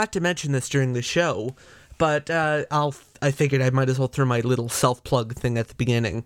Forgot 0.00 0.12
to 0.12 0.20
mention 0.22 0.52
this 0.52 0.70
during 0.70 0.94
the 0.94 1.02
show, 1.02 1.54
but 1.98 2.30
uh, 2.30 2.64
I'll. 2.70 2.94
I 3.20 3.32
figured 3.32 3.60
I 3.60 3.68
might 3.68 3.90
as 3.90 3.98
well 3.98 4.08
throw 4.08 4.24
my 4.24 4.40
little 4.40 4.70
self 4.70 5.04
plug 5.04 5.34
thing 5.34 5.58
at 5.58 5.68
the 5.68 5.74
beginning. 5.74 6.24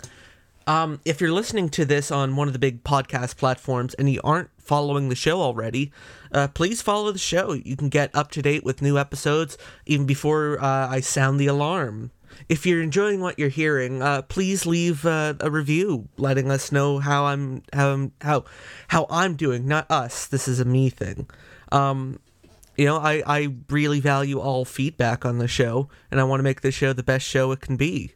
Um, 0.69 1.01
if 1.05 1.21
you're 1.21 1.33
listening 1.33 1.71
to 1.71 1.85
this 1.85 2.13
on 2.13 2.37
one 2.37 2.47
of 2.47 2.53
the 2.53 2.61
big 2.61 2.85
podcast 2.85 3.37
platforms 3.37 3.93
and 3.95 4.09
you 4.09 4.21
aren't 4.23 4.51
following 4.59 5.09
the 5.09 5.17
show 5.17 5.41
already, 5.41 5.91
uh, 6.31 6.47
please 6.47 6.83
follow 6.83 7.11
the 7.11 7.19
show. 7.19 7.53
You 7.53 7.77
can 7.77 7.89
get 7.89 8.15
up 8.15 8.31
to 8.31 8.43
date 8.43 8.63
with 8.63 8.81
new 8.81 8.97
episodes 8.97 9.59
even 9.87 10.07
before 10.07 10.63
uh, 10.63 10.89
I 10.89 11.01
sound 11.01 11.41
the 11.41 11.49
alarm. 11.49 12.13
If 12.49 12.65
you're 12.67 12.81
enjoying 12.81 13.21
what 13.21 13.41
you're 13.41 13.49
hearing, 13.49 14.03
uh, 14.03 14.23
please 14.23 14.67
leave 14.67 15.05
uh, 15.05 15.35
a 15.41 15.51
review 15.51 16.09
letting 16.17 16.49
us 16.49 16.71
know 16.71 17.01
how 17.01 17.25
I'm 17.25 17.65
how 17.73 17.91
I'm, 17.91 18.13
how 18.21 18.45
how 18.87 19.07
I'm 19.11 19.35
doing. 19.35 19.67
Not 19.67 19.91
us. 19.91 20.29
This 20.29 20.47
is 20.47 20.61
a 20.61 20.65
me 20.65 20.91
thing. 20.91 21.29
Um, 21.73 22.21
you 22.77 22.85
know, 22.87 22.99
I, 22.99 23.23
I 23.27 23.55
really 23.69 24.01
value 24.01 24.41
all 24.41 24.65
feedback 24.65 25.25
on 25.25 25.39
the 25.39 25.49
show, 25.49 25.89
and 26.11 26.21
I 26.21 26.25
want 26.25 26.41
to 26.41 26.45
make 26.45 26.61
this 26.61 26.75
show 26.75 26.93
the 26.93 27.03
best 27.03 27.27
show 27.27 27.53
it 27.53 27.61
can 27.61 27.77
be. 27.77 28.13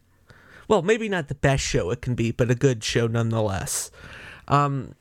Well, 0.66 0.82
maybe 0.82 1.08
not 1.08 1.28
the 1.28 1.34
best 1.34 1.62
show 1.62 1.90
it 1.90 2.02
can 2.02 2.14
be, 2.14 2.30
but 2.30 2.50
a 2.50 2.54
good 2.54 2.84
show 2.84 3.06
nonetheless. 3.06 3.90
Um, 4.48 4.94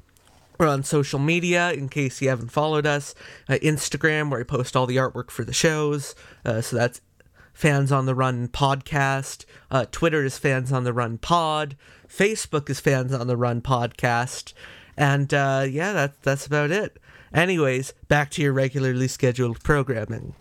we're 0.57 0.67
on 0.67 0.83
social 0.83 1.19
media, 1.19 1.71
in 1.71 1.89
case 1.89 2.21
you 2.21 2.29
haven't 2.29 2.51
followed 2.51 2.85
us. 2.85 3.13
Uh, 3.49 3.55
Instagram, 3.55 4.31
where 4.31 4.39
I 4.39 4.43
post 4.43 4.75
all 4.75 4.85
the 4.85 4.95
artwork 4.95 5.29
for 5.29 5.43
the 5.43 5.53
shows. 5.53 6.15
Uh, 6.45 6.61
so 6.61 6.75
that's 6.75 7.01
Fans 7.53 7.91
on 7.91 8.05
the 8.05 8.15
Run 8.15 8.47
podcast. 8.47 9.45
Uh, 9.69 9.85
Twitter 9.91 10.23
is 10.23 10.37
Fans 10.37 10.71
on 10.71 10.83
the 10.83 10.93
Run 10.93 11.17
pod. 11.17 11.75
Facebook 12.07 12.69
is 12.69 12.79
Fans 12.79 13.13
on 13.13 13.27
the 13.27 13.37
Run 13.37 13.61
podcast. 13.61 14.53
And 14.95 15.33
uh, 15.33 15.65
yeah, 15.69 15.93
that, 15.93 16.21
that's 16.23 16.45
about 16.45 16.71
it. 16.71 16.97
Anyways, 17.37 17.93
back 18.07 18.31
to 18.31 18.41
your 18.41 18.51
regularly 18.51 19.07
scheduled 19.07 19.63
programming. 19.63 20.33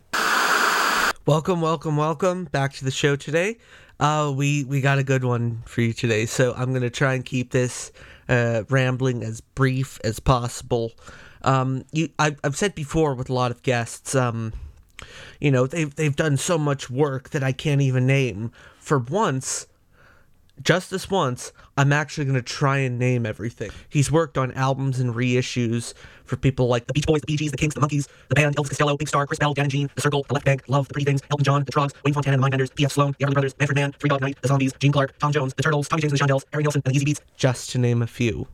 Welcome, 1.27 1.61
welcome, 1.61 1.99
welcome 1.99 2.45
back 2.45 2.73
to 2.73 2.87
the 2.87 2.91
show 2.91 3.17
today. 3.17 3.59
Uh, 4.01 4.33
we 4.35 4.65
we 4.65 4.81
got 4.81 4.99
a 4.99 5.05
good 5.05 5.23
one 5.23 5.63
for 5.67 5.83
you 5.83 5.93
today, 5.93 6.25
so 6.25 6.55
I'm 6.57 6.73
gonna 6.73 6.89
try 6.89 7.13
and 7.13 7.23
keep 7.23 7.51
this 7.51 7.93
uh, 8.31 8.63
rambling 8.71 9.23
as 9.23 9.43
brief 9.43 10.01
as 10.05 10.21
possible. 10.21 10.93
Um, 11.43 11.85
you, 11.93 12.09
I, 12.19 12.35
I've 12.43 12.57
said 12.57 12.75
before 12.75 13.15
with 13.15 13.29
a 13.29 13.35
lot 13.35 13.51
of 13.51 13.63
guests, 13.63 14.15
um, 14.15 14.55
you 15.39 15.51
know, 15.51 15.67
they've 15.67 15.95
they've 15.95 16.17
done 16.17 16.39
so 16.39 16.57
much 16.57 16.89
work 16.89 17.29
that 17.31 17.43
I 17.43 17.53
can't 17.53 17.83
even 17.83 18.07
name. 18.07 18.53
For 18.79 18.99
once, 18.99 19.67
just 20.63 20.91
this 20.91 21.11
once, 21.11 21.53
I'm 21.77 21.93
actually 21.93 22.25
going 22.25 22.37
to 22.37 22.43
try 22.43 22.79
and 22.79 22.99
name 22.99 23.27
everything. 23.27 23.71
He's 23.89 24.11
worked 24.11 24.39
on 24.39 24.53
albums 24.53 24.99
and 24.99 25.15
reissues 25.15 25.95
for 26.25 26.37
people 26.37 26.67
like 26.67 26.87
the 26.87 26.93
Beach 26.93 27.07
Boys, 27.07 27.21
the 27.21 27.27
Bee 27.27 27.37
Gees, 27.37 27.51
the 27.51 27.57
Kinks, 27.57 27.75
the 27.75 27.81
Monkees, 27.81 28.09
the 28.29 28.35
band, 28.35 28.57
Elvis 28.57 28.71
Costello, 28.71 28.97
Big 28.97 29.09
Star, 29.09 29.27
Chris 29.27 29.39
Bell, 29.39 29.55
Dan 29.55 29.69
Gene, 29.69 29.91
The 29.95 30.01
Circle, 30.01 30.25
The 30.29 30.35
Left 30.35 30.47
Bank, 30.47 30.65
Love, 30.69 30.89
The 30.89 30.95
Pretty 30.95 31.05
Things, 31.05 31.23
Elton 31.31 31.45
John, 31.45 31.65
The 31.65 31.73
Troggs, 31.73 31.93
Wayne 32.05 32.15
Fontana, 32.15 32.37
The 32.37 32.43
Mindbenders, 32.43 32.75
P.F. 32.75 32.93
Sloan, 32.93 33.15
The 33.19 33.27
Everly 33.27 33.33
Brothers, 33.35 33.55
Manfred 33.59 33.77
Mann, 33.77 33.93
Three 33.93 34.09
Dog 34.09 34.21
Night, 34.21 34.39
The 34.41 34.49
Zombies, 34.49 34.73
Gene 34.79 34.93
Clark, 34.93 35.19
Tom 35.19 35.33
Jones, 35.33 35.55
The 35.55 35.63
Turtles, 35.63 35.89
Tommy 35.89 36.03
James 36.03 36.13
and 36.13 36.21
the 36.21 36.35
Shondells, 36.35 36.45
Harry 36.53 36.63
Nilsson, 36.63 36.83
and 36.85 36.93
the 36.93 36.97
Easy 36.97 37.05
Beats, 37.05 37.21
just 37.37 37.71
to 37.71 37.79
name 37.79 38.03
a 38.03 38.07
few. 38.07 38.49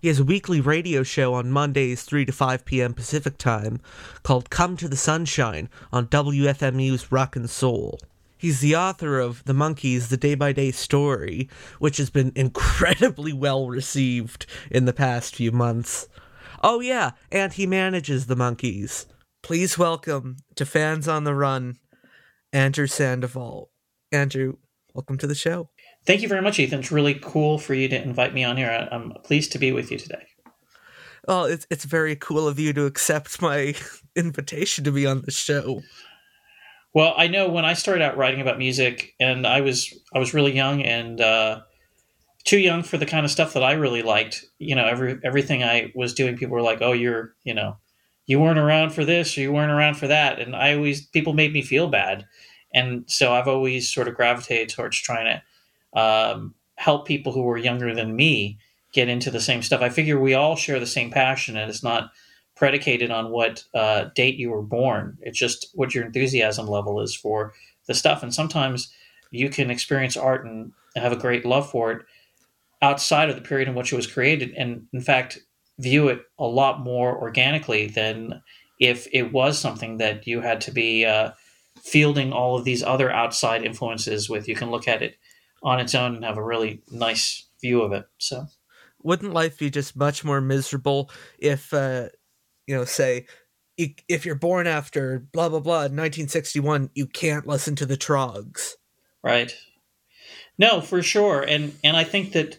He 0.00 0.06
has 0.08 0.20
a 0.20 0.24
weekly 0.24 0.60
radio 0.60 1.02
show 1.02 1.34
on 1.34 1.50
Mondays, 1.50 2.04
3 2.04 2.24
to 2.26 2.32
5 2.32 2.64
p.m. 2.64 2.94
Pacific 2.94 3.36
Time, 3.36 3.80
called 4.22 4.48
Come 4.48 4.76
to 4.76 4.86
the 4.86 4.96
Sunshine 4.96 5.68
on 5.92 6.06
WFMU's 6.06 7.10
Rock 7.10 7.34
and 7.34 7.50
Soul. 7.50 7.98
He's 8.38 8.60
the 8.60 8.76
author 8.76 9.18
of 9.18 9.44
The 9.46 9.52
Monkees, 9.52 10.08
The 10.08 10.16
Day 10.16 10.36
by 10.36 10.52
Day 10.52 10.70
Story, 10.70 11.50
which 11.80 11.96
has 11.96 12.08
been 12.08 12.30
incredibly 12.36 13.32
well 13.32 13.68
received 13.68 14.46
in 14.70 14.84
the 14.84 14.92
past 14.92 15.34
few 15.34 15.50
months. 15.50 16.08
Oh, 16.62 16.78
yeah, 16.78 17.10
and 17.32 17.52
he 17.52 17.66
manages 17.66 18.26
The 18.26 18.36
Monkees. 18.36 19.06
Please 19.42 19.76
welcome 19.76 20.36
to 20.54 20.64
Fans 20.64 21.08
on 21.08 21.24
the 21.24 21.34
Run, 21.34 21.78
Andrew 22.52 22.86
Sandoval. 22.86 23.70
Andrew, 24.12 24.54
welcome 24.94 25.18
to 25.18 25.26
the 25.26 25.34
show. 25.34 25.70
Thank 26.06 26.22
you 26.22 26.28
very 26.28 26.40
much, 26.40 26.60
Ethan. 26.60 26.78
It's 26.78 26.92
really 26.92 27.14
cool 27.14 27.58
for 27.58 27.74
you 27.74 27.88
to 27.88 28.00
invite 28.00 28.34
me 28.34 28.44
on 28.44 28.56
here. 28.56 28.88
I'm 28.92 29.14
pleased 29.24 29.50
to 29.52 29.58
be 29.58 29.72
with 29.72 29.90
you 29.90 29.98
today. 29.98 30.22
Well, 31.26 31.44
it's 31.44 31.66
it's 31.70 31.84
very 31.84 32.16
cool 32.16 32.46
of 32.48 32.58
you 32.58 32.72
to 32.72 32.86
accept 32.86 33.42
my 33.42 33.74
invitation 34.16 34.84
to 34.84 34.92
be 34.92 35.06
on 35.06 35.22
the 35.22 35.30
show. 35.30 35.82
Well, 36.98 37.14
I 37.16 37.28
know 37.28 37.48
when 37.48 37.64
I 37.64 37.74
started 37.74 38.02
out 38.02 38.16
writing 38.16 38.40
about 38.40 38.58
music, 38.58 39.14
and 39.20 39.46
I 39.46 39.60
was 39.60 39.96
I 40.12 40.18
was 40.18 40.34
really 40.34 40.50
young 40.50 40.82
and 40.82 41.20
uh, 41.20 41.60
too 42.42 42.58
young 42.58 42.82
for 42.82 42.98
the 42.98 43.06
kind 43.06 43.24
of 43.24 43.30
stuff 43.30 43.52
that 43.52 43.62
I 43.62 43.74
really 43.74 44.02
liked. 44.02 44.44
You 44.58 44.74
know, 44.74 44.84
every 44.84 45.20
everything 45.22 45.62
I 45.62 45.92
was 45.94 46.12
doing, 46.12 46.36
people 46.36 46.56
were 46.56 46.60
like, 46.60 46.82
"Oh, 46.82 46.90
you're 46.90 47.36
you 47.44 47.54
know, 47.54 47.76
you 48.26 48.40
weren't 48.40 48.58
around 48.58 48.90
for 48.90 49.04
this, 49.04 49.38
or 49.38 49.42
you 49.42 49.52
weren't 49.52 49.70
around 49.70 49.94
for 49.94 50.08
that," 50.08 50.40
and 50.40 50.56
I 50.56 50.74
always 50.74 51.06
people 51.06 51.34
made 51.34 51.52
me 51.52 51.62
feel 51.62 51.86
bad, 51.86 52.26
and 52.74 53.04
so 53.06 53.32
I've 53.32 53.46
always 53.46 53.88
sort 53.88 54.08
of 54.08 54.16
gravitated 54.16 54.70
towards 54.70 55.00
trying 55.00 55.40
to 55.94 56.00
um, 56.00 56.56
help 56.74 57.06
people 57.06 57.30
who 57.30 57.42
were 57.42 57.58
younger 57.58 57.94
than 57.94 58.16
me 58.16 58.58
get 58.92 59.08
into 59.08 59.30
the 59.30 59.40
same 59.40 59.62
stuff. 59.62 59.82
I 59.82 59.88
figure 59.88 60.18
we 60.18 60.34
all 60.34 60.56
share 60.56 60.80
the 60.80 60.84
same 60.84 61.12
passion, 61.12 61.56
and 61.56 61.70
it's 61.70 61.84
not 61.84 62.10
predicated 62.58 63.10
on 63.10 63.30
what 63.30 63.62
uh, 63.72 64.06
date 64.16 64.36
you 64.36 64.50
were 64.50 64.62
born. 64.62 65.16
It's 65.22 65.38
just 65.38 65.68
what 65.74 65.94
your 65.94 66.04
enthusiasm 66.04 66.66
level 66.66 67.00
is 67.00 67.14
for 67.14 67.54
the 67.86 67.94
stuff. 67.94 68.22
And 68.22 68.34
sometimes 68.34 68.92
you 69.30 69.48
can 69.48 69.70
experience 69.70 70.16
art 70.16 70.44
and 70.44 70.72
have 70.96 71.12
a 71.12 71.16
great 71.16 71.46
love 71.46 71.70
for 71.70 71.92
it 71.92 72.02
outside 72.82 73.28
of 73.28 73.36
the 73.36 73.42
period 73.42 73.68
in 73.68 73.74
which 73.74 73.92
it 73.92 73.96
was 73.96 74.06
created, 74.06 74.52
and 74.56 74.86
in 74.92 75.00
fact, 75.00 75.38
view 75.78 76.08
it 76.08 76.22
a 76.38 76.46
lot 76.46 76.80
more 76.80 77.16
organically 77.16 77.86
than 77.86 78.42
if 78.80 79.06
it 79.12 79.32
was 79.32 79.58
something 79.58 79.98
that 79.98 80.26
you 80.26 80.40
had 80.40 80.60
to 80.60 80.70
be 80.72 81.04
uh, 81.04 81.30
fielding 81.80 82.32
all 82.32 82.56
of 82.56 82.64
these 82.64 82.82
other 82.82 83.10
outside 83.10 83.64
influences 83.64 84.28
with. 84.28 84.48
You 84.48 84.54
can 84.54 84.70
look 84.70 84.88
at 84.88 85.02
it 85.02 85.16
on 85.62 85.80
its 85.80 85.94
own 85.94 86.16
and 86.16 86.24
have 86.24 86.38
a 86.38 86.44
really 86.44 86.82
nice 86.90 87.46
view 87.60 87.82
of 87.82 87.92
it. 87.92 88.06
So 88.18 88.46
wouldn't 89.02 89.32
life 89.32 89.58
be 89.58 89.70
just 89.70 89.96
much 89.96 90.24
more 90.24 90.40
miserable 90.40 91.10
if 91.38 91.72
uh, 91.72 92.08
you 92.68 92.76
know, 92.76 92.84
say 92.84 93.26
if 93.78 94.26
you're 94.26 94.34
born 94.34 94.66
after 94.66 95.26
blah 95.32 95.48
blah 95.48 95.60
blah 95.60 95.82
1961, 95.82 96.90
you 96.94 97.06
can't 97.06 97.46
listen 97.46 97.74
to 97.76 97.86
the 97.86 97.96
Troggs. 97.96 98.72
Right. 99.22 99.56
No, 100.58 100.80
for 100.80 101.02
sure, 101.02 101.42
and 101.42 101.74
and 101.82 101.96
I 101.96 102.04
think 102.04 102.32
that 102.32 102.58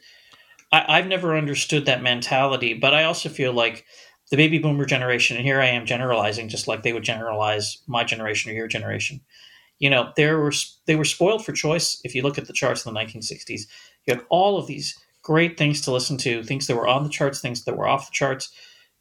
I, 0.71 0.97
I've 0.97 1.07
never 1.07 1.37
understood 1.37 1.85
that 1.85 2.01
mentality, 2.01 2.73
but 2.73 2.93
I 2.93 3.03
also 3.03 3.29
feel 3.29 3.53
like 3.53 3.85
the 4.31 4.37
baby 4.37 4.59
boomer 4.59 4.85
generation, 4.85 5.37
and 5.37 5.45
here 5.45 5.59
I 5.59 5.67
am 5.67 5.85
generalizing, 5.85 6.49
just 6.49 6.67
like 6.67 6.83
they 6.83 6.93
would 6.93 7.03
generalize 7.03 7.79
my 7.87 8.03
generation 8.03 8.51
or 8.51 8.55
your 8.55 8.67
generation. 8.67 9.21
You 9.77 9.89
know, 9.89 10.11
there 10.15 10.39
were 10.39 10.53
they 10.87 10.95
were 10.95 11.05
spoiled 11.05 11.45
for 11.45 11.51
choice. 11.51 12.01
If 12.03 12.15
you 12.15 12.23
look 12.23 12.37
at 12.37 12.47
the 12.47 12.53
charts 12.53 12.85
in 12.85 12.93
the 12.93 12.99
1960s, 12.99 13.67
you 14.05 14.15
had 14.15 14.25
all 14.29 14.57
of 14.57 14.67
these 14.67 14.97
great 15.21 15.57
things 15.57 15.81
to 15.81 15.91
listen 15.91 16.17
to, 16.17 16.43
things 16.43 16.67
that 16.67 16.77
were 16.77 16.87
on 16.87 17.03
the 17.03 17.09
charts, 17.09 17.41
things 17.41 17.65
that 17.65 17.77
were 17.77 17.87
off 17.87 18.07
the 18.07 18.13
charts 18.13 18.51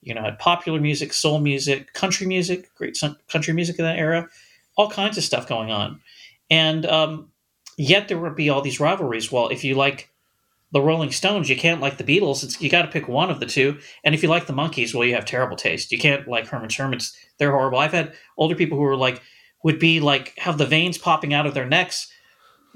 you 0.03 0.15
know, 0.15 0.23
had 0.23 0.39
popular 0.39 0.81
music, 0.81 1.13
soul 1.13 1.41
music, 1.41 1.93
country 1.93 2.27
music, 2.27 2.75
great 2.75 2.99
country 3.29 3.55
music 3.55 3.79
in 3.79 3.85
that 3.85 3.99
era, 3.99 4.29
all 4.77 4.91
kinds 4.91 5.19
of 5.19 5.25
stuff 5.25 5.49
going 5.49 5.71
on. 5.71 6.01
And 6.51 6.87
um, 6.87 7.31
yet 7.77 8.09
there 8.09 8.19
would 8.19 8.37
be 8.37 8.49
all 8.49 8.63
these 8.63 8.81
rivalries. 8.81 9.31
Well, 9.33 9.49
if 9.49 9.65
you 9.65 9.75
like 9.75 10.11
the 10.71 10.81
Rolling 10.81 11.11
Stones, 11.11 11.49
you 11.49 11.57
can't 11.57 11.81
like 11.81 11.97
the 11.97 12.05
Beatles. 12.05 12.45
It's, 12.45 12.61
you 12.61 12.69
got 12.69 12.83
to 12.83 12.91
pick 12.91 13.09
one 13.09 13.31
of 13.31 13.41
the 13.41 13.47
two. 13.47 13.79
And 14.05 14.15
if 14.15 14.23
you 14.23 14.29
like 14.29 14.47
the 14.47 14.53
Monkees, 14.53 14.95
well, 14.95 15.07
you 15.07 15.15
have 15.15 15.25
terrible 15.25 15.57
taste. 15.57 15.91
You 15.91 15.99
can't 15.99 16.29
like 16.29 16.47
Herman's 16.47 16.77
Hermits. 16.77 17.17
They're 17.39 17.53
horrible. 17.53 17.79
I've 17.79 17.93
had 17.93 18.15
older 18.37 18.55
people 18.55 18.77
who 18.77 18.85
were 18.85 18.97
like, 18.97 19.23
would 19.65 19.79
be 19.79 20.01
like, 20.01 20.35
have 20.39 20.59
the 20.59 20.67
veins 20.67 20.99
popping 20.99 21.35
out 21.35 21.47
of 21.47 21.55
their 21.55 21.67
necks, 21.67 22.13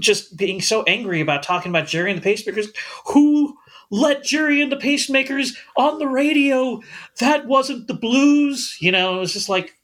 just 0.00 0.36
being 0.36 0.60
so 0.60 0.82
angry 0.84 1.20
about 1.20 1.42
talking 1.42 1.70
about 1.70 1.86
Gerry 1.86 2.10
and 2.10 2.20
the 2.20 2.28
Pacemakers. 2.28 2.68
Who 3.06 3.56
let 3.90 4.24
Gerry 4.24 4.62
and 4.62 4.72
the 4.72 4.76
Pacemakers 4.76 5.54
on 5.76 5.98
the 5.98 6.08
radio. 6.08 6.80
That 7.20 7.46
wasn't 7.46 7.86
the 7.86 7.94
blues. 7.94 8.76
You 8.80 8.90
know, 8.90 9.16
it 9.16 9.20
was 9.20 9.32
just 9.32 9.48
like, 9.48 9.76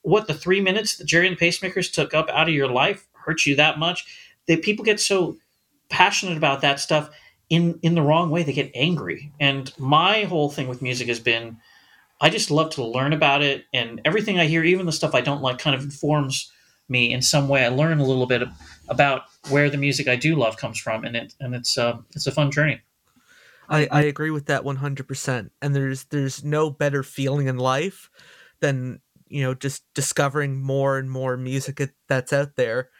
what, 0.00 0.26
the 0.26 0.34
three 0.34 0.60
minutes 0.60 0.96
that 0.96 1.06
Gerry 1.06 1.28
and 1.28 1.36
the 1.36 1.46
Pacemakers 1.46 1.92
took 1.92 2.14
up 2.14 2.28
out 2.30 2.48
of 2.48 2.54
your 2.54 2.68
life 2.68 3.06
hurt 3.24 3.46
you 3.46 3.56
that 3.56 3.78
much? 3.78 4.04
That 4.48 4.62
people 4.62 4.84
get 4.84 5.00
so 5.00 5.36
passionate 5.88 6.36
about 6.36 6.60
that 6.62 6.80
stuff 6.80 7.10
in, 7.48 7.78
in 7.82 7.94
the 7.94 8.02
wrong 8.02 8.30
way. 8.30 8.42
They 8.42 8.52
get 8.52 8.72
angry. 8.74 9.32
And 9.40 9.72
my 9.78 10.24
whole 10.24 10.50
thing 10.50 10.68
with 10.68 10.82
music 10.82 11.08
has 11.08 11.20
been, 11.20 11.58
I 12.20 12.30
just 12.30 12.50
love 12.50 12.70
to 12.70 12.84
learn 12.84 13.12
about 13.12 13.42
it. 13.42 13.64
And 13.72 14.00
everything 14.04 14.38
I 14.38 14.46
hear, 14.46 14.64
even 14.64 14.86
the 14.86 14.92
stuff 14.92 15.14
I 15.14 15.20
don't 15.20 15.42
like, 15.42 15.58
kind 15.58 15.76
of 15.76 15.82
informs 15.82 16.50
me 16.88 17.12
in 17.12 17.22
some 17.22 17.48
way. 17.48 17.64
I 17.64 17.68
learn 17.68 18.00
a 18.00 18.06
little 18.06 18.26
bit 18.26 18.42
about 18.92 19.22
where 19.48 19.68
the 19.68 19.76
music 19.76 20.06
I 20.06 20.16
do 20.16 20.36
love 20.36 20.56
comes 20.56 20.78
from, 20.78 21.04
and 21.04 21.16
it 21.16 21.34
and 21.40 21.54
it's 21.54 21.76
uh, 21.76 21.98
it's 22.14 22.26
a 22.26 22.32
fun 22.32 22.50
journey. 22.50 22.80
I, 23.68 23.88
I 23.90 24.02
agree 24.02 24.30
with 24.30 24.46
that 24.46 24.64
100%. 24.64 25.50
And 25.60 25.74
there's 25.74 26.04
there's 26.04 26.44
no 26.44 26.70
better 26.70 27.02
feeling 27.02 27.46
in 27.48 27.56
life 27.56 28.10
than 28.60 29.00
you 29.28 29.42
know 29.42 29.54
just 29.54 29.82
discovering 29.94 30.60
more 30.60 30.98
and 30.98 31.10
more 31.10 31.36
music 31.36 31.80
that's 32.08 32.32
out 32.32 32.56
there 32.56 32.90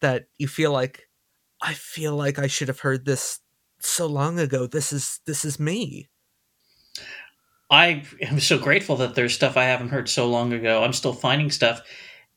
that 0.00 0.26
you 0.38 0.46
feel 0.46 0.72
like 0.72 1.08
I 1.60 1.74
feel 1.74 2.16
like 2.16 2.38
I 2.38 2.46
should 2.46 2.68
have 2.68 2.80
heard 2.80 3.04
this 3.04 3.40
so 3.80 4.06
long 4.06 4.38
ago. 4.38 4.66
This 4.66 4.92
is 4.92 5.20
this 5.26 5.44
is 5.44 5.58
me. 5.58 6.08
I 7.70 8.04
am 8.22 8.40
so 8.40 8.58
grateful 8.58 8.96
that 8.96 9.14
there's 9.14 9.34
stuff 9.34 9.56
I 9.56 9.64
haven't 9.64 9.90
heard 9.90 10.08
so 10.08 10.28
long 10.28 10.52
ago. 10.52 10.82
I'm 10.82 10.92
still 10.92 11.12
finding 11.12 11.50
stuff, 11.50 11.82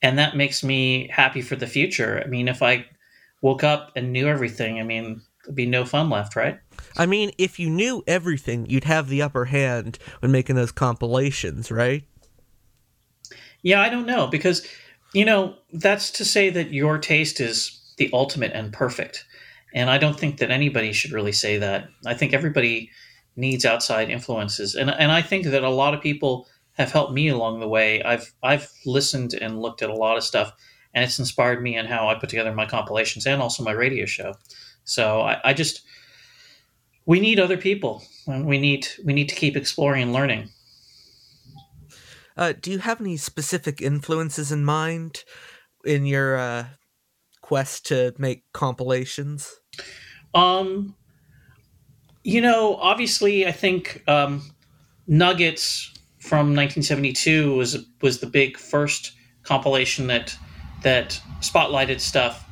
and 0.02 0.18
that 0.18 0.36
makes 0.36 0.64
me 0.64 1.10
happy 1.10 1.42
for 1.42 1.56
the 1.56 1.68
future. 1.68 2.22
I 2.24 2.28
mean, 2.28 2.48
if 2.48 2.62
I 2.62 2.86
woke 3.44 3.64
up 3.64 3.92
and 3.96 4.12
knew 4.12 4.28
everything, 4.28 4.80
I 4.80 4.84
mean, 4.84 5.22
there'd 5.44 5.56
be 5.56 5.66
no 5.68 5.86
fun 5.86 6.10
left, 6.10 6.36
right? 6.36 6.60
I 6.98 7.06
mean, 7.06 7.32
if 7.38 7.60
you 7.60 7.70
knew 7.70 8.02
everything, 8.08 8.66
you'd 8.68 8.86
have 8.86 9.10
the 9.10 9.22
upper 9.22 9.46
hand 9.46 10.00
when 10.22 10.32
making 10.32 10.56
those 10.56 10.72
compilations, 10.72 11.70
right? 11.70 12.04
Yeah, 13.62 13.82
I 13.82 13.90
don't 13.90 14.08
know 14.08 14.28
because 14.28 14.66
you 15.14 15.26
know 15.26 15.56
that's 15.72 16.10
to 16.12 16.26
say 16.26 16.50
that 16.50 16.74
your 16.74 16.98
taste 16.98 17.40
is 17.40 17.80
the 17.98 18.10
ultimate 18.12 18.52
and 18.54 18.74
perfect, 18.74 19.26
and 19.74 19.90
I 19.90 19.98
don't 19.98 20.20
think 20.20 20.38
that 20.38 20.52
anybody 20.52 20.92
should 20.92 21.12
really 21.12 21.32
say 21.32 21.58
that. 21.58 21.88
I 22.06 22.14
think 22.14 22.34
everybody 22.34 22.90
needs 23.36 23.66
outside 23.66 24.10
influences, 24.10 24.76
and 24.76 24.90
and 24.90 25.12
I 25.12 25.22
think 25.22 25.46
that 25.46 25.64
a 25.64 25.70
lot 25.70 25.94
of 25.94 26.02
people 26.02 26.48
have 26.74 26.92
helped 26.92 27.14
me 27.14 27.30
along 27.30 27.60
the 27.60 27.68
way. 27.68 28.04
I've 28.04 28.34
I've 28.44 28.70
listened 28.86 29.34
and 29.34 29.62
looked 29.62 29.82
at 29.82 29.90
a 29.90 29.96
lot 29.96 30.18
of 30.18 30.24
stuff, 30.24 30.54
and 30.94 31.04
it's 31.04 31.20
inspired 31.20 31.62
me 31.62 31.78
in 31.78 31.86
how 31.86 32.08
I 32.08 32.16
put 32.16 32.30
together 32.30 32.54
my 32.54 32.66
compilations 32.66 33.26
and 33.26 33.42
also 33.42 33.64
my 33.64 33.72
radio 33.72 34.06
show. 34.06 34.36
So 34.84 35.22
I, 35.22 35.40
I 35.44 35.54
just 35.54 35.82
we 37.06 37.20
need 37.20 37.40
other 37.40 37.58
people. 37.58 38.04
We 38.28 38.58
need 38.58 38.88
we 39.04 39.14
need 39.14 39.30
to 39.30 39.36
keep 39.36 39.56
exploring 39.56 40.04
and 40.04 40.14
learning. 40.14 40.50
Uh, 42.36 42.54
do 42.60 42.72
you 42.72 42.80
have 42.80 43.00
any 43.00 43.18
specific 43.18 43.82
influences 43.82 44.52
in 44.52 44.66
mind 44.66 45.24
in 45.86 46.06
your 46.06 46.38
uh, 46.38 46.66
quest 47.42 47.86
to 47.88 48.14
make 48.18 48.44
compilations? 48.54 49.60
Um, 50.34 50.96
you 52.24 52.42
know, 52.42 52.76
obviously, 52.78 53.46
I 53.46 53.52
think 53.52 54.02
um, 54.08 54.42
Nuggets 55.06 55.92
from 56.20 56.56
1972 56.56 57.54
was 57.56 57.86
was 58.02 58.20
the 58.20 58.28
big 58.28 58.58
first 58.58 59.12
compilation 59.44 60.08
that 60.08 60.36
that 60.84 61.20
spotlighted 61.42 62.00
stuff 62.00 62.48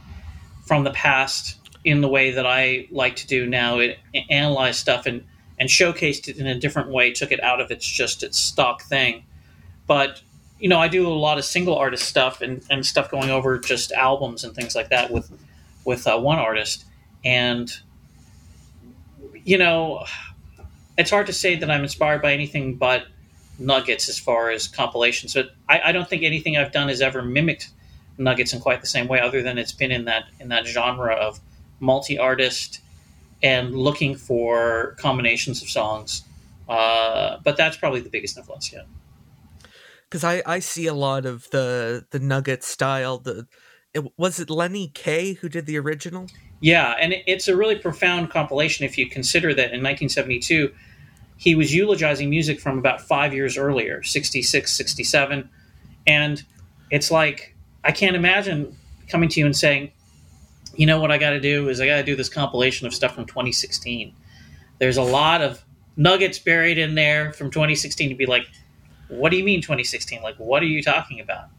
from 0.65 0.83
the 0.83 0.91
past 0.91 1.57
in 1.83 2.01
the 2.01 2.07
way 2.07 2.31
that 2.31 2.45
I 2.45 2.87
like 2.91 3.15
to 3.17 3.27
do 3.27 3.45
now. 3.45 3.79
It 3.79 3.99
analyzed 4.29 4.79
stuff 4.79 5.05
and 5.05 5.25
and 5.59 5.69
showcased 5.69 6.27
it 6.27 6.37
in 6.37 6.47
a 6.47 6.59
different 6.59 6.89
way, 6.89 7.11
took 7.11 7.31
it 7.31 7.41
out 7.43 7.61
of 7.61 7.69
its 7.69 7.85
just 7.85 8.23
its 8.23 8.39
stock 8.39 8.81
thing. 8.81 9.23
But 9.85 10.21
you 10.59 10.69
know, 10.69 10.79
I 10.79 10.87
do 10.87 11.07
a 11.07 11.09
lot 11.09 11.37
of 11.37 11.45
single 11.45 11.75
artist 11.75 12.07
stuff 12.07 12.41
and, 12.41 12.63
and 12.69 12.85
stuff 12.85 13.09
going 13.09 13.29
over 13.29 13.57
just 13.57 13.91
albums 13.91 14.43
and 14.43 14.55
things 14.55 14.75
like 14.75 14.89
that 14.89 15.11
with 15.11 15.31
with 15.85 16.07
uh, 16.07 16.19
one 16.19 16.39
artist. 16.39 16.85
And 17.23 17.71
you 19.43 19.57
know, 19.57 20.05
it's 20.97 21.09
hard 21.09 21.27
to 21.27 21.33
say 21.33 21.55
that 21.55 21.69
I'm 21.69 21.83
inspired 21.83 22.21
by 22.21 22.33
anything 22.33 22.75
but 22.75 23.05
Nuggets 23.59 24.09
as 24.09 24.17
far 24.17 24.49
as 24.49 24.67
compilations. 24.67 25.33
But 25.33 25.51
I, 25.69 25.81
I 25.85 25.91
don't 25.91 26.09
think 26.09 26.23
anything 26.23 26.57
I've 26.57 26.71
done 26.71 26.89
has 26.89 27.01
ever 27.01 27.21
mimicked 27.21 27.69
Nuggets 28.23 28.53
in 28.53 28.59
quite 28.59 28.81
the 28.81 28.87
same 28.87 29.07
way, 29.07 29.19
other 29.19 29.41
than 29.41 29.57
it's 29.57 29.71
been 29.71 29.91
in 29.91 30.05
that 30.05 30.25
in 30.39 30.49
that 30.49 30.65
genre 30.65 31.13
of 31.13 31.39
multi 31.79 32.17
artist 32.17 32.81
and 33.43 33.75
looking 33.75 34.15
for 34.15 34.95
combinations 34.99 35.61
of 35.61 35.69
songs. 35.69 36.23
Uh, 36.69 37.37
but 37.43 37.57
that's 37.57 37.75
probably 37.77 37.99
the 37.99 38.09
biggest 38.09 38.37
influence, 38.37 38.71
yeah. 38.71 38.83
Because 40.09 40.23
I, 40.23 40.43
I 40.45 40.59
see 40.59 40.87
a 40.87 40.93
lot 40.93 41.25
of 41.25 41.49
the 41.51 42.05
the 42.11 42.19
Nugget 42.19 42.63
style. 42.63 43.17
The 43.17 43.47
it, 43.93 44.05
was 44.17 44.39
it 44.39 44.49
Lenny 44.49 44.87
Kaye 44.87 45.33
who 45.33 45.49
did 45.49 45.65
the 45.65 45.77
original? 45.77 46.27
Yeah, 46.61 46.95
and 46.99 47.13
it, 47.13 47.23
it's 47.27 47.47
a 47.47 47.57
really 47.57 47.75
profound 47.75 48.29
compilation 48.29 48.85
if 48.85 48.97
you 48.97 49.09
consider 49.09 49.53
that 49.53 49.73
in 49.73 49.81
1972 49.81 50.71
he 51.41 51.55
was 51.55 51.73
eulogizing 51.73 52.29
music 52.29 52.59
from 52.59 52.77
about 52.77 53.01
five 53.01 53.33
years 53.33 53.57
earlier 53.57 54.03
66 54.03 54.71
67 54.71 55.49
and 56.05 56.43
it's 56.91 57.09
like 57.09 57.50
i 57.83 57.91
can't 57.91 58.15
imagine 58.15 58.75
coming 59.07 59.29
to 59.29 59.39
you 59.39 59.45
and 59.45 59.55
saying 59.55 59.91
you 60.75 60.85
know 60.85 60.99
what 60.99 61.11
i 61.11 61.17
got 61.17 61.31
to 61.31 61.39
do 61.39 61.69
is 61.69 61.81
i 61.81 61.85
got 61.85 61.97
to 61.97 62.03
do 62.03 62.15
this 62.15 62.29
compilation 62.29 62.87
of 62.87 62.93
stuff 62.93 63.15
from 63.15 63.25
2016 63.25 64.13
there's 64.79 64.97
a 64.97 65.03
lot 65.03 65.41
of 65.41 65.63
nuggets 65.95 66.39
buried 66.39 66.77
in 66.77 66.95
there 66.95 67.31
from 67.33 67.51
2016 67.51 68.09
to 68.09 68.15
be 68.15 68.25
like 68.25 68.47
what 69.09 69.29
do 69.29 69.37
you 69.37 69.43
mean 69.43 69.61
2016 69.61 70.21
like 70.21 70.35
what 70.37 70.63
are 70.63 70.67
you 70.67 70.81
talking 70.81 71.19
about? 71.19 71.49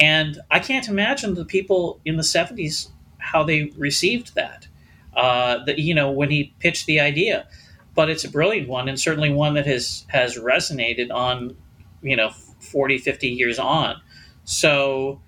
And 0.00 0.40
i 0.50 0.58
can't 0.58 0.88
imagine 0.88 1.34
the 1.34 1.44
people 1.44 2.00
in 2.04 2.16
the 2.16 2.22
70s 2.22 2.88
how 3.18 3.42
they 3.42 3.72
received 3.76 4.34
that 4.34 4.68
uh, 5.14 5.64
that 5.64 5.78
you 5.78 5.94
know 5.94 6.10
when 6.10 6.30
he 6.30 6.54
pitched 6.60 6.86
the 6.86 7.00
idea. 7.00 7.46
But 7.94 8.08
it's 8.08 8.24
a 8.24 8.30
brilliant 8.30 8.68
one 8.68 8.88
and 8.88 8.98
certainly 8.98 9.30
one 9.30 9.54
that 9.54 9.66
has 9.66 10.06
has 10.08 10.38
resonated 10.38 11.12
on 11.12 11.56
you 12.00 12.16
know 12.16 12.30
40 12.30 12.98
50 12.98 13.28
years 13.28 13.58
on. 13.58 14.00
So 14.44 15.20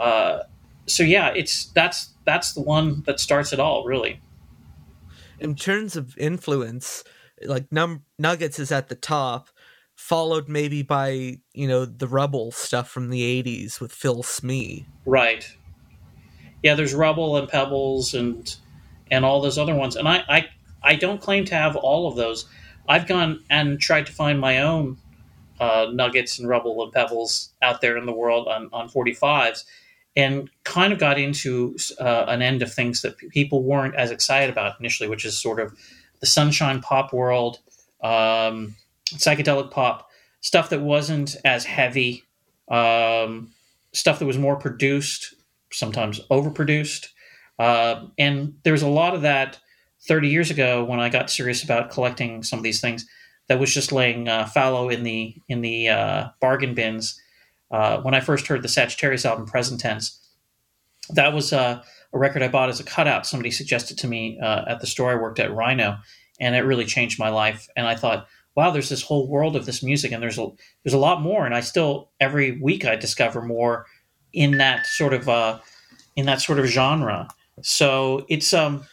uh, 0.00 0.44
so 0.86 1.02
yeah 1.02 1.32
it's 1.36 1.66
that's 1.66 2.10
that's 2.24 2.52
the 2.52 2.60
one 2.60 3.02
that 3.06 3.20
starts 3.20 3.52
it 3.52 3.60
all 3.60 3.84
really. 3.84 4.20
In 5.38 5.54
terms 5.54 5.96
of 5.96 6.16
influence 6.18 7.04
like 7.44 7.70
num 7.70 8.02
nuggets 8.18 8.58
is 8.58 8.72
at 8.72 8.88
the 8.88 8.94
top 8.94 9.48
followed 9.94 10.48
maybe 10.48 10.82
by 10.82 11.38
you 11.52 11.68
know 11.68 11.84
the 11.84 12.08
rubble 12.08 12.50
stuff 12.50 12.90
from 12.90 13.10
the 13.10 13.42
80s 13.42 13.80
with 13.80 13.92
phil 13.92 14.22
smee. 14.22 14.86
Right. 15.06 15.46
Yeah 16.62 16.74
there's 16.74 16.94
rubble 16.94 17.36
and 17.36 17.48
pebbles 17.48 18.14
and 18.14 18.54
and 19.10 19.24
all 19.24 19.40
those 19.40 19.58
other 19.58 19.74
ones 19.74 19.96
and 19.96 20.08
i 20.08 20.22
i 20.28 20.48
I 20.82 20.94
don't 20.94 21.20
claim 21.20 21.44
to 21.46 21.54
have 21.54 21.76
all 21.76 22.08
of 22.08 22.16
those. 22.16 22.46
I've 22.88 23.06
gone 23.06 23.44
and 23.50 23.78
tried 23.80 24.06
to 24.06 24.12
find 24.12 24.40
my 24.40 24.60
own 24.60 24.98
uh, 25.60 25.88
nuggets 25.92 26.38
and 26.38 26.48
rubble 26.48 26.82
and 26.82 26.92
pebbles 26.92 27.52
out 27.62 27.80
there 27.80 27.96
in 27.96 28.06
the 28.06 28.12
world 28.12 28.48
on, 28.48 28.70
on 28.72 28.88
45s 28.88 29.64
and 30.16 30.50
kind 30.64 30.92
of 30.92 30.98
got 30.98 31.18
into 31.18 31.76
uh, 32.00 32.24
an 32.28 32.42
end 32.42 32.62
of 32.62 32.72
things 32.72 33.02
that 33.02 33.16
people 33.16 33.62
weren't 33.62 33.94
as 33.94 34.10
excited 34.10 34.50
about 34.50 34.78
initially, 34.80 35.08
which 35.08 35.24
is 35.24 35.40
sort 35.40 35.60
of 35.60 35.72
the 36.20 36.26
sunshine 36.26 36.80
pop 36.80 37.12
world, 37.12 37.58
um, 38.02 38.74
psychedelic 39.14 39.70
pop, 39.70 40.08
stuff 40.40 40.70
that 40.70 40.80
wasn't 40.80 41.36
as 41.44 41.64
heavy, 41.64 42.24
um, 42.68 43.52
stuff 43.92 44.18
that 44.18 44.26
was 44.26 44.38
more 44.38 44.56
produced, 44.56 45.34
sometimes 45.72 46.20
overproduced. 46.30 47.08
Uh, 47.58 48.06
and 48.18 48.54
there's 48.64 48.82
a 48.82 48.88
lot 48.88 49.14
of 49.14 49.22
that 49.22 49.58
30 50.08 50.28
years 50.28 50.50
ago 50.50 50.84
when 50.84 50.98
I 51.00 51.08
got 51.08 51.30
serious 51.30 51.62
about 51.62 51.90
collecting 51.90 52.42
some 52.42 52.58
of 52.58 52.62
these 52.62 52.80
things 52.80 53.06
that 53.48 53.58
was 53.58 53.74
just 53.74 53.92
laying 53.92 54.28
uh, 54.28 54.46
fallow 54.46 54.88
in 54.88 55.02
the 55.02 55.34
in 55.48 55.60
the 55.60 55.88
uh, 55.88 56.28
bargain 56.40 56.74
bins. 56.74 57.19
Uh, 57.70 58.00
when 58.00 58.14
I 58.14 58.20
first 58.20 58.46
heard 58.46 58.62
the 58.62 58.68
Sagittarius 58.68 59.24
album, 59.24 59.46
Present 59.46 59.80
Tense, 59.80 60.18
that 61.10 61.32
was 61.32 61.52
uh, 61.52 61.82
a 62.12 62.18
record 62.18 62.42
I 62.42 62.48
bought 62.48 62.68
as 62.68 62.80
a 62.80 62.84
cutout. 62.84 63.26
Somebody 63.26 63.50
suggested 63.50 63.98
to 63.98 64.08
me 64.08 64.38
uh, 64.40 64.64
at 64.66 64.80
the 64.80 64.86
store 64.86 65.10
I 65.10 65.14
worked 65.14 65.38
at, 65.38 65.54
Rhino, 65.54 65.98
and 66.40 66.54
it 66.54 66.60
really 66.60 66.84
changed 66.84 67.18
my 67.18 67.28
life. 67.28 67.68
And 67.76 67.86
I 67.86 67.94
thought, 67.94 68.26
wow, 68.56 68.70
there's 68.70 68.88
this 68.88 69.02
whole 69.02 69.28
world 69.28 69.56
of 69.56 69.66
this 69.66 69.82
music, 69.82 70.12
and 70.12 70.22
there's 70.22 70.38
a 70.38 70.48
there's 70.84 70.94
a 70.94 70.98
lot 70.98 71.20
more. 71.20 71.46
And 71.46 71.54
I 71.54 71.60
still 71.60 72.10
every 72.20 72.52
week 72.60 72.84
I 72.84 72.96
discover 72.96 73.42
more 73.42 73.86
in 74.32 74.58
that 74.58 74.86
sort 74.86 75.14
of 75.14 75.28
uh, 75.28 75.58
in 76.16 76.26
that 76.26 76.40
sort 76.40 76.58
of 76.58 76.66
genre. 76.66 77.28
So 77.62 78.26
it's 78.28 78.52
um 78.52 78.84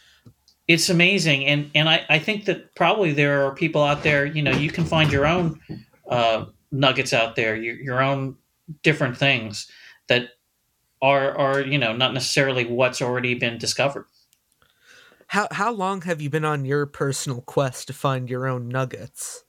it's 0.68 0.90
amazing 0.90 1.46
and 1.46 1.70
and 1.74 1.88
I, 1.88 2.04
I 2.08 2.18
think 2.18 2.44
that 2.44 2.74
probably 2.74 3.12
there 3.12 3.46
are 3.46 3.54
people 3.54 3.82
out 3.82 4.02
there 4.02 4.26
you 4.26 4.42
know 4.42 4.52
you 4.52 4.70
can 4.70 4.84
find 4.84 5.10
your 5.10 5.26
own 5.26 5.60
uh, 6.08 6.44
nuggets 6.70 7.12
out 7.14 7.36
there 7.36 7.56
your, 7.56 7.74
your 7.76 8.02
own 8.02 8.36
different 8.82 9.16
things 9.16 9.70
that 10.08 10.30
are 11.02 11.36
are 11.36 11.60
you 11.60 11.78
know 11.78 11.94
not 11.94 12.12
necessarily 12.14 12.64
what's 12.64 13.00
already 13.00 13.34
been 13.34 13.58
discovered 13.58 14.06
how 15.28 15.46
how 15.52 15.72
long 15.72 16.02
have 16.02 16.20
you 16.20 16.30
been 16.30 16.44
on 16.44 16.64
your 16.64 16.86
personal 16.86 17.40
quest 17.42 17.86
to 17.86 17.92
find 17.92 18.28
your 18.28 18.46
own 18.46 18.68
nuggets 18.68 19.44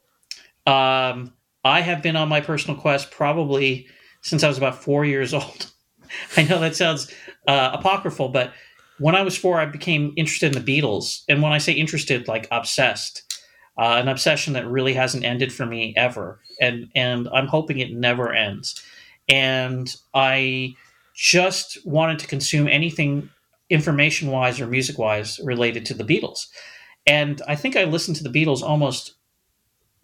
um 0.66 1.32
i 1.64 1.80
have 1.80 2.02
been 2.02 2.16
on 2.16 2.28
my 2.28 2.40
personal 2.40 2.78
quest 2.80 3.10
probably 3.10 3.86
since 4.22 4.44
i 4.44 4.48
was 4.48 4.58
about 4.58 4.80
four 4.80 5.04
years 5.04 5.34
old 5.34 5.70
i 6.36 6.42
know 6.44 6.58
that 6.60 6.76
sounds 6.76 7.12
uh, 7.48 7.70
apocryphal 7.72 8.28
but 8.28 8.52
when 9.00 9.14
I 9.14 9.22
was 9.22 9.36
four, 9.36 9.58
I 9.58 9.64
became 9.64 10.12
interested 10.16 10.54
in 10.54 10.62
the 10.62 10.80
Beatles. 10.80 11.22
And 11.28 11.42
when 11.42 11.52
I 11.52 11.58
say 11.58 11.72
interested, 11.72 12.28
like 12.28 12.46
obsessed, 12.50 13.22
uh, 13.78 13.96
an 13.96 14.08
obsession 14.08 14.52
that 14.52 14.66
really 14.68 14.92
hasn't 14.92 15.24
ended 15.24 15.52
for 15.52 15.64
me 15.64 15.94
ever. 15.96 16.38
And, 16.60 16.88
and 16.94 17.26
I'm 17.32 17.46
hoping 17.46 17.78
it 17.78 17.92
never 17.92 18.32
ends. 18.32 18.80
And 19.30 19.94
I 20.12 20.74
just 21.14 21.78
wanted 21.86 22.18
to 22.18 22.26
consume 22.26 22.68
anything 22.68 23.30
information 23.70 24.30
wise 24.30 24.60
or 24.60 24.66
music 24.66 24.98
wise 24.98 25.40
related 25.44 25.86
to 25.86 25.94
the 25.94 26.04
Beatles. 26.04 26.48
And 27.06 27.40
I 27.46 27.54
think 27.54 27.76
I 27.76 27.84
listened 27.84 28.16
to 28.16 28.24
the 28.24 28.30
Beatles 28.30 28.62
almost 28.62 29.14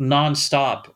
nonstop 0.01 0.93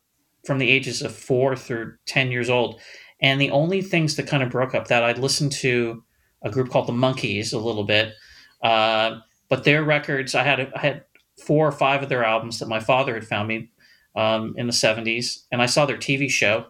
from 0.46 0.58
the 0.58 0.70
ages 0.70 1.02
of 1.02 1.14
four 1.14 1.56
through 1.56 1.94
10 2.06 2.30
years 2.30 2.48
old. 2.48 2.80
And 3.20 3.40
the 3.40 3.50
only 3.50 3.82
things 3.82 4.16
that 4.16 4.26
kind 4.26 4.42
of 4.42 4.50
broke 4.50 4.74
up 4.74 4.88
that 4.88 5.02
I'd 5.02 5.18
listened 5.18 5.52
to 5.52 6.02
a 6.42 6.50
group 6.50 6.70
called 6.70 6.86
the 6.86 6.92
Monkees 6.92 7.52
a 7.52 7.58
little 7.58 7.84
bit. 7.84 8.14
Uh, 8.62 9.18
but 9.48 9.64
their 9.64 9.82
records, 9.82 10.34
I 10.34 10.42
had, 10.42 10.72
I 10.74 10.78
had 10.78 11.04
four 11.44 11.66
or 11.66 11.72
five 11.72 12.02
of 12.02 12.08
their 12.08 12.24
albums 12.24 12.58
that 12.60 12.68
my 12.68 12.80
father 12.80 13.14
had 13.14 13.26
found 13.26 13.48
me 13.48 13.70
um, 14.16 14.54
in 14.56 14.66
the 14.66 14.72
70s. 14.72 15.44
And 15.52 15.60
I 15.60 15.66
saw 15.66 15.84
their 15.84 15.98
TV 15.98 16.30
show. 16.30 16.66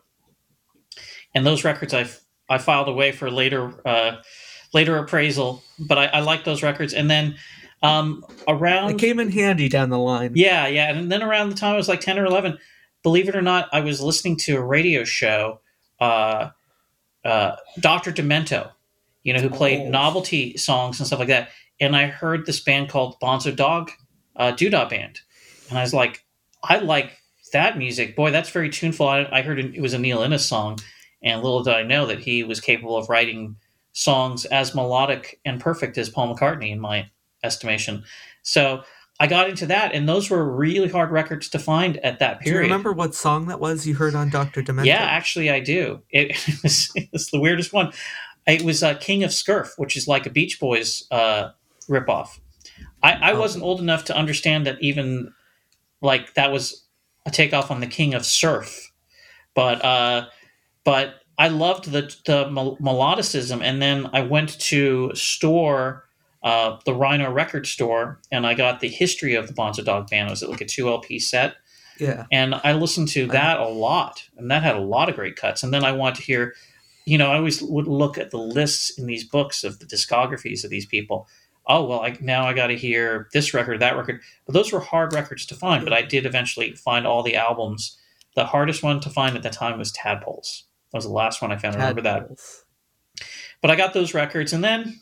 And 1.35 1.47
those 1.47 1.65
records 1.65 1.95
I, 1.95 2.09
I 2.49 2.59
filed 2.59 2.89
away 2.89 3.13
for 3.13 3.31
later, 3.31 3.73
uh, 3.87 4.17
later 4.75 4.97
appraisal. 4.99 5.63
But 5.79 5.99
I, 5.99 6.07
I 6.07 6.21
like 6.21 6.45
those 6.45 6.63
records. 6.63 6.93
And 6.93 7.11
then 7.11 7.37
um, 7.83 8.25
around. 8.47 8.91
It 8.91 8.99
came 8.99 9.19
in 9.21 9.31
handy 9.31 9.69
down 9.69 9.91
the 9.91 9.99
line. 9.99 10.33
Yeah, 10.35 10.67
yeah. 10.67 10.91
And 10.91 11.11
then 11.11 11.23
around 11.23 11.49
the 11.51 11.55
time 11.57 11.75
I 11.75 11.77
was 11.77 11.89
like 11.89 12.01
10 12.01 12.19
or 12.19 12.27
11, 12.27 12.59
believe 13.03 13.29
it 13.29 13.37
or 13.37 13.43
not, 13.43 13.69
I 13.73 13.81
was 13.81 14.01
listening 14.03 14.37
to 14.39 14.57
a 14.57 14.61
radio 14.63 15.05
show, 15.05 15.61
uh, 16.01 16.51
uh, 17.25 17.57
Dr. 17.79 18.13
Demento, 18.13 18.71
you 19.23 19.33
know, 19.33 19.41
who 19.41 19.51
played 19.51 19.87
Oh. 19.87 19.91
novelty 19.91 20.57
songs 20.57 20.99
and 21.01 21.07
stuff 21.07 21.19
like 21.21 21.29
that. 21.29 21.51
And 21.81 21.97
I 21.97 22.07
heard 22.07 22.45
this 22.47 22.61
band 22.61 22.89
called 22.91 23.17
Bonzo 23.23 23.55
Dog 23.55 23.91
uh, 24.37 24.53
Doodah 24.53 24.89
Band. 24.91 25.21
And 25.69 25.79
I 25.79 25.83
was 25.83 25.95
like, 25.95 26.25
I 26.63 26.79
like 26.79 27.17
that 27.53 27.79
music. 27.79 28.15
Boy, 28.17 28.31
that's 28.31 28.51
very 28.51 28.69
tuneful. 28.69 29.09
I, 29.09 29.27
I 29.33 29.43
heard 29.43 29.59
it 29.59 29.81
was 29.81 29.95
a 29.95 29.99
Neil 29.99 30.23
Innes 30.23 30.45
song. 30.47 30.79
And 31.23 31.43
little 31.43 31.63
did 31.63 31.75
I 31.75 31.83
know 31.83 32.07
that 32.07 32.21
he 32.21 32.43
was 32.45 32.61
capable 32.61 32.97
of 32.97 33.09
writing 33.09 33.57
songs 33.93 34.45
as 34.47 34.75
melodic 34.75 35.41
and 35.45 35.61
perfect 35.61 35.99
as 35.99 36.09
Paul 36.09 36.35
McCartney, 36.35 36.71
in 36.71 36.81
my 36.81 37.11
estimation. 37.43 38.05
So 38.43 38.83
I 39.19 39.27
got 39.27 39.51
into 39.51 39.67
that, 39.67 39.93
and 39.93 40.09
those 40.09 40.31
were 40.31 40.51
really 40.51 40.89
hard 40.89 41.11
records 41.11 41.49
to 41.51 41.59
find 41.59 41.99
at 41.99 42.21
that 42.21 42.41
period. 42.41 42.61
Do 42.61 42.67
you 42.67 42.73
remember 42.73 42.93
what 42.93 43.15
song 43.15 43.49
that 43.49 43.61
was 43.61 43.87
you 43.87 43.95
heard 43.95 44.15
on 44.15 44.31
Dr. 44.31 44.63
Demento? 44.63 44.87
Yeah, 44.87 45.03
actually, 45.03 45.51
I 45.51 45.61
do. 45.61 46.01
It, 46.11 46.31
it, 46.95 47.09
was, 47.13 47.29
the 47.31 47.41
weirdest 47.41 47.73
one. 47.73 47.93
It 48.47 48.63
was 48.63 48.83
uh, 48.83 48.95
King 48.95 49.23
of 49.23 49.31
Scurf, 49.31 49.73
which 49.77 49.97
is 49.97 50.09
like 50.09 50.25
a 50.25 50.31
Beach 50.31 50.59
Boys 50.59 51.07
uh, 51.11 51.51
ripoff. 51.89 52.39
I, 53.03 53.13
I 53.13 53.33
Oh. 53.33 53.41
wasn't 53.41 53.65
old 53.65 53.81
enough 53.81 54.05
to 54.07 54.17
understand 54.17 54.67
that 54.67 54.79
even 54.81 55.35
like 56.01 56.33
that 56.35 56.51
was 56.51 56.85
a 57.27 57.31
takeoff 57.31 57.71
on 57.71 57.81
the 57.81 57.87
King 57.87 58.15
of 58.15 58.25
Surf, 58.25 58.91
but 59.55 59.85
uh, 59.85 60.27
but 60.85 61.15
I 61.39 61.49
loved 61.49 61.91
the 61.91 62.03
the 62.27 62.45
melodicism, 62.81 63.63
and 63.63 63.81
then 63.81 64.09
I 64.13 64.21
went 64.23 64.59
to 64.61 65.13
store 65.15 66.05
uh, 66.43 66.79
the 66.85 66.95
Rhino 66.95 67.31
record 67.31 67.67
store, 67.67 68.21
and 68.33 68.47
I 68.47 68.55
got 68.55 68.81
the 68.81 68.89
history 68.89 69.35
of 69.35 69.47
the 69.47 69.53
Bonzo 69.55 69.85
Dog 69.85 70.09
Band. 70.11 70.29
It 70.29 70.31
was 70.31 70.43
like 70.43 70.61
a 70.61 70.67
two 70.67 70.89
LP 70.89 71.19
set, 71.19 71.57
Yeah. 71.99 72.27
and 72.33 72.55
I 72.55 72.73
listened 72.73 73.09
to 73.09 73.27
that 73.29 73.59
a 73.61 73.69
lot, 73.69 74.25
and 74.37 74.51
that 74.51 74.63
had 74.63 74.77
a 74.77 74.81
lot 74.81 75.09
of 75.09 75.17
great 75.17 75.37
cuts. 75.37 75.63
And 75.63 75.73
then 75.73 75.85
I 75.85 75.93
want 75.93 76.17
to 76.17 76.23
hear, 76.23 76.55
you 77.05 77.19
know, 77.19 77.31
I 77.31 77.37
always 77.37 77.63
would 77.63 77.87
look 77.87 78.17
at 78.19 78.31
the 78.31 78.39
lists 78.39 78.99
in 78.99 79.07
these 79.07 79.25
books 79.25 79.65
of 79.65 79.79
the 79.81 79.87
discographies 79.87 80.65
of 80.65 80.71
these 80.71 80.87
people. 80.87 81.29
Oh 81.67 81.85
well, 81.85 82.01
I, 82.01 82.17
now 82.21 82.47
I 82.47 82.53
got 82.55 82.69
to 82.69 82.77
hear 82.77 83.29
this 83.33 83.53
record, 83.55 83.81
that 83.81 83.97
record. 83.97 84.21
But 84.47 84.55
those 84.55 84.73
were 84.73 84.81
hard 84.81 85.13
records 85.13 85.45
to 85.47 85.55
find. 85.55 85.85
But 85.85 85.93
I 85.93 86.03
did 86.03 86.25
eventually 86.27 86.73
find 86.75 87.07
all 87.07 87.23
the 87.23 87.37
albums. 87.37 87.99
The 88.35 88.47
hardest 88.47 88.83
one 88.83 89.01
to 89.01 89.11
find 89.11 89.37
at 89.37 89.43
the 89.43 89.51
time 89.51 89.79
was 89.79 89.93
Tadpoles. 89.93 90.65
That 90.93 90.99
was 90.99 91.05
the 91.05 91.13
last 91.13 91.41
one 91.41 91.53
I 91.53 91.57
found. 91.57 91.77
I 91.77 91.81
remember 91.81 92.03
that. 92.03 92.29
But 93.63 93.71
I 93.71 93.77
got 93.77 93.93
those 93.95 94.15
records, 94.15 94.53
and 94.53 94.65
then 94.65 94.99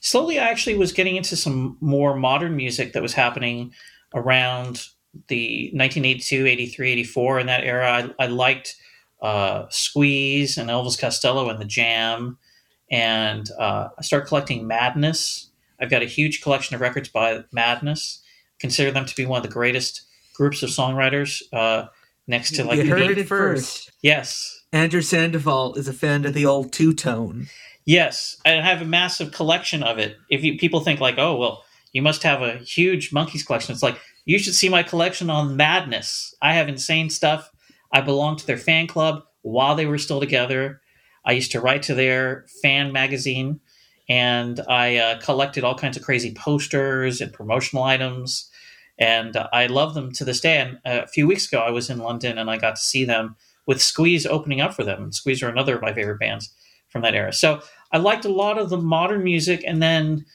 slowly 0.00 0.38
I 0.38 0.48
actually 0.48 0.76
was 0.76 0.92
getting 0.92 1.16
into 1.16 1.36
some 1.36 1.76
more 1.80 2.16
modern 2.16 2.56
music 2.56 2.92
that 2.92 3.02
was 3.02 3.12
happening 3.12 3.72
around 4.14 4.86
the 5.28 5.70
1982, 5.74 6.46
83, 6.46 6.90
84 6.92 7.40
in 7.40 7.46
that 7.46 7.64
era. 7.64 8.12
I, 8.18 8.24
I 8.24 8.26
liked 8.26 8.76
uh, 9.20 9.66
Squeeze 9.68 10.56
and 10.56 10.70
Elvis 10.70 10.98
Costello 10.98 11.48
and 11.50 11.60
the 11.60 11.64
Jam, 11.64 12.38
and 12.90 13.48
uh, 13.58 13.88
I 13.98 14.02
started 14.02 14.26
collecting 14.26 14.66
Madness. 14.66 15.50
I've 15.80 15.90
got 15.90 16.02
a 16.02 16.06
huge 16.06 16.42
collection 16.42 16.74
of 16.74 16.80
records 16.80 17.08
by 17.08 17.44
Madness. 17.52 18.22
Consider 18.58 18.90
them 18.90 19.06
to 19.06 19.14
be 19.14 19.26
one 19.26 19.38
of 19.38 19.42
the 19.42 19.52
greatest 19.52 20.02
groups 20.34 20.62
of 20.62 20.70
songwriters. 20.70 21.42
Uh, 21.52 21.86
next 22.26 22.54
to 22.54 22.64
like 22.64 22.78
you 22.78 22.84
the 22.84 22.90
heard 22.90 23.08
Beat- 23.08 23.18
it 23.18 23.26
first. 23.28 23.90
yes, 24.02 24.59
Andrew 24.72 25.02
Sandoval 25.02 25.74
is 25.74 25.88
a 25.88 25.92
fan 25.92 26.24
of 26.24 26.34
the 26.34 26.46
old 26.46 26.72
two 26.72 26.94
tone. 26.94 27.48
Yes, 27.84 28.36
I 28.44 28.50
have 28.50 28.80
a 28.80 28.84
massive 28.84 29.32
collection 29.32 29.82
of 29.82 29.98
it. 29.98 30.16
If 30.30 30.44
you, 30.44 30.58
people 30.58 30.80
think 30.80 31.00
like, 31.00 31.18
oh 31.18 31.36
well, 31.36 31.64
you 31.92 32.02
must 32.02 32.22
have 32.22 32.40
a 32.40 32.58
huge 32.58 33.10
Monkees 33.10 33.44
collection, 33.44 33.72
it's 33.72 33.82
like 33.82 33.98
you 34.26 34.38
should 34.38 34.54
see 34.54 34.68
my 34.68 34.84
collection 34.84 35.28
on 35.28 35.56
Madness. 35.56 36.34
I 36.40 36.52
have 36.54 36.68
insane 36.68 37.10
stuff. 37.10 37.50
I 37.92 38.00
belonged 38.00 38.38
to 38.40 38.46
their 38.46 38.58
fan 38.58 38.86
club 38.86 39.22
while 39.42 39.74
they 39.74 39.86
were 39.86 39.98
still 39.98 40.20
together. 40.20 40.80
I 41.24 41.32
used 41.32 41.50
to 41.52 41.60
write 41.60 41.82
to 41.84 41.94
their 41.94 42.46
fan 42.62 42.92
magazine, 42.92 43.60
and 44.08 44.60
I 44.68 44.96
uh, 44.96 45.20
collected 45.20 45.64
all 45.64 45.74
kinds 45.74 45.96
of 45.96 46.04
crazy 46.04 46.32
posters 46.32 47.20
and 47.20 47.32
promotional 47.32 47.82
items. 47.82 48.48
And 48.98 49.34
uh, 49.34 49.48
I 49.52 49.66
love 49.66 49.94
them 49.94 50.12
to 50.12 50.24
this 50.24 50.40
day. 50.40 50.58
And 50.58 50.78
a 50.84 51.08
few 51.08 51.26
weeks 51.26 51.48
ago, 51.48 51.60
I 51.60 51.70
was 51.70 51.88
in 51.90 51.98
London 51.98 52.36
and 52.36 52.50
I 52.50 52.58
got 52.58 52.76
to 52.76 52.82
see 52.82 53.04
them 53.04 53.36
with 53.70 53.80
Squeeze 53.80 54.26
opening 54.26 54.60
up 54.60 54.74
for 54.74 54.82
them. 54.82 55.00
And 55.00 55.14
Squeeze 55.14 55.44
are 55.44 55.48
another 55.48 55.76
of 55.76 55.80
my 55.80 55.92
favorite 55.92 56.18
bands 56.18 56.52
from 56.88 57.02
that 57.02 57.14
era. 57.14 57.32
So 57.32 57.62
I 57.92 57.98
liked 57.98 58.24
a 58.24 58.28
lot 58.28 58.58
of 58.58 58.68
the 58.68 58.76
modern 58.76 59.22
music. 59.22 59.62
And 59.64 59.80
then 59.80 60.26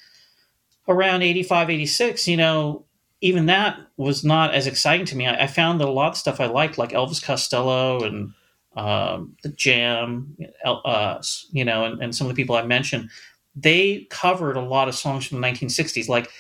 around 0.87 1.21
85, 1.21 1.69
86, 1.69 2.29
you 2.29 2.37
know, 2.37 2.85
even 3.19 3.47
that 3.47 3.77
was 3.97 4.23
not 4.23 4.53
as 4.53 4.67
exciting 4.67 5.05
to 5.07 5.17
me. 5.17 5.27
I, 5.27 5.43
I 5.43 5.47
found 5.47 5.81
that 5.81 5.87
a 5.89 5.91
lot 5.91 6.13
of 6.13 6.17
stuff 6.17 6.39
I 6.39 6.45
liked, 6.45 6.77
like 6.77 6.91
Elvis 6.91 7.21
Costello 7.21 8.05
and 8.05 8.31
um, 8.77 9.35
the 9.43 9.49
Jam, 9.49 10.37
uh, 10.63 11.21
you 11.51 11.65
know, 11.65 11.83
and, 11.83 12.01
and 12.01 12.15
some 12.15 12.27
of 12.27 12.33
the 12.33 12.41
people 12.41 12.55
I 12.55 12.63
mentioned, 12.63 13.09
they 13.53 14.07
covered 14.09 14.55
a 14.55 14.61
lot 14.61 14.87
of 14.87 14.95
songs 14.95 15.27
from 15.27 15.41
the 15.41 15.45
1960s. 15.45 16.07
Like 16.07 16.31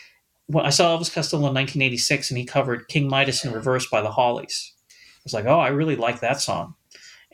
when 0.47 0.65
I 0.65 0.69
saw 0.69 0.97
Elvis 0.97 1.13
Costello 1.13 1.41
in 1.41 1.55
1986 1.55 2.31
and 2.31 2.37
he 2.37 2.45
covered 2.45 2.87
King 2.87 3.09
Midas 3.09 3.43
in 3.43 3.51
Reverse 3.51 3.85
by 3.89 3.99
the 3.99 4.11
Hollies. 4.11 4.71
I 4.89 5.25
was 5.25 5.33
like, 5.33 5.45
oh, 5.45 5.59
I 5.59 5.69
really 5.69 5.97
like 5.97 6.21
that 6.21 6.39
song. 6.39 6.75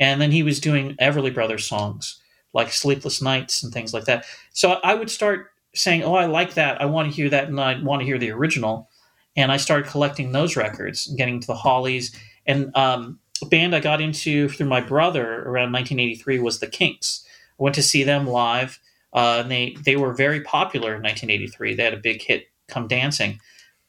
And 0.02 0.20
then 0.20 0.32
he 0.32 0.42
was 0.44 0.60
doing 0.60 0.96
Everly 1.00 1.34
Brothers 1.34 1.66
songs 1.66 2.20
like 2.54 2.74
Sleepless 2.74 3.22
Nights 3.22 3.64
and 3.64 3.72
things 3.72 3.94
like 3.94 4.06
that. 4.06 4.26
So 4.52 4.80
I 4.84 4.96
would 4.96 5.10
start 5.10 5.52
saying, 5.74 6.04
oh, 6.04 6.16
I 6.16 6.26
like 6.26 6.56
that. 6.56 6.82
I 6.82 6.86
want 6.86 7.10
to 7.10 7.16
hear 7.16 7.30
that 7.30 7.48
and 7.48 7.62
I 7.62 7.82
want 7.82 8.02
to 8.02 8.06
hear 8.06 8.18
the 8.18 8.32
original. 8.32 8.90
And 9.38 9.52
I 9.52 9.58
started 9.58 9.90
collecting 9.90 10.32
those 10.32 10.58
records 10.58 11.08
getting 11.16 11.40
to 11.40 11.48
the 11.48 11.56
Hollies. 11.56 12.14
And 12.46 12.76
um, 12.76 13.20
a 13.42 13.46
band 13.46 13.76
I 13.76 13.80
got 13.80 14.02
into 14.02 14.50
through 14.50 14.66
my 14.66 14.82
brother 14.82 15.44
around 15.44 15.72
1983 15.72 16.40
was 16.40 16.60
the 16.60 16.68
Kinks. 16.68 17.26
I 17.60 17.64
went 17.64 17.76
to 17.76 17.84
see 17.84 18.04
them 18.04 18.28
live. 18.28 18.80
Uh, 19.14 19.42
and 19.42 19.52
they, 19.52 19.78
they 19.86 19.98
were 19.98 20.14
very 20.14 20.42
popular 20.42 20.96
in 20.96 21.04
1983. 21.04 21.76
They 21.76 21.84
had 21.84 21.94
a 21.94 21.98
big 21.98 22.22
hit, 22.24 22.48
Come 22.68 22.88
Dancing. 22.88 23.40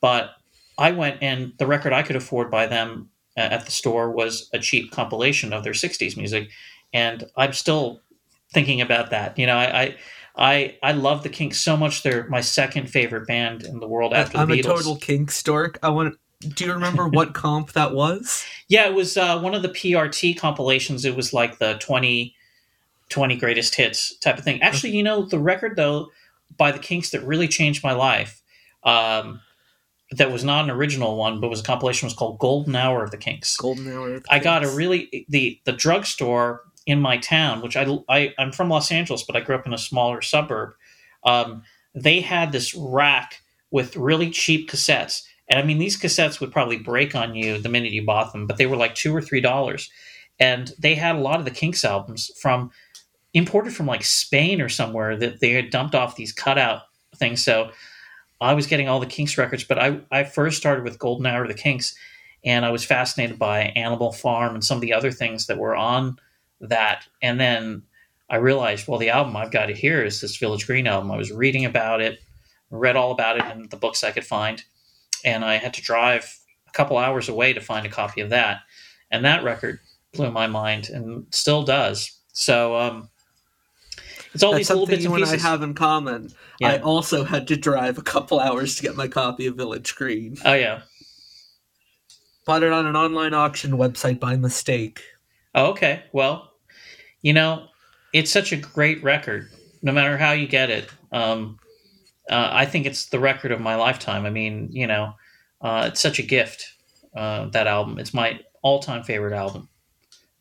But 0.01 0.33
I 0.79 0.91
went 0.91 1.23
and 1.23 1.53
the 1.59 1.67
record 1.67 1.93
I 1.93 2.03
could 2.03 2.17
afford 2.17 2.51
by 2.51 2.67
them 2.67 3.09
at 3.37 3.65
the 3.65 3.71
store 3.71 4.11
was 4.11 4.49
a 4.53 4.59
cheap 4.59 4.91
compilation 4.91 5.53
of 5.53 5.65
their 5.65 5.73
60s 5.73 6.17
music. 6.17 6.51
And 6.93 7.29
I'm 7.37 7.53
still 7.53 8.01
thinking 8.53 8.81
about 8.81 9.11
that. 9.11 9.39
You 9.39 9.47
know, 9.47 9.57
I, 9.57 9.83
I 9.83 9.97
I 10.37 10.79
I 10.83 10.93
love 10.93 11.23
the 11.23 11.29
Kinks 11.29 11.59
so 11.59 11.77
much. 11.77 12.03
They're 12.03 12.27
my 12.29 12.41
second 12.41 12.89
favorite 12.91 13.27
band 13.27 13.65
in 13.65 13.81
the 13.81 13.89
world 13.89 14.15
after 14.15 14.39
I'm 14.39 14.49
the 14.49 14.55
a 14.55 14.57
Beatles. 14.59 14.65
total 14.65 14.97
kink 14.97 15.31
stork. 15.31 15.79
I 15.83 15.91
want. 15.91 16.17
Do 16.41 16.65
you 16.65 16.73
remember 16.73 17.07
what 17.07 17.35
comp 17.35 17.73
that 17.73 17.95
was? 17.95 18.45
Yeah, 18.69 18.87
it 18.87 18.95
was 18.95 19.17
uh, 19.17 19.39
one 19.41 19.55
of 19.55 19.63
the 19.63 19.69
PRT 19.69 20.37
compilations. 20.39 21.05
It 21.05 21.15
was 21.15 21.33
like 21.33 21.59
the 21.59 21.75
20, 21.75 22.35
20 23.11 23.37
greatest 23.37 23.75
hits 23.77 24.17
type 24.19 24.39
of 24.39 24.45
thing. 24.45 24.61
Actually, 24.61 24.97
you 24.97 25.03
know, 25.03 25.25
the 25.25 25.39
record 25.39 25.77
though 25.77 26.09
by 26.57 26.73
the 26.73 26.79
Kinks 26.79 27.11
that 27.11 27.23
really 27.23 27.49
changed 27.49 27.85
my 27.85 27.93
life. 27.93 28.43
Um, 28.85 29.41
that 30.13 30.31
was 30.31 30.45
not 30.45 30.65
an 30.65 30.71
original 30.71 31.17
one, 31.17 31.41
but 31.41 31.49
was 31.49 31.61
a 31.61 31.65
compilation 31.65 32.07
was 32.07 32.15
called 32.15 32.39
Golden 32.39 32.77
Hour 32.77 33.03
of 33.03 33.11
the 33.11 33.17
Kinks. 33.17 33.57
Golden 33.57 33.93
Hour. 33.93 34.15
of 34.15 34.23
the 34.23 34.33
I 34.33 34.39
got 34.39 34.65
a 34.65 34.69
really 34.69 35.27
the 35.29 35.61
the 35.65 35.73
drugstore 35.73 36.63
in 36.87 37.01
my 37.01 37.17
town, 37.17 37.63
which 37.63 37.77
I, 37.77 37.87
I 38.09 38.35
I'm 38.39 38.53
from 38.53 38.69
Los 38.69 38.93
Angeles, 38.93 39.23
but 39.23 39.37
I 39.37 39.41
grew 39.41 39.57
up 39.57 39.67
in 39.67 39.73
a 39.73 39.79
smaller 39.79 40.21
suburb. 40.21 40.75
Um, 41.25 41.63
they 41.95 42.21
had 42.21 42.53
this 42.53 42.75
rack 42.75 43.43
with 43.71 43.97
really 43.97 44.31
cheap 44.31 44.71
cassettes, 44.71 45.23
and 45.49 45.59
I 45.59 45.63
mean 45.63 45.79
these 45.79 45.99
cassettes 45.99 46.41
would 46.41 46.53
probably 46.53 46.79
break 46.79 47.15
on 47.15 47.35
you 47.35 47.59
the 47.59 47.69
minute 47.69 47.93
you 47.93 48.05
bought 48.05 48.33
them, 48.33 48.47
but 48.47 48.59
they 48.59 48.67
were 48.67 48.77
like 48.77 48.95
two 48.95 49.15
or 49.15 49.23
three 49.23 49.41
dollars, 49.41 49.91
and 50.39 50.73
they 50.79 50.95
had 50.95 51.17
a 51.17 51.21
lot 51.21 51.39
of 51.39 51.47
the 51.47 51.51
Kinks 51.51 51.85
albums 51.85 52.31
from 52.39 52.71
imported 53.33 53.73
from 53.73 53.87
like 53.87 54.05
Spain 54.05 54.61
or 54.61 54.69
somewhere 54.69 55.17
that 55.17 55.41
they 55.41 55.53
had 55.53 55.71
dumped 55.71 55.95
off 55.95 56.17
these 56.17 56.33
cutout 56.33 56.83
things. 57.17 57.43
So 57.43 57.71
I 58.43 58.55
was 58.55 58.67
getting 58.67 58.89
all 58.89 59.01
the 59.01 59.07
Kinks 59.07 59.39
records, 59.39 59.65
but 59.65 59.79
I 59.79 60.01
I 60.11 60.25
first 60.25 60.59
started 60.59 60.85
with 60.85 60.99
Golden 60.99 61.27
Hour 61.27 61.43
of 61.43 61.49
the 61.49 61.55
Kinks 61.55 61.95
and 62.45 62.65
I 62.65 62.71
was 62.71 62.85
fascinated 62.85 63.39
by 63.39 63.73
Animal 63.77 64.13
Farm 64.13 64.55
and 64.55 64.65
some 64.65 64.77
of 64.77 64.81
the 64.81 64.93
other 64.93 65.13
things 65.13 65.47
that 65.47 65.59
were 65.59 65.77
on 65.77 66.17
that. 66.61 67.07
And 67.23 67.39
then 67.39 67.83
I 68.29 68.37
realized, 68.37 68.89
well, 68.89 68.99
the 68.99 69.11
album 69.11 69.37
I've 69.37 69.53
got 69.53 69.67
to 69.67 69.75
hear 69.75 70.05
is 70.05 70.21
this 70.21 70.37
Village 70.37 70.67
Green 70.67 70.87
album. 70.87 71.11
I 71.11 71.17
was 71.17 71.31
reading 71.31 71.65
about 71.65 72.01
it, 72.01 72.21
read 72.71 72.97
all 72.97 73.13
about 73.13 73.39
it 73.39 73.45
in 73.53 73.69
the 73.69 73.77
books 73.77 74.03
I 74.03 74.11
could 74.11 74.27
find, 74.27 74.63
and 75.25 75.45
I 75.45 75.57
had 75.57 75.75
to 75.75 75.83
drive 75.83 76.39
a 76.67 76.73
couple 76.73 76.99
hours 76.99 77.29
away 77.29 77.53
to 77.53 77.61
find 77.61 77.87
a 77.87 77.91
copy 77.91 78.21
of 78.21 78.31
that. 78.31 78.61
And 79.11 79.25
that 79.25 79.45
record 79.45 79.79
blew 80.13 80.31
my 80.31 80.47
mind 80.47 80.89
and 80.89 81.27
still 81.31 81.63
does. 81.63 82.19
So 82.33 82.77
um, 82.77 83.11
it's 84.35 84.43
all 84.43 84.53
That's 84.53 84.61
these 84.61 84.71
little 84.71 84.87
bits 84.87 85.05
and 85.05 85.15
and 85.15 85.25
I 85.25 85.37
have 85.37 85.63
in 85.63 85.75
common. 85.75 86.31
Yeah. 86.61 86.69
I 86.69 86.79
also 86.79 87.25
had 87.25 87.47
to 87.49 87.57
drive 87.57 87.99
a 87.99 88.03
couple 88.03 88.41
hours 88.41 88.77
to 88.77 88.83
get 88.83 88.97
my 88.97 89.09
copy 89.09 89.47
of 89.47 89.57
Village 89.57 89.95
Green. 89.95 90.37
oh 90.45 90.55
yeah. 90.55 90.83
Bought 92.45 92.63
it 92.65 92.73
on 92.73 92.87
an 92.87 92.97
online 92.97 93.35
auction 93.35 93.73
website 93.73 94.19
by 94.19 94.37
mistake. 94.37 95.01
Oh, 95.55 95.67
okay. 95.67 96.03
Well, 96.13 96.51
you 97.21 97.33
know, 97.33 97.69
it's 98.13 98.33
such 98.33 98.53
a 98.53 98.57
great 98.57 99.03
record, 99.03 99.49
no 99.83 99.93
matter 99.93 100.19
how 100.19 100.33
you 100.33 100.49
get 100.49 100.69
it. 100.71 100.89
Um, 101.13 101.59
uh, 102.31 102.49
I 102.51 102.67
think 102.67 102.87
it's 102.87 103.07
the 103.07 103.21
record 103.21 103.53
of 103.53 103.61
my 103.61 103.77
lifetime. 103.77 104.27
I 104.27 104.31
mean, 104.31 104.69
you 104.73 104.87
know, 104.87 105.15
uh, 105.61 105.89
it's 105.93 106.01
such 106.01 106.19
a 106.19 106.23
gift. 106.23 106.67
Uh, 107.15 107.47
that 107.51 107.67
album. 107.67 107.99
It's 107.99 108.15
my 108.15 108.41
all-time 108.63 109.03
favorite 109.03 109.35
album. 109.35 109.69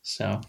So 0.02 0.40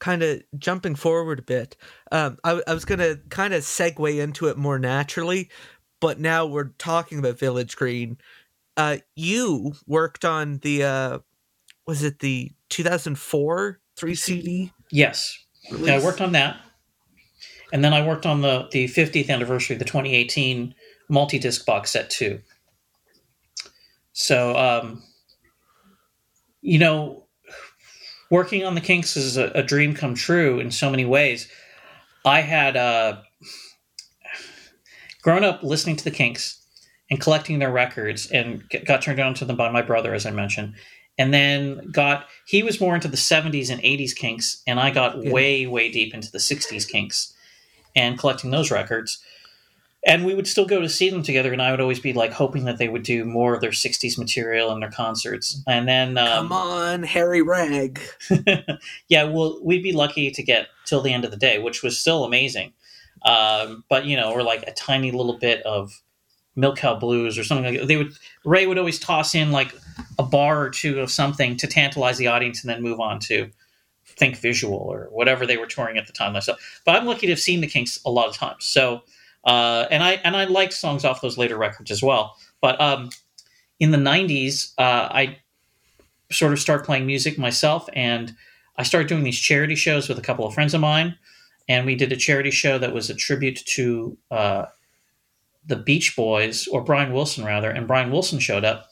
kind 0.00 0.22
of 0.22 0.42
jumping 0.58 0.94
forward 0.96 1.38
a 1.38 1.42
bit, 1.42 1.76
um, 2.10 2.38
I, 2.42 2.60
I 2.66 2.74
was 2.74 2.84
going 2.84 2.98
to 2.98 3.20
kind 3.28 3.54
of 3.54 3.62
segue 3.62 4.18
into 4.20 4.48
it 4.48 4.56
more 4.56 4.78
naturally, 4.78 5.50
but 6.00 6.18
now 6.18 6.46
we're 6.46 6.70
talking 6.78 7.18
about 7.18 7.38
Village 7.38 7.76
Green. 7.76 8.18
Uh, 8.76 8.98
you 9.14 9.74
worked 9.86 10.24
on 10.24 10.58
the, 10.58 10.82
uh, 10.82 11.18
was 11.86 12.02
it 12.02 12.18
the 12.18 12.52
2004 12.70 13.80
3 13.96 14.14
CD? 14.14 14.72
yes, 14.90 15.38
yeah, 15.70 15.94
I 15.94 16.02
worked 16.02 16.20
on 16.20 16.32
that, 16.32 16.56
and 17.72 17.84
then 17.84 17.92
I 17.92 18.06
worked 18.06 18.26
on 18.26 18.40
the 18.40 18.68
the 18.70 18.86
50th 18.86 19.28
anniversary, 19.28 19.76
the 19.76 19.84
2018 19.84 20.74
multi-disc 21.08 21.66
box 21.66 21.92
set 21.92 22.08
too. 22.08 22.40
So, 24.12 24.56
um, 24.56 25.02
you 26.62 26.78
know, 26.78 27.26
working 28.30 28.64
on 28.64 28.74
the 28.74 28.80
Kinks 28.80 29.16
is 29.16 29.36
a, 29.36 29.46
a 29.50 29.62
dream 29.62 29.94
come 29.94 30.14
true 30.14 30.60
in 30.60 30.70
so 30.70 30.88
many 30.90 31.04
ways. 31.04 31.48
I 32.24 32.40
had 32.42 32.76
uh, 32.76 33.22
grown 35.22 35.44
up 35.44 35.62
listening 35.62 35.96
to 35.96 36.04
the 36.04 36.10
Kinks 36.10 36.58
and 37.10 37.20
collecting 37.20 37.58
their 37.58 37.72
records, 37.72 38.30
and 38.30 38.62
g- 38.70 38.78
got 38.78 39.02
turned 39.02 39.18
on 39.20 39.34
to 39.34 39.44
them 39.44 39.56
by 39.56 39.70
my 39.70 39.82
brother, 39.82 40.14
as 40.14 40.26
I 40.26 40.30
mentioned. 40.30 40.74
And 41.18 41.34
then 41.34 41.90
got 41.90 42.26
he 42.46 42.62
was 42.62 42.80
more 42.80 42.94
into 42.94 43.08
the 43.08 43.16
70s 43.16 43.70
and 43.70 43.82
80s 43.82 44.14
Kinks, 44.14 44.62
and 44.66 44.78
I 44.80 44.90
got 44.90 45.22
Yeah. 45.22 45.32
way 45.32 45.66
way 45.66 45.90
deep 45.90 46.14
into 46.14 46.30
the 46.30 46.38
60s 46.38 46.88
Kinks 46.88 47.34
and 47.96 48.18
collecting 48.18 48.50
those 48.50 48.70
records. 48.70 49.18
And 50.06 50.24
we 50.24 50.34
would 50.34 50.46
still 50.46 50.64
go 50.64 50.80
to 50.80 50.88
see 50.88 51.10
them 51.10 51.22
together, 51.22 51.52
and 51.52 51.60
I 51.60 51.70
would 51.70 51.80
always 51.80 52.00
be 52.00 52.14
like 52.14 52.32
hoping 52.32 52.64
that 52.64 52.78
they 52.78 52.88
would 52.88 53.02
do 53.02 53.24
more 53.26 53.54
of 53.54 53.60
their 53.60 53.70
60s 53.70 54.16
material 54.16 54.72
in 54.72 54.80
their 54.80 54.90
concerts. 54.90 55.62
And 55.66 55.86
then 55.86 56.16
um, 56.16 56.48
Come 56.48 56.52
on, 56.52 57.02
Harry 57.02 57.42
Rag. 57.42 58.00
yeah, 59.08 59.24
well, 59.24 59.58
we'd 59.62 59.82
be 59.82 59.92
lucky 59.92 60.30
to 60.30 60.42
get 60.42 60.68
till 60.86 61.02
the 61.02 61.12
end 61.12 61.26
of 61.26 61.30
the 61.30 61.36
day, 61.36 61.58
which 61.58 61.82
was 61.82 62.00
still 62.00 62.24
amazing. 62.24 62.72
Um, 63.22 63.84
but 63.90 64.06
you 64.06 64.16
know, 64.16 64.32
or 64.32 64.42
like 64.42 64.62
a 64.66 64.72
tiny 64.72 65.10
little 65.10 65.36
bit 65.38 65.62
of 65.64 66.00
Milk 66.56 66.76
Cow 66.76 66.94
Blues 66.94 67.38
or 67.38 67.44
something 67.44 67.64
like 67.64 67.80
that. 67.80 67.86
They 67.86 67.96
would 67.96 68.12
Ray 68.44 68.66
would 68.66 68.78
always 68.78 68.98
toss 68.98 69.34
in 69.34 69.52
like 69.52 69.74
a 70.18 70.22
bar 70.22 70.62
or 70.62 70.70
two 70.70 71.00
of 71.00 71.10
something 71.10 71.56
to 71.58 71.66
tantalize 71.66 72.18
the 72.18 72.28
audience, 72.28 72.62
and 72.62 72.70
then 72.70 72.82
move 72.82 73.00
on 73.00 73.18
to 73.20 73.50
Think 74.04 74.36
Visual 74.38 74.76
or 74.76 75.08
whatever 75.10 75.46
they 75.46 75.56
were 75.56 75.66
touring 75.66 75.98
at 75.98 76.06
the 76.06 76.12
time 76.12 76.32
myself. 76.32 76.82
But 76.84 76.96
I'm 76.96 77.06
lucky 77.06 77.26
to 77.26 77.32
have 77.32 77.40
seen 77.40 77.60
the 77.60 77.66
Kinks 77.66 78.00
a 78.04 78.10
lot 78.10 78.28
of 78.28 78.36
times. 78.36 78.64
So, 78.64 79.02
uh, 79.44 79.86
and 79.90 80.02
I 80.02 80.12
and 80.24 80.36
I 80.36 80.44
liked 80.44 80.74
songs 80.74 81.04
off 81.04 81.20
those 81.20 81.38
later 81.38 81.56
records 81.56 81.90
as 81.90 82.02
well. 82.02 82.36
But 82.60 82.80
um, 82.80 83.10
in 83.78 83.90
the 83.90 83.98
'90s, 83.98 84.72
uh, 84.78 85.08
I 85.10 85.38
sort 86.30 86.52
of 86.52 86.60
start 86.60 86.84
playing 86.84 87.06
music 87.06 87.38
myself, 87.38 87.88
and 87.94 88.34
I 88.76 88.82
started 88.82 89.08
doing 89.08 89.24
these 89.24 89.38
charity 89.38 89.74
shows 89.74 90.08
with 90.08 90.18
a 90.18 90.22
couple 90.22 90.46
of 90.46 90.54
friends 90.54 90.74
of 90.74 90.80
mine, 90.80 91.16
and 91.68 91.86
we 91.86 91.94
did 91.94 92.12
a 92.12 92.16
charity 92.16 92.50
show 92.50 92.78
that 92.78 92.94
was 92.94 93.08
a 93.10 93.14
tribute 93.14 93.62
to 93.66 94.16
uh, 94.30 94.66
the 95.66 95.76
Beach 95.76 96.14
Boys, 96.16 96.66
or 96.68 96.82
Brian 96.82 97.12
Wilson 97.12 97.44
rather, 97.44 97.70
and 97.70 97.86
Brian 97.86 98.10
Wilson 98.10 98.38
showed 98.38 98.64
up, 98.64 98.88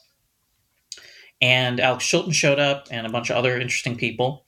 and 1.41 1.79
Alex 1.79 2.07
Chilton 2.07 2.33
showed 2.33 2.59
up, 2.59 2.87
and 2.89 3.05
a 3.05 3.11
bunch 3.11 3.29
of 3.29 3.37
other 3.37 3.59
interesting 3.59 3.95
people, 3.95 4.45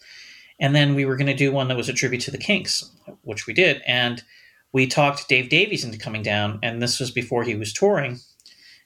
and 0.60 0.76
then 0.76 0.96
we 0.96 1.06
were 1.06 1.16
going 1.16 1.28
to 1.28 1.36
do 1.36 1.52
one 1.52 1.68
that 1.68 1.78
was 1.78 1.90
a 1.90 1.94
tribute 1.94 2.22
to 2.22 2.32
the 2.32 2.38
Kinks, 2.38 2.90
which 3.22 3.46
we 3.46 3.54
did, 3.54 3.82
and 3.86 4.24
we 4.74 4.88
talked 4.88 5.28
Dave 5.28 5.50
Davies 5.50 5.84
into 5.84 5.98
coming 5.98 6.24
down, 6.24 6.60
and 6.64 6.82
this 6.82 7.00
was 7.00 7.12
before 7.12 7.44
he 7.44 7.56
was 7.56 7.74
touring, 7.74 8.20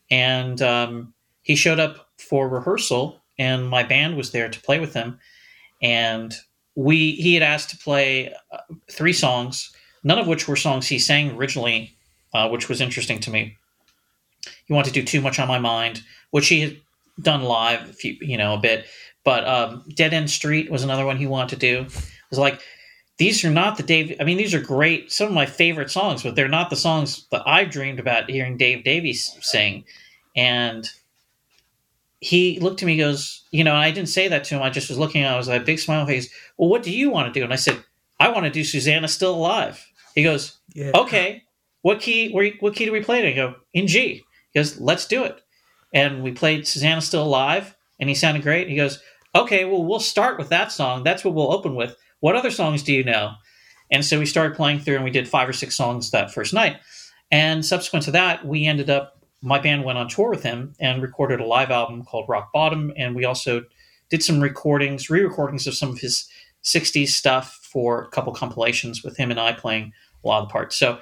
and 0.09 0.61
um, 0.61 1.13
he 1.41 1.55
showed 1.55 1.79
up 1.79 2.09
for 2.17 2.47
rehearsal, 2.49 3.21
and 3.37 3.67
my 3.67 3.83
band 3.83 4.17
was 4.17 4.31
there 4.31 4.49
to 4.49 4.61
play 4.61 4.79
with 4.79 4.93
him, 4.93 5.19
and 5.81 6.35
we 6.75 7.11
he 7.13 7.33
had 7.33 7.43
asked 7.43 7.69
to 7.69 7.77
play 7.77 8.33
uh, 8.51 8.57
three 8.89 9.13
songs, 9.13 9.71
none 10.03 10.19
of 10.19 10.27
which 10.27 10.47
were 10.47 10.55
songs 10.55 10.87
he 10.87 10.99
sang 10.99 11.31
originally, 11.31 11.95
uh, 12.33 12.49
which 12.49 12.67
was 12.67 12.81
interesting 12.81 13.19
to 13.19 13.29
me. 13.29 13.55
He 14.65 14.73
wanted 14.73 14.93
to 14.93 15.01
do 15.01 15.05
"Too 15.05 15.21
Much 15.21 15.39
on 15.39 15.47
My 15.47 15.59
Mind," 15.59 16.01
which 16.31 16.47
he 16.47 16.61
had 16.61 16.77
done 17.21 17.43
live, 17.43 17.89
a 17.89 17.93
few, 17.93 18.17
you 18.21 18.37
know, 18.37 18.55
a 18.55 18.59
bit, 18.59 18.85
but 19.23 19.47
um, 19.47 19.83
"Dead 19.93 20.13
End 20.13 20.29
Street" 20.29 20.71
was 20.71 20.83
another 20.83 21.05
one 21.05 21.17
he 21.17 21.27
wanted 21.27 21.59
to 21.59 21.67
do. 21.67 21.81
It 21.81 22.29
was 22.31 22.39
like 22.39 22.59
these 23.17 23.43
are 23.45 23.49
not 23.49 23.77
the 23.77 23.83
Dave. 23.83 24.15
I 24.19 24.23
mean, 24.23 24.37
these 24.37 24.53
are 24.53 24.59
great, 24.61 25.11
some 25.11 25.27
of 25.27 25.33
my 25.33 25.45
favorite 25.45 25.89
songs, 25.91 26.23
but 26.23 26.35
they're 26.35 26.47
not 26.47 26.69
the 26.69 26.75
songs 26.75 27.25
that 27.31 27.43
I 27.45 27.65
dreamed 27.65 27.99
about 27.99 28.29
hearing 28.29 28.57
Dave 28.57 28.83
Davies 28.83 29.37
sing, 29.41 29.85
and 30.35 30.89
he 32.19 32.59
looked 32.59 32.81
at 32.81 32.85
me, 32.85 32.97
goes, 32.97 33.43
you 33.51 33.63
know, 33.63 33.71
and 33.71 33.79
I 33.79 33.91
didn't 33.91 34.09
say 34.09 34.27
that 34.27 34.43
to 34.45 34.55
him. 34.55 34.63
I 34.63 34.69
just 34.69 34.89
was 34.89 34.97
looking. 34.97 35.23
I 35.23 35.37
was 35.37 35.47
like, 35.47 35.65
big 35.65 35.79
smile 35.79 36.05
face. 36.05 36.29
Well, 36.57 36.69
what 36.69 36.81
do 36.83 36.91
you 36.91 37.09
want 37.09 37.31
to 37.31 37.39
do? 37.39 37.43
And 37.43 37.53
I 37.53 37.57
said, 37.57 37.83
I 38.19 38.29
want 38.29 38.45
to 38.45 38.49
do 38.49 38.63
Susannah's 38.63 39.13
Still 39.13 39.35
Alive. 39.35 39.85
He 40.15 40.23
goes, 40.23 40.57
Yeah. 40.73 40.91
okay. 40.95 41.43
What 41.81 41.99
key? 41.99 42.31
Where, 42.31 42.51
what 42.61 42.73
key 42.73 42.85
do 42.85 42.91
we 42.91 43.03
play? 43.03 43.23
it? 43.23 43.29
I 43.29 43.33
go 43.35 43.55
in 43.73 43.85
G. 43.85 44.23
He 44.51 44.59
goes, 44.59 44.79
let's 44.79 45.05
do 45.05 45.23
it. 45.23 45.39
And 45.93 46.23
we 46.23 46.31
played 46.31 46.65
Susannah's 46.65 47.05
Still 47.05 47.23
Alive, 47.23 47.75
and 47.99 48.09
he 48.09 48.15
sounded 48.15 48.41
great. 48.41 48.69
He 48.69 48.75
goes, 48.75 48.99
okay, 49.35 49.65
well, 49.65 49.83
we'll 49.83 49.99
start 49.99 50.39
with 50.39 50.49
that 50.49 50.71
song. 50.71 51.03
That's 51.03 51.23
what 51.23 51.35
we'll 51.35 51.53
open 51.53 51.75
with. 51.75 51.95
What 52.25 52.35
other 52.35 52.49
songs 52.49 52.81
do 52.81 52.91
you 52.91 53.03
know? 53.03 53.35
And 53.91 54.03
so 54.03 54.17
we 54.17 54.25
started 54.25 54.55
playing 54.55 54.79
through, 54.79 54.95
and 54.95 55.03
we 55.03 55.11
did 55.11 55.27
five 55.27 55.47
or 55.47 55.53
six 55.53 55.75
songs 55.75 56.09
that 56.09 56.33
first 56.33 56.55
night. 56.55 56.77
And 57.29 57.63
subsequent 57.63 58.03
to 58.05 58.11
that, 58.13 58.43
we 58.43 58.65
ended 58.65 58.89
up 58.89 59.23
my 59.43 59.59
band 59.59 59.83
went 59.83 59.99
on 59.99 60.09
tour 60.09 60.31
with 60.31 60.41
him 60.41 60.73
and 60.79 61.03
recorded 61.03 61.39
a 61.39 61.45
live 61.45 61.69
album 61.69 62.03
called 62.03 62.27
Rock 62.27 62.51
Bottom, 62.51 62.91
and 62.97 63.15
we 63.15 63.25
also 63.25 63.63
did 64.09 64.23
some 64.23 64.41
recordings, 64.41 65.07
re-recordings 65.07 65.67
of 65.67 65.75
some 65.75 65.89
of 65.89 65.99
his 65.99 66.27
'60s 66.63 67.09
stuff 67.09 67.59
for 67.61 68.01
a 68.01 68.09
couple 68.09 68.33
compilations 68.33 69.03
with 69.03 69.17
him 69.17 69.29
and 69.29 69.39
I 69.39 69.53
playing 69.53 69.93
a 70.23 70.27
lot 70.27 70.41
of 70.41 70.47
the 70.47 70.51
parts. 70.51 70.75
So 70.75 70.97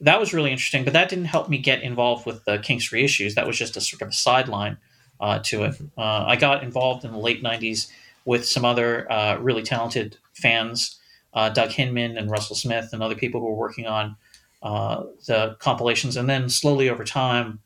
that 0.00 0.18
was 0.18 0.32
really 0.32 0.52
interesting, 0.52 0.84
but 0.84 0.94
that 0.94 1.10
didn't 1.10 1.26
help 1.26 1.50
me 1.50 1.58
get 1.58 1.82
involved 1.82 2.24
with 2.24 2.46
the 2.46 2.60
Kinks 2.60 2.88
reissues. 2.88 3.34
That 3.34 3.46
was 3.46 3.58
just 3.58 3.76
a 3.76 3.82
sort 3.82 4.00
of 4.00 4.08
a 4.08 4.12
sideline 4.12 4.78
uh, 5.20 5.40
to 5.40 5.64
it. 5.64 5.74
Uh, 5.98 6.24
I 6.26 6.36
got 6.36 6.62
involved 6.62 7.04
in 7.04 7.12
the 7.12 7.18
late 7.18 7.42
'90s 7.42 7.88
with 8.24 8.46
some 8.46 8.64
other 8.64 9.12
uh, 9.12 9.36
really 9.36 9.62
talented 9.62 10.16
fans, 10.36 10.98
uh, 11.34 11.48
Doug 11.48 11.70
Hinman 11.70 12.16
and 12.16 12.30
Russell 12.30 12.56
Smith, 12.56 12.90
and 12.92 13.02
other 13.02 13.14
people 13.14 13.40
who 13.40 13.46
were 13.46 13.54
working 13.54 13.86
on 13.86 14.16
uh, 14.62 15.04
the 15.26 15.56
compilations. 15.60 16.16
And 16.16 16.28
then 16.28 16.48
slowly 16.48 16.88
over 16.88 17.04
time, 17.04 17.60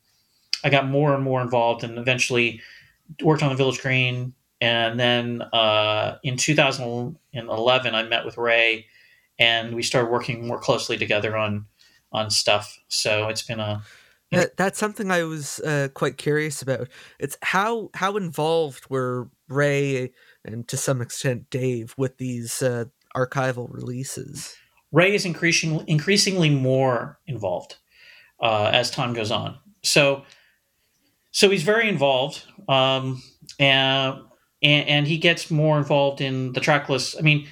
I 0.63 0.69
got 0.69 0.87
more 0.87 1.13
and 1.13 1.23
more 1.23 1.41
involved, 1.41 1.83
and 1.83 1.97
eventually 1.97 2.61
worked 3.21 3.43
on 3.43 3.49
the 3.49 3.55
Village 3.55 3.81
Green. 3.81 4.33
And 4.59 4.99
then 4.99 5.41
uh, 5.41 6.17
in 6.23 6.37
2011, 6.37 7.95
I 7.95 8.03
met 8.03 8.25
with 8.25 8.37
Ray, 8.37 8.85
and 9.39 9.73
we 9.73 9.81
started 9.81 10.11
working 10.11 10.47
more 10.47 10.59
closely 10.59 10.97
together 10.97 11.35
on 11.35 11.65
on 12.11 12.29
stuff. 12.29 12.77
So 12.89 13.27
it's 13.29 13.41
been 13.41 13.59
a 13.59 13.81
That, 14.31 14.57
that's 14.57 14.79
something 14.79 15.11
I 15.11 15.23
was 15.23 15.59
uh, 15.59 15.89
quite 15.93 16.17
curious 16.17 16.61
about. 16.61 16.87
It's 17.19 17.37
how 17.41 17.89
how 17.95 18.17
involved 18.17 18.89
were 18.89 19.29
Ray 19.49 20.11
and 20.45 20.67
to 20.67 20.77
some 20.77 21.01
extent 21.01 21.49
Dave 21.49 21.93
with 21.97 22.17
these 22.17 22.61
uh, 22.61 22.85
archival 23.15 23.71
releases. 23.71 24.55
Ray 24.91 25.15
is 25.15 25.25
increasing, 25.25 25.83
increasingly 25.87 26.49
more 26.49 27.19
involved 27.27 27.77
uh, 28.41 28.69
as 28.73 28.91
time 28.91 29.13
goes 29.13 29.31
on. 29.31 29.57
So, 29.83 30.23
so 31.31 31.49
he's 31.49 31.63
very 31.63 31.87
involved, 31.87 32.43
um, 32.67 33.21
and, 33.57 34.19
and 34.61 34.87
and 34.87 35.07
he 35.07 35.17
gets 35.17 35.49
more 35.49 35.77
involved 35.77 36.21
in 36.21 36.53
the 36.53 36.59
track 36.59 36.89
list. 36.89 37.15
I 37.17 37.21
mean, 37.21 37.47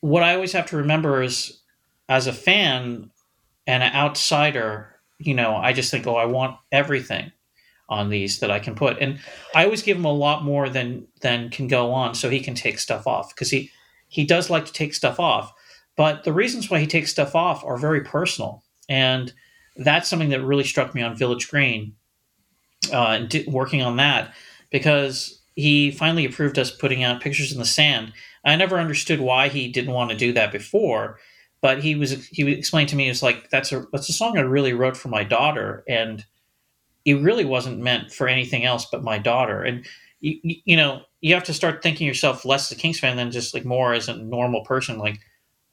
what 0.00 0.22
I 0.22 0.34
always 0.34 0.52
have 0.52 0.66
to 0.66 0.78
remember 0.78 1.22
is, 1.22 1.60
as 2.08 2.26
a 2.26 2.32
fan 2.32 3.10
and 3.66 3.82
an 3.82 3.94
outsider, 3.94 4.94
you 5.18 5.34
know, 5.34 5.54
I 5.54 5.74
just 5.74 5.90
think, 5.90 6.06
oh, 6.06 6.16
I 6.16 6.24
want 6.24 6.56
everything 6.72 7.30
on 7.88 8.10
these 8.10 8.40
that 8.40 8.50
I 8.50 8.58
can 8.58 8.74
put, 8.74 8.98
and 8.98 9.18
I 9.54 9.64
always 9.64 9.82
give 9.82 9.96
him 9.96 10.04
a 10.04 10.12
lot 10.12 10.44
more 10.44 10.68
than 10.68 11.06
than 11.20 11.50
can 11.50 11.68
go 11.68 11.92
on, 11.92 12.14
so 12.14 12.28
he 12.28 12.40
can 12.40 12.54
take 12.54 12.78
stuff 12.78 13.06
off 13.06 13.34
because 13.34 13.50
he 13.50 13.70
he 14.08 14.24
does 14.24 14.50
like 14.50 14.66
to 14.66 14.72
take 14.72 14.94
stuff 14.94 15.18
off. 15.20 15.52
But 15.96 16.24
the 16.24 16.32
reasons 16.32 16.70
why 16.70 16.80
he 16.80 16.86
takes 16.86 17.10
stuff 17.10 17.34
off 17.34 17.64
are 17.64 17.76
very 17.76 18.02
personal. 18.02 18.62
And 18.88 19.32
that's 19.76 20.08
something 20.08 20.30
that 20.30 20.42
really 20.42 20.64
struck 20.64 20.94
me 20.94 21.02
on 21.02 21.16
Village 21.16 21.48
Green 21.48 21.94
uh, 22.92 23.18
and 23.20 23.44
working 23.48 23.82
on 23.82 23.96
that 23.96 24.32
because, 24.70 25.38
he 25.58 25.90
finally 25.90 26.24
approved 26.24 26.56
us 26.56 26.70
putting 26.70 27.02
out 27.02 27.20
pictures 27.20 27.50
in 27.50 27.58
the 27.58 27.64
sand. 27.64 28.12
I 28.44 28.54
never 28.54 28.78
understood 28.78 29.18
why 29.18 29.48
he 29.48 29.66
didn't 29.66 29.92
want 29.92 30.12
to 30.12 30.16
do 30.16 30.32
that 30.34 30.52
before, 30.52 31.18
but 31.60 31.82
he 31.82 31.96
was 31.96 32.28
he 32.28 32.48
explained 32.52 32.90
to 32.90 32.96
me 32.96 33.08
was 33.08 33.24
like 33.24 33.50
that's 33.50 33.72
a 33.72 33.84
that's 33.90 34.08
a 34.08 34.12
song 34.12 34.38
I 34.38 34.42
really 34.42 34.72
wrote 34.72 34.96
for 34.96 35.08
my 35.08 35.24
daughter, 35.24 35.82
and 35.88 36.24
it 37.08 37.22
really 37.22 37.46
wasn't 37.46 37.78
meant 37.78 38.12
for 38.12 38.28
anything 38.28 38.66
else 38.66 38.86
but 38.92 39.02
my 39.02 39.16
daughter. 39.16 39.62
And 39.62 39.86
you, 40.20 40.38
you 40.42 40.76
know 40.76 41.02
you 41.22 41.32
have 41.34 41.44
to 41.44 41.54
start 41.54 41.82
thinking 41.82 42.06
yourself 42.06 42.44
less 42.44 42.70
as 42.70 42.76
a 42.76 42.80
Kinks 42.80 43.00
fan 43.00 43.16
than 43.16 43.30
just 43.30 43.54
like 43.54 43.64
more 43.64 43.94
as 43.94 44.08
a 44.08 44.16
normal 44.16 44.62
person. 44.62 44.98
Like, 44.98 45.18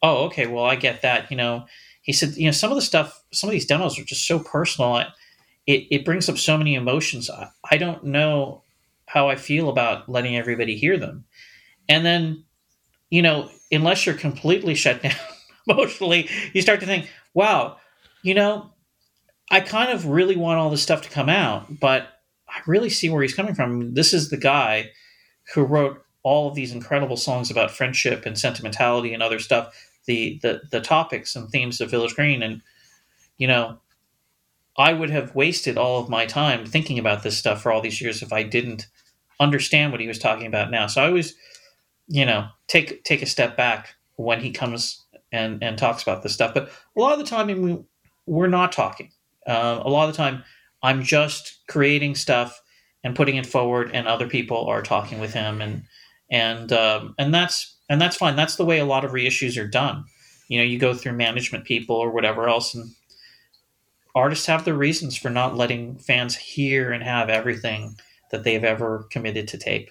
oh, 0.02 0.26
okay, 0.26 0.48
well 0.48 0.64
I 0.64 0.76
get 0.76 1.02
that. 1.02 1.30
You 1.30 1.36
know, 1.36 1.66
he 2.02 2.14
said 2.14 2.38
you 2.38 2.46
know 2.46 2.52
some 2.52 2.72
of 2.72 2.76
the 2.76 2.82
stuff, 2.82 3.22
some 3.34 3.50
of 3.50 3.52
these 3.52 3.66
demos 3.66 4.00
are 4.00 4.06
just 4.06 4.26
so 4.26 4.40
personal. 4.40 4.98
It 5.68 5.88
it 5.92 6.06
brings 6.06 6.30
up 6.30 6.38
so 6.38 6.58
many 6.58 6.76
emotions. 6.76 7.30
I, 7.30 7.50
I 7.70 7.78
don't 7.78 8.06
know 8.06 8.64
how 9.08 9.28
I 9.28 9.36
feel 9.36 9.70
about 9.70 10.08
letting 10.08 10.38
everybody 10.38 10.78
hear 10.78 10.98
them. 10.98 11.26
And 11.90 12.06
then, 12.06 12.46
you 13.10 13.22
know, 13.22 13.50
unless 13.72 14.06
you're 14.06 14.16
completely 14.16 14.74
shut 14.74 15.02
down 15.04 15.14
emotionally, 15.68 16.30
you 16.54 16.62
start 16.62 16.80
to 16.80 16.86
think, 16.86 17.10
wow, 17.34 17.78
you 18.24 18.34
know, 18.34 18.72
I 19.52 19.60
kind 19.60 19.92
of 19.92 20.08
really 20.08 20.36
want 20.36 20.60
all 20.60 20.70
this 20.70 20.84
stuff 20.84 21.02
to 21.04 21.10
come 21.10 21.30
out, 21.30 21.80
but 21.80 22.08
I 22.48 22.62
really 22.66 22.90
see 22.90 23.10
where 23.10 23.22
he's 23.22 23.36
coming 23.36 23.56
from. 23.56 23.94
This 23.94 24.14
is 24.14 24.30
the 24.30 24.38
guy 24.38 24.92
who 25.54 25.64
wrote 25.64 26.04
all 26.24 26.48
of 26.50 26.56
these 26.56 26.72
incredible 26.72 27.18
songs 27.18 27.52
about 27.52 27.70
friendship 27.70 28.26
and 28.26 28.38
sentimentality 28.38 29.14
and 29.14 29.22
other 29.22 29.40
stuff, 29.40 29.76
the 30.08 30.40
the 30.42 30.62
the 30.72 30.82
topics 30.82 31.36
and 31.36 31.50
themes 31.50 31.80
of 31.80 31.92
Village 31.92 32.16
Green 32.16 32.42
and 32.42 32.62
you 33.38 33.48
know, 33.48 33.80
I 34.78 34.94
would 34.94 35.10
have 35.10 35.36
wasted 35.36 35.78
all 35.78 36.02
of 36.02 36.10
my 36.10 36.26
time 36.26 36.66
thinking 36.66 37.00
about 37.00 37.24
this 37.24 37.38
stuff 37.38 37.62
for 37.62 37.72
all 37.72 37.82
these 37.82 38.02
years 38.02 38.22
if 38.22 38.34
I 38.34 38.44
didn't 38.44 38.88
understand 39.40 39.92
what 39.92 40.02
he 40.02 40.08
was 40.08 40.20
talking 40.20 40.48
about 40.48 40.72
now. 40.72 40.88
So 40.88 41.02
I 41.02 41.08
always, 41.08 41.36
you 42.08 42.26
know, 42.26 42.48
take 42.68 43.04
take 43.04 43.22
a 43.22 43.26
step 43.28 43.56
back 43.56 43.96
when 44.16 44.42
he 44.42 44.52
comes 44.52 45.06
and 45.32 45.64
and 45.64 45.78
talks 45.78 46.04
about 46.04 46.24
this 46.24 46.34
stuff. 46.34 46.54
But 46.54 46.70
a 46.96 47.00
lot 47.00 47.14
of 47.14 47.20
the 47.20 47.26
time, 47.26 47.50
I 47.50 47.54
mean, 47.54 47.86
we're 48.26 48.48
not 48.48 48.72
talking. 48.72 49.12
Uh, 49.46 49.82
a 49.84 49.90
lot 49.90 50.10
of 50.10 50.14
the 50.14 50.18
time, 50.18 50.44
I'm 50.82 51.04
just 51.04 51.60
creating 51.68 52.16
stuff 52.16 52.62
and 53.04 53.16
putting 53.16 53.36
it 53.36 53.46
forward, 53.46 53.92
and 53.94 54.08
other 54.08 54.28
people 54.28 54.66
are 54.66 54.82
talking 54.82 55.20
with 55.20 55.34
him, 55.34 55.62
and 55.62 55.84
and 56.32 56.72
um, 56.74 57.16
and 57.18 57.34
that's 57.34 57.78
and 57.90 58.02
that's 58.02 58.18
fine. 58.18 58.36
That's 58.36 58.56
the 58.56 58.66
way 58.66 58.80
a 58.80 58.86
lot 58.86 59.06
of 59.06 59.12
reissues 59.12 59.62
are 59.62 59.68
done. 59.68 60.06
You 60.48 60.60
know, 60.60 60.66
you 60.66 60.78
go 60.78 60.94
through 60.94 61.14
management 61.14 61.66
people 61.66 61.96
or 61.96 62.12
whatever 62.12 62.48
else, 62.48 62.74
and 62.74 62.92
artists 64.16 64.46
have 64.48 64.66
their 64.66 64.74
reasons 64.74 65.18
for 65.18 65.30
not 65.30 65.56
letting 65.56 65.98
fans 65.98 66.36
hear 66.36 66.92
and 66.92 67.04
have 67.04 67.30
everything 67.30 67.96
that 68.32 68.44
they've 68.44 68.64
ever 68.64 69.08
committed 69.12 69.48
to 69.50 69.58
tape. 69.58 69.90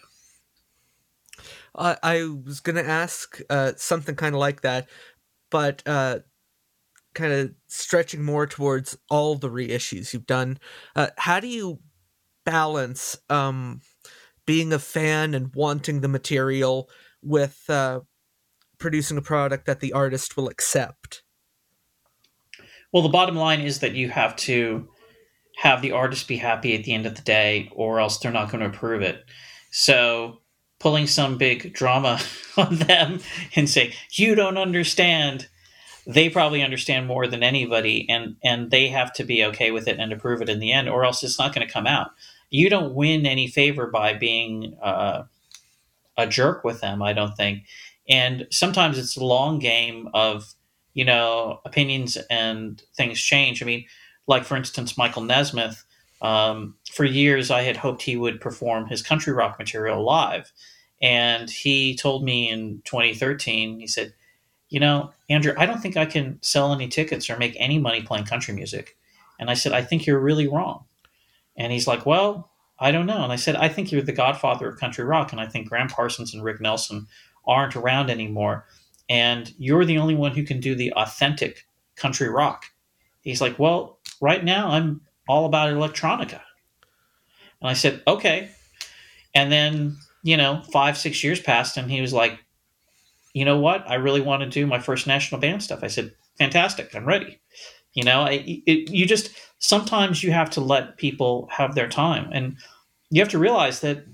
I 1.76 2.28
was 2.44 2.60
going 2.60 2.76
to 2.76 2.88
ask 2.88 3.40
uh, 3.50 3.72
something 3.76 4.14
kind 4.14 4.34
of 4.34 4.38
like 4.38 4.60
that, 4.60 4.88
but 5.50 5.82
uh, 5.86 6.20
kind 7.14 7.32
of 7.32 7.52
stretching 7.68 8.22
more 8.22 8.46
towards 8.46 8.98
all 9.10 9.36
the 9.36 9.50
reissues 9.50 10.12
you've 10.12 10.26
done. 10.26 10.58
Uh, 10.94 11.08
how 11.16 11.40
do 11.40 11.46
you 11.46 11.80
balance 12.44 13.16
um, 13.30 13.80
being 14.46 14.72
a 14.72 14.78
fan 14.78 15.34
and 15.34 15.54
wanting 15.54 16.00
the 16.00 16.08
material 16.08 16.88
with 17.22 17.62
uh, 17.68 18.00
producing 18.78 19.16
a 19.16 19.22
product 19.22 19.66
that 19.66 19.80
the 19.80 19.92
artist 19.92 20.36
will 20.36 20.48
accept? 20.48 21.22
Well, 22.92 23.02
the 23.02 23.08
bottom 23.08 23.36
line 23.36 23.60
is 23.60 23.80
that 23.80 23.94
you 23.94 24.08
have 24.10 24.36
to 24.36 24.88
have 25.56 25.82
the 25.82 25.92
artist 25.92 26.28
be 26.28 26.36
happy 26.36 26.74
at 26.74 26.84
the 26.84 26.92
end 26.92 27.06
of 27.06 27.14
the 27.14 27.22
day, 27.22 27.70
or 27.74 28.00
else 28.00 28.18
they're 28.18 28.32
not 28.32 28.50
going 28.50 28.60
to 28.60 28.76
approve 28.76 29.02
it. 29.02 29.24
So 29.70 30.40
pulling 30.78 31.06
some 31.06 31.38
big 31.38 31.72
drama 31.72 32.20
on 32.56 32.76
them 32.76 33.20
and 33.56 33.68
say 33.68 33.94
you 34.12 34.34
don't 34.34 34.58
understand 34.58 35.48
they 36.06 36.28
probably 36.28 36.62
understand 36.62 37.06
more 37.06 37.26
than 37.26 37.42
anybody 37.42 38.06
and 38.08 38.36
and 38.44 38.70
they 38.70 38.88
have 38.88 39.12
to 39.14 39.24
be 39.24 39.44
okay 39.44 39.70
with 39.70 39.88
it 39.88 39.98
and 39.98 40.12
approve 40.12 40.42
it 40.42 40.48
in 40.48 40.58
the 40.58 40.72
end 40.72 40.88
or 40.88 41.04
else 41.04 41.22
it's 41.22 41.38
not 41.38 41.54
going 41.54 41.66
to 41.66 41.72
come 41.72 41.86
out. 41.86 42.10
You 42.50 42.68
don't 42.68 42.94
win 42.94 43.26
any 43.26 43.48
favor 43.48 43.86
by 43.86 44.14
being 44.14 44.76
uh, 44.82 45.24
a 46.16 46.26
jerk 46.26 46.62
with 46.62 46.80
them 46.80 47.02
i 47.02 47.12
don't 47.12 47.36
think. 47.36 47.64
And 48.08 48.46
sometimes 48.50 48.98
it's 48.98 49.16
a 49.16 49.24
long 49.24 49.58
game 49.58 50.08
of 50.14 50.54
you 50.92 51.04
know 51.04 51.60
opinions 51.64 52.16
and 52.30 52.82
things 52.96 53.20
change. 53.20 53.62
I 53.62 53.66
mean 53.66 53.86
like 54.26 54.44
for 54.44 54.56
instance 54.56 54.98
Michael 54.98 55.22
Nesmith. 55.22 55.84
Um, 56.22 56.76
for 56.90 57.04
years, 57.04 57.50
I 57.50 57.62
had 57.62 57.76
hoped 57.76 58.00
he 58.02 58.16
would 58.16 58.40
perform 58.40 58.86
his 58.86 59.02
country 59.02 59.32
rock 59.34 59.58
material 59.58 60.02
live, 60.02 60.52
and 61.02 61.50
he 61.50 61.94
told 61.96 62.24
me 62.24 62.48
in 62.48 62.80
2013, 62.86 63.80
he 63.80 63.86
said, 63.86 64.14
"You 64.74 64.80
know, 64.80 65.12
Andrew, 65.30 65.54
I 65.56 65.66
don't 65.66 65.80
think 65.80 65.96
I 65.96 66.06
can 66.06 66.38
sell 66.42 66.72
any 66.72 66.88
tickets 66.88 67.30
or 67.30 67.36
make 67.36 67.56
any 67.58 67.78
money 67.78 68.02
playing 68.02 68.26
country 68.26 68.54
music." 68.54 68.96
And 69.38 69.50
I 69.50 69.54
said, 69.54 69.72
"I 69.72 69.82
think 69.82 70.06
you're 70.06 70.20
really 70.20 70.48
wrong." 70.48 70.84
And 71.56 71.72
he's 71.72 71.86
like, 71.86 72.04
"Well, 72.06 72.50
I 72.78 72.90
don't 72.90 73.06
know." 73.06 73.22
And 73.24 73.32
I 73.32 73.36
said, 73.36 73.56
"I 73.56 73.68
think 73.68 73.92
you're 73.92 74.02
the 74.02 74.12
godfather 74.12 74.68
of 74.68 74.80
country 74.80 75.04
rock, 75.04 75.32
and 75.32 75.40
I 75.40 75.46
think 75.46 75.68
Gram 75.68 75.88
Parsons 75.88 76.34
and 76.34 76.42
Rick 76.42 76.60
Nelson 76.60 77.06
aren't 77.46 77.76
around 77.76 78.10
anymore, 78.10 78.66
and 79.08 79.54
you're 79.58 79.84
the 79.84 79.98
only 79.98 80.14
one 80.14 80.32
who 80.32 80.44
can 80.44 80.60
do 80.60 80.74
the 80.74 80.92
authentic 80.94 81.66
country 81.96 82.28
rock." 82.28 82.66
He's 83.22 83.40
like, 83.40 83.58
"Well, 83.58 83.98
right 84.20 84.44
now 84.44 84.68
I'm 84.70 85.00
all 85.28 85.46
about 85.46 85.72
electronica. 85.72 86.40
And 87.60 87.70
I 87.70 87.72
said, 87.74 88.02
okay. 88.06 88.50
And 89.34 89.50
then, 89.50 89.96
you 90.22 90.36
know, 90.36 90.62
five, 90.72 90.96
six 90.98 91.24
years 91.24 91.40
passed 91.40 91.76
and 91.76 91.90
he 91.90 92.00
was 92.00 92.12
like, 92.12 92.43
you 93.34 93.44
know 93.44 93.58
what? 93.58 93.88
I 93.88 93.96
really 93.96 94.22
want 94.22 94.42
to 94.42 94.48
do 94.48 94.66
my 94.66 94.78
first 94.78 95.06
national 95.06 95.40
band 95.40 95.62
stuff. 95.62 95.80
I 95.82 95.88
said, 95.88 96.14
fantastic. 96.38 96.94
I'm 96.94 97.04
ready. 97.04 97.40
You 97.92 98.04
know, 98.04 98.22
I, 98.22 98.62
it, 98.66 98.90
you 98.90 99.06
just, 99.06 99.30
sometimes 99.58 100.22
you 100.22 100.32
have 100.32 100.50
to 100.50 100.60
let 100.62 100.96
people 100.96 101.48
have 101.52 101.74
their 101.74 101.88
time. 101.88 102.30
And 102.32 102.56
you 103.10 103.20
have 103.20 103.30
to 103.30 103.38
realize 103.38 103.80
that, 103.80 104.04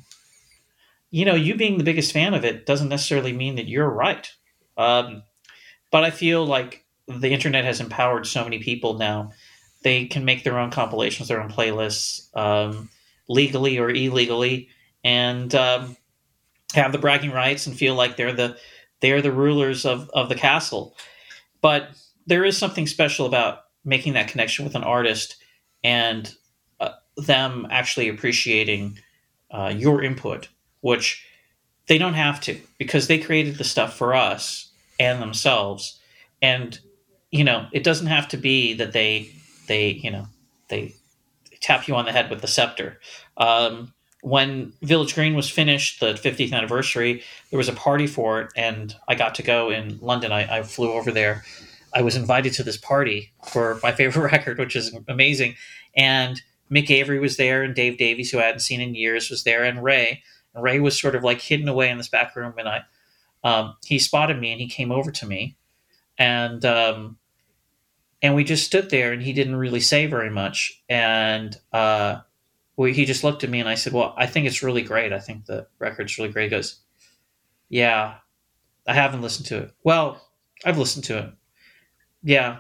you 1.10 1.24
know, 1.24 1.34
you 1.34 1.54
being 1.54 1.78
the 1.78 1.84
biggest 1.84 2.12
fan 2.12 2.34
of 2.34 2.44
it 2.44 2.66
doesn't 2.66 2.88
necessarily 2.88 3.32
mean 3.32 3.54
that 3.54 3.68
you're 3.68 3.88
right. 3.88 4.28
Um, 4.76 5.22
but 5.92 6.02
I 6.02 6.10
feel 6.10 6.44
like 6.44 6.84
the 7.06 7.32
internet 7.32 7.64
has 7.64 7.80
empowered 7.80 8.26
so 8.26 8.42
many 8.42 8.58
people 8.58 8.94
now 8.94 9.30
they 9.82 10.06
can 10.06 10.24
make 10.24 10.44
their 10.44 10.58
own 10.58 10.70
compilations, 10.70 11.28
their 11.28 11.42
own 11.42 11.50
playlists, 11.50 12.34
um, 12.36 12.90
legally 13.28 13.78
or 13.78 13.90
illegally, 13.90 14.68
and 15.04 15.54
um, 15.54 15.96
have 16.74 16.92
the 16.92 16.98
bragging 16.98 17.30
rights 17.30 17.66
and 17.66 17.76
feel 17.76 17.94
like 17.94 18.16
they're 18.16 18.32
the 18.32 18.56
they're 19.00 19.22
the 19.22 19.32
rulers 19.32 19.84
of 19.84 20.10
of 20.10 20.28
the 20.28 20.34
castle. 20.34 20.96
But 21.60 21.90
there 22.26 22.44
is 22.44 22.56
something 22.56 22.86
special 22.86 23.26
about 23.26 23.64
making 23.84 24.12
that 24.14 24.28
connection 24.28 24.64
with 24.64 24.74
an 24.74 24.84
artist 24.84 25.36
and 25.82 26.32
uh, 26.80 26.90
them 27.16 27.66
actually 27.70 28.08
appreciating 28.08 28.98
uh, 29.50 29.72
your 29.74 30.02
input, 30.02 30.48
which 30.80 31.26
they 31.86 31.98
don't 31.98 32.14
have 32.14 32.40
to 32.42 32.60
because 32.78 33.08
they 33.08 33.18
created 33.18 33.56
the 33.56 33.64
stuff 33.64 33.96
for 33.96 34.14
us 34.14 34.70
and 34.98 35.20
themselves. 35.20 35.98
And 36.40 36.78
you 37.30 37.44
know, 37.44 37.66
it 37.72 37.84
doesn't 37.84 38.06
have 38.06 38.28
to 38.28 38.36
be 38.36 38.74
that 38.74 38.92
they 38.92 39.32
they 39.66 39.90
you 39.90 40.10
know 40.10 40.26
they 40.68 40.94
tap 41.60 41.88
you 41.88 41.94
on 41.94 42.04
the 42.04 42.12
head 42.12 42.30
with 42.30 42.40
the 42.40 42.46
scepter. 42.48 42.98
Um, 43.36 43.92
when 44.22 44.72
Village 44.82 45.14
Green 45.14 45.34
was 45.34 45.48
finished, 45.48 46.00
the 46.00 46.12
50th 46.14 46.52
anniversary, 46.52 47.22
there 47.50 47.58
was 47.58 47.68
a 47.68 47.72
party 47.72 48.06
for 48.06 48.40
it, 48.42 48.52
and 48.56 48.94
I 49.08 49.14
got 49.14 49.34
to 49.36 49.42
go 49.42 49.70
in 49.70 49.98
London. 50.00 50.32
I, 50.32 50.58
I 50.58 50.62
flew 50.62 50.92
over 50.92 51.10
there. 51.10 51.44
I 51.94 52.02
was 52.02 52.16
invited 52.16 52.52
to 52.54 52.62
this 52.62 52.76
party 52.76 53.32
for 53.48 53.80
my 53.82 53.92
favorite 53.96 54.30
record, 54.30 54.58
which 54.58 54.76
is 54.76 54.94
amazing. 55.08 55.54
And 55.96 56.40
Mick 56.70 56.90
Avory 56.90 57.18
was 57.18 57.36
there, 57.36 57.62
and 57.62 57.74
Dave 57.74 57.98
Davies, 57.98 58.30
who 58.30 58.38
I 58.38 58.44
hadn't 58.44 58.60
seen 58.60 58.80
in 58.80 58.94
years, 58.94 59.30
was 59.30 59.44
there, 59.44 59.64
and 59.64 59.82
Ray. 59.82 60.22
And 60.54 60.62
Ray 60.62 60.80
was 60.80 61.00
sort 61.00 61.14
of 61.14 61.24
like 61.24 61.40
hidden 61.40 61.68
away 61.68 61.90
in 61.90 61.96
this 61.96 62.08
back 62.08 62.36
room, 62.36 62.54
and 62.58 62.68
I, 62.68 62.82
um, 63.42 63.76
he 63.84 63.98
spotted 63.98 64.38
me, 64.38 64.52
and 64.52 64.60
he 64.60 64.68
came 64.68 64.92
over 64.92 65.10
to 65.10 65.26
me, 65.26 65.56
and 66.18 66.64
um, 66.64 67.16
and 68.22 68.34
we 68.34 68.44
just 68.44 68.66
stood 68.66 68.90
there 68.90 69.12
and 69.12 69.22
he 69.22 69.32
didn't 69.32 69.56
really 69.56 69.80
say 69.80 70.06
very 70.06 70.30
much 70.30 70.82
and 70.88 71.56
uh, 71.72 72.20
he 72.88 73.04
just 73.04 73.24
looked 73.24 73.44
at 73.44 73.50
me 73.50 73.60
and 73.60 73.68
i 73.68 73.74
said 73.74 73.92
well 73.92 74.14
i 74.16 74.26
think 74.26 74.46
it's 74.46 74.62
really 74.62 74.82
great. 74.82 75.12
I 75.12 75.18
think 75.18 75.46
the 75.46 75.66
record's 75.78 76.16
really 76.18 76.32
great. 76.32 76.44
He 76.44 76.50
goes 76.50 76.80
yeah 77.68 78.14
i 78.86 78.94
haven't 78.94 79.22
listened 79.22 79.46
to 79.46 79.58
it. 79.58 79.72
Well 79.84 80.20
i've 80.64 80.78
listened 80.78 81.04
to 81.06 81.18
it. 81.18 81.32
Yeah. 82.22 82.58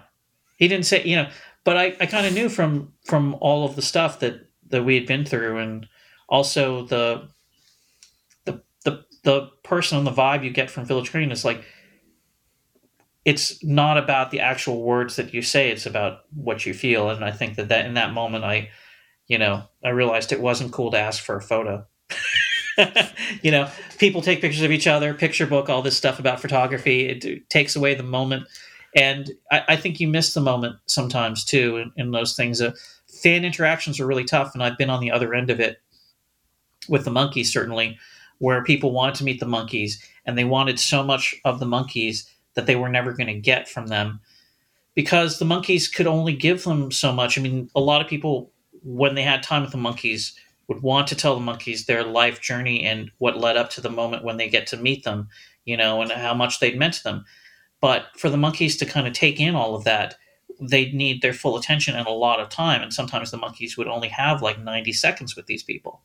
He 0.56 0.68
didn't 0.68 0.86
say 0.86 1.02
you 1.04 1.16
know 1.16 1.30
but 1.64 1.76
i, 1.76 1.96
I 2.00 2.06
kind 2.06 2.26
of 2.26 2.34
knew 2.34 2.48
from 2.48 2.92
from 3.04 3.36
all 3.40 3.64
of 3.64 3.76
the 3.76 3.82
stuff 3.82 4.20
that 4.20 4.48
that 4.68 4.84
we 4.84 4.94
had 4.94 5.06
been 5.06 5.24
through 5.24 5.58
and 5.58 5.86
also 6.28 6.84
the 6.86 7.28
the 8.44 8.62
the, 8.84 9.04
the 9.24 9.50
person 9.62 9.98
and 9.98 10.06
the 10.06 10.12
vibe 10.12 10.44
you 10.44 10.50
get 10.50 10.70
from 10.70 10.84
village 10.84 11.12
green 11.12 11.30
is 11.30 11.44
like 11.44 11.64
it's 13.24 13.62
not 13.62 13.98
about 13.98 14.30
the 14.30 14.40
actual 14.40 14.82
words 14.82 15.16
that 15.16 15.34
you 15.34 15.42
say 15.42 15.70
it's 15.70 15.84
about 15.84 16.20
what 16.34 16.64
you 16.64 16.72
feel. 16.72 17.10
And 17.10 17.24
i 17.24 17.30
think 17.30 17.56
that, 17.56 17.68
that 17.68 17.86
in 17.86 17.94
that 17.94 18.12
moment 18.12 18.44
i 18.44 18.70
you 19.30 19.38
know 19.38 19.62
i 19.82 19.88
realized 19.88 20.32
it 20.32 20.40
wasn't 20.40 20.72
cool 20.72 20.90
to 20.90 20.98
ask 20.98 21.22
for 21.22 21.36
a 21.36 21.42
photo 21.42 21.86
you 23.42 23.50
know, 23.50 23.68
people 23.98 24.22
take 24.22 24.40
pictures 24.40 24.62
of 24.62 24.70
each 24.70 24.86
other, 24.86 25.14
picture 25.14 25.46
book, 25.46 25.68
all 25.68 25.82
this 25.82 25.96
stuff 25.96 26.18
about 26.18 26.40
photography. 26.40 27.08
It, 27.08 27.48
takes 27.50 27.76
away 27.76 27.94
the 27.94 28.02
moment, 28.02 28.46
and 28.94 29.30
I, 29.50 29.62
I, 29.68 29.76
think 29.76 30.00
you 30.00 30.08
miss 30.08 30.34
the 30.34 30.40
moment 30.40 30.76
sometimes 30.86 31.44
too 31.44 31.76
in, 31.76 31.92
in 31.96 32.10
those 32.10 32.34
things. 32.34 32.60
Uh, 32.60 32.72
fan 33.08 33.44
interactions 33.44 34.00
are 34.00 34.06
really 34.06 34.24
tough, 34.24 34.54
and 34.54 34.62
I've 34.62 34.78
been 34.78 34.90
on 34.90 35.00
the 35.00 35.10
other 35.10 35.34
end 35.34 35.50
of 35.50 35.60
it 35.60 35.80
with 36.88 37.04
the 37.04 37.10
Monkees, 37.10 37.46
certainly, 37.46 37.98
where 38.38 38.64
people 38.64 38.92
wanted 38.92 39.16
to 39.16 39.24
meet 39.24 39.40
the 39.40 39.46
Monkees 39.46 39.94
and 40.24 40.36
they 40.36 40.44
wanted 40.44 40.78
so 40.78 41.02
much 41.02 41.34
of 41.44 41.60
the 41.60 41.66
Monkees 41.66 42.28
that 42.54 42.66
they 42.66 42.76
were 42.76 42.88
never 42.88 43.12
going 43.12 43.26
to 43.26 43.38
get 43.38 43.68
from 43.68 43.88
them 43.88 44.20
because 44.94 45.38
the 45.38 45.44
Monkees 45.44 45.92
could 45.92 46.06
only 46.06 46.34
give 46.34 46.64
them 46.64 46.90
so 46.90 47.12
much. 47.12 47.38
I 47.38 47.42
mean, 47.42 47.70
a 47.74 47.80
lot 47.80 48.00
of 48.00 48.08
people 48.08 48.50
when 48.82 49.14
they 49.14 49.22
had 49.22 49.42
time 49.42 49.62
with 49.62 49.72
the 49.72 49.78
Monkees, 49.78 50.32
would 50.70 50.82
want 50.82 51.08
to 51.08 51.16
tell 51.16 51.34
the 51.34 51.44
Monkees 51.44 51.86
their 51.86 52.04
life 52.04 52.40
journey 52.40 52.84
and 52.84 53.10
what 53.18 53.36
led 53.36 53.56
up 53.56 53.70
to 53.70 53.80
the 53.80 53.90
moment 53.90 54.22
when 54.22 54.36
they 54.36 54.48
get 54.48 54.68
to 54.68 54.76
meet 54.76 55.02
them, 55.02 55.28
you 55.64 55.76
know, 55.76 56.00
and 56.00 56.12
how 56.12 56.32
much 56.32 56.60
they'd 56.60 56.78
meant 56.78 56.94
to 56.94 57.02
them. 57.02 57.24
But 57.80 58.06
for 58.16 58.30
the 58.30 58.36
Monkees 58.36 58.78
to 58.78 58.86
kind 58.86 59.08
of 59.08 59.12
take 59.12 59.40
in 59.40 59.56
all 59.56 59.74
of 59.74 59.82
that, 59.82 60.14
they'd 60.60 60.94
need 60.94 61.22
their 61.22 61.32
full 61.32 61.56
attention 61.56 61.96
and 61.96 62.06
a 62.06 62.12
lot 62.12 62.38
of 62.38 62.50
time. 62.50 62.82
And 62.82 62.94
sometimes 62.94 63.30
the 63.30 63.38
Monkees 63.38 63.76
would 63.76 63.88
only 63.88 64.08
have 64.08 64.42
like 64.42 64.60
90 64.60 64.92
seconds 64.92 65.34
with 65.34 65.46
these 65.46 65.64
people. 65.64 66.02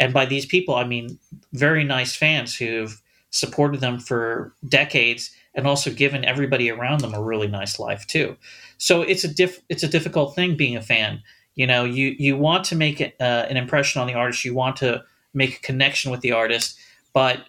And 0.00 0.12
by 0.12 0.26
these 0.26 0.46
people, 0.46 0.74
I 0.74 0.84
mean 0.84 1.20
very 1.52 1.84
nice 1.84 2.16
fans 2.16 2.56
who've 2.56 3.00
supported 3.30 3.80
them 3.80 4.00
for 4.00 4.54
decades 4.68 5.30
and 5.54 5.66
also 5.66 5.92
given 5.92 6.24
everybody 6.24 6.70
around 6.70 7.02
them 7.02 7.14
a 7.14 7.22
really 7.22 7.48
nice 7.48 7.78
life 7.78 8.06
too. 8.06 8.36
So 8.78 9.02
it's 9.02 9.24
a 9.24 9.28
diff- 9.28 9.60
it's 9.68 9.82
a 9.82 9.88
difficult 9.88 10.34
thing 10.34 10.56
being 10.56 10.76
a 10.76 10.82
fan 10.82 11.22
you 11.58 11.66
know 11.66 11.84
you 11.84 12.14
you 12.18 12.36
want 12.36 12.64
to 12.66 12.76
make 12.76 13.00
it, 13.00 13.16
uh, 13.20 13.44
an 13.50 13.56
impression 13.56 14.00
on 14.00 14.06
the 14.06 14.14
artist. 14.14 14.44
You 14.44 14.54
want 14.54 14.76
to 14.76 15.04
make 15.34 15.56
a 15.56 15.60
connection 15.60 16.10
with 16.10 16.20
the 16.20 16.32
artist. 16.32 16.78
But 17.12 17.40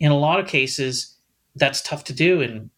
in 0.00 0.10
a 0.10 0.16
lot 0.16 0.40
of 0.40 0.46
cases 0.46 1.14
that's 1.54 1.82
tough 1.82 2.02
to 2.04 2.14
do 2.14 2.40
in 2.40 2.70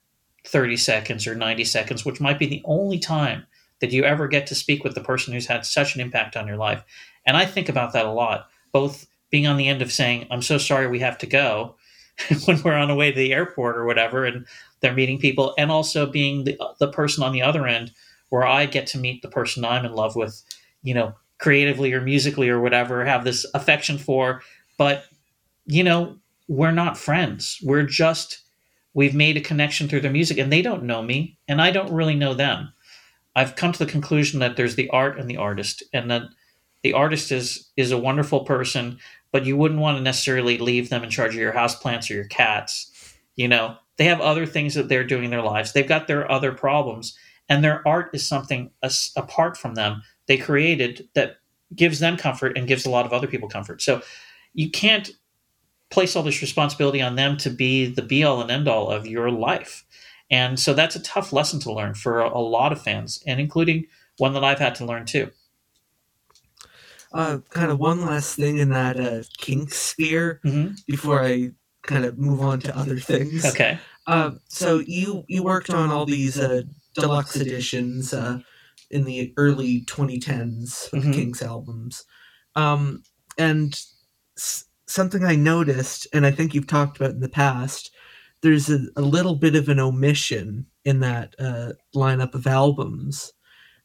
30 0.44 0.76
seconds 0.76 1.26
or 1.26 1.34
90 1.34 1.64
seconds 1.64 2.04
which 2.04 2.20
might 2.20 2.38
be 2.38 2.46
the 2.46 2.62
only 2.64 2.98
time 2.98 3.46
that 3.80 3.92
you 3.92 4.02
ever 4.02 4.26
get 4.26 4.46
to 4.48 4.54
speak 4.54 4.82
with 4.82 4.94
the 4.94 5.00
person 5.00 5.32
who's 5.32 5.46
had 5.46 5.64
such 5.64 5.94
an 5.94 6.00
impact 6.00 6.36
on 6.36 6.48
your 6.48 6.56
life. 6.56 6.82
And 7.24 7.36
i 7.36 7.44
think 7.44 7.68
about 7.68 7.92
that 7.92 8.06
a 8.06 8.10
lot 8.10 8.48
both 8.72 9.06
being 9.30 9.46
on 9.46 9.58
the 9.58 9.68
end 9.68 9.82
of 9.82 9.92
saying 9.92 10.26
i'm 10.30 10.42
so 10.42 10.58
sorry 10.58 10.88
we 10.88 10.98
have 10.98 11.18
to 11.18 11.26
go 11.26 11.76
when 12.46 12.60
we're 12.62 12.72
on 12.72 12.88
the 12.88 12.94
way 12.94 13.12
to 13.12 13.16
the 13.16 13.32
airport 13.32 13.76
or 13.76 13.84
whatever 13.84 14.24
and 14.24 14.46
they're 14.80 14.94
meeting 14.94 15.18
people 15.18 15.54
and 15.58 15.70
also 15.70 16.06
being 16.06 16.44
the, 16.44 16.58
the 16.80 16.90
person 16.90 17.22
on 17.22 17.32
the 17.32 17.42
other 17.42 17.66
end 17.66 17.92
where 18.30 18.46
I 18.46 18.66
get 18.66 18.86
to 18.88 18.98
meet 18.98 19.22
the 19.22 19.28
person 19.28 19.64
I'm 19.64 19.84
in 19.84 19.92
love 19.92 20.16
with, 20.16 20.42
you 20.82 20.94
know, 20.94 21.14
creatively 21.38 21.92
or 21.92 22.00
musically 22.00 22.48
or 22.48 22.60
whatever, 22.60 23.04
have 23.04 23.24
this 23.24 23.46
affection 23.54 23.98
for. 23.98 24.42
But, 24.76 25.04
you 25.66 25.84
know, 25.84 26.18
we're 26.48 26.72
not 26.72 26.98
friends. 26.98 27.58
We're 27.62 27.84
just, 27.84 28.40
we've 28.94 29.14
made 29.14 29.36
a 29.36 29.42
connection 29.42 29.88
through 29.88 30.00
their 30.00 30.10
music 30.10 30.38
and 30.38 30.52
they 30.52 30.62
don't 30.62 30.84
know 30.84 31.02
me 31.02 31.38
and 31.46 31.60
I 31.60 31.70
don't 31.70 31.92
really 31.92 32.14
know 32.14 32.34
them. 32.34 32.72
I've 33.36 33.54
come 33.56 33.72
to 33.72 33.78
the 33.78 33.90
conclusion 33.90 34.40
that 34.40 34.56
there's 34.56 34.74
the 34.74 34.90
art 34.90 35.18
and 35.18 35.30
the 35.30 35.36
artist 35.36 35.82
and 35.92 36.10
that 36.10 36.22
the 36.82 36.92
artist 36.92 37.30
is 37.30 37.68
is 37.76 37.92
a 37.92 37.98
wonderful 37.98 38.44
person, 38.44 38.98
but 39.30 39.44
you 39.44 39.56
wouldn't 39.56 39.80
want 39.80 39.96
to 39.96 40.02
necessarily 40.02 40.58
leave 40.58 40.88
them 40.88 41.04
in 41.04 41.10
charge 41.10 41.34
of 41.34 41.40
your 41.40 41.52
house 41.52 41.76
plants 41.76 42.10
or 42.10 42.14
your 42.14 42.24
cats. 42.24 43.14
You 43.36 43.48
know, 43.48 43.76
they 43.96 44.04
have 44.06 44.20
other 44.20 44.46
things 44.46 44.74
that 44.74 44.88
they're 44.88 45.04
doing 45.04 45.24
in 45.24 45.30
their 45.30 45.42
lives. 45.42 45.72
They've 45.72 45.86
got 45.86 46.06
their 46.06 46.30
other 46.30 46.52
problems 46.52 47.16
and 47.48 47.64
their 47.64 47.86
art 47.86 48.10
is 48.12 48.26
something 48.26 48.70
as, 48.82 49.10
apart 49.16 49.56
from 49.56 49.74
them 49.74 50.02
they 50.26 50.36
created 50.36 51.08
that 51.14 51.36
gives 51.74 51.98
them 51.98 52.16
comfort 52.16 52.56
and 52.56 52.68
gives 52.68 52.86
a 52.86 52.90
lot 52.90 53.06
of 53.06 53.12
other 53.12 53.26
people 53.26 53.48
comfort 53.48 53.82
so 53.82 54.02
you 54.54 54.70
can't 54.70 55.10
place 55.90 56.14
all 56.14 56.22
this 56.22 56.42
responsibility 56.42 57.00
on 57.00 57.16
them 57.16 57.36
to 57.36 57.50
be 57.50 57.86
the 57.86 58.02
be 58.02 58.24
all 58.24 58.40
and 58.40 58.50
end 58.50 58.68
all 58.68 58.90
of 58.90 59.06
your 59.06 59.30
life 59.30 59.84
and 60.30 60.60
so 60.60 60.74
that's 60.74 60.96
a 60.96 61.02
tough 61.02 61.32
lesson 61.32 61.58
to 61.60 61.72
learn 61.72 61.94
for 61.94 62.20
a, 62.20 62.28
a 62.28 62.40
lot 62.40 62.72
of 62.72 62.82
fans 62.82 63.22
and 63.26 63.40
including 63.40 63.86
one 64.18 64.32
that 64.32 64.44
i've 64.44 64.58
had 64.58 64.74
to 64.74 64.84
learn 64.84 65.04
too 65.04 65.30
uh, 67.12 67.38
kind 67.50 67.70
of 67.70 67.78
one 67.78 68.04
last 68.04 68.36
thing 68.36 68.58
in 68.58 68.70
that 68.70 69.00
uh, 69.00 69.22
kink 69.38 69.72
sphere 69.72 70.40
mm-hmm. 70.44 70.74
before 70.86 71.24
I 71.24 71.52
kind 71.82 72.04
of 72.04 72.18
move 72.18 72.40
on 72.40 72.60
to 72.60 72.76
other 72.76 72.98
things. 72.98 73.44
Okay. 73.44 73.78
Uh, 74.06 74.32
so 74.48 74.78
you 74.86 75.24
you 75.28 75.42
worked 75.42 75.70
on 75.70 75.90
all 75.90 76.06
these 76.06 76.38
uh, 76.38 76.62
deluxe 76.94 77.36
editions 77.36 78.12
uh, 78.12 78.38
in 78.90 79.04
the 79.04 79.32
early 79.36 79.82
2010s 79.82 80.92
of 80.92 81.00
mm-hmm. 81.00 81.12
Kinks 81.12 81.42
albums. 81.42 82.04
Um, 82.54 83.02
and 83.36 83.80
s- 84.36 84.64
something 84.86 85.24
I 85.24 85.36
noticed, 85.36 86.06
and 86.12 86.26
I 86.26 86.30
think 86.30 86.54
you've 86.54 86.66
talked 86.66 86.96
about 86.96 87.10
in 87.10 87.20
the 87.20 87.28
past, 87.28 87.90
there's 88.42 88.70
a, 88.70 88.80
a 88.96 89.02
little 89.02 89.34
bit 89.34 89.54
of 89.54 89.68
an 89.68 89.80
omission 89.80 90.66
in 90.84 91.00
that 91.00 91.34
uh, 91.38 91.72
lineup 91.94 92.34
of 92.34 92.46
albums. 92.46 93.32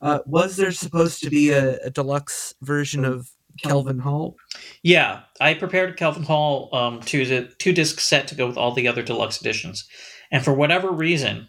Uh, 0.01 0.19
was 0.25 0.57
there 0.57 0.71
supposed 0.71 1.21
to 1.23 1.29
be 1.29 1.49
a, 1.51 1.77
a, 1.77 1.89
deluxe 1.89 2.53
version 2.61 3.05
of 3.05 3.29
Kelvin 3.61 3.99
Hall? 3.99 4.35
Yeah, 4.83 5.21
I 5.39 5.53
prepared 5.53 5.97
Kelvin 5.97 6.23
Hall 6.23 6.69
um, 6.75 6.99
to 7.01 7.25
the 7.25 7.53
two 7.57 7.71
disc 7.71 7.99
set 7.99 8.27
to 8.27 8.35
go 8.35 8.47
with 8.47 8.57
all 8.57 8.73
the 8.73 8.87
other 8.87 9.01
deluxe 9.01 9.39
editions, 9.39 9.85
and 10.31 10.43
for 10.43 10.53
whatever 10.53 10.91
reason, 10.91 11.47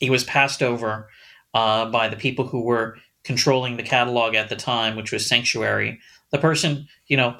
he 0.00 0.10
was 0.10 0.24
passed 0.24 0.62
over 0.62 1.08
uh, 1.54 1.86
by 1.86 2.08
the 2.08 2.16
people 2.16 2.46
who 2.46 2.62
were 2.62 2.98
controlling 3.24 3.76
the 3.76 3.82
catalog 3.82 4.34
at 4.34 4.48
the 4.48 4.56
time, 4.56 4.96
which 4.96 5.12
was 5.12 5.26
Sanctuary. 5.26 5.98
The 6.30 6.38
person, 6.38 6.86
you 7.06 7.16
know, 7.16 7.38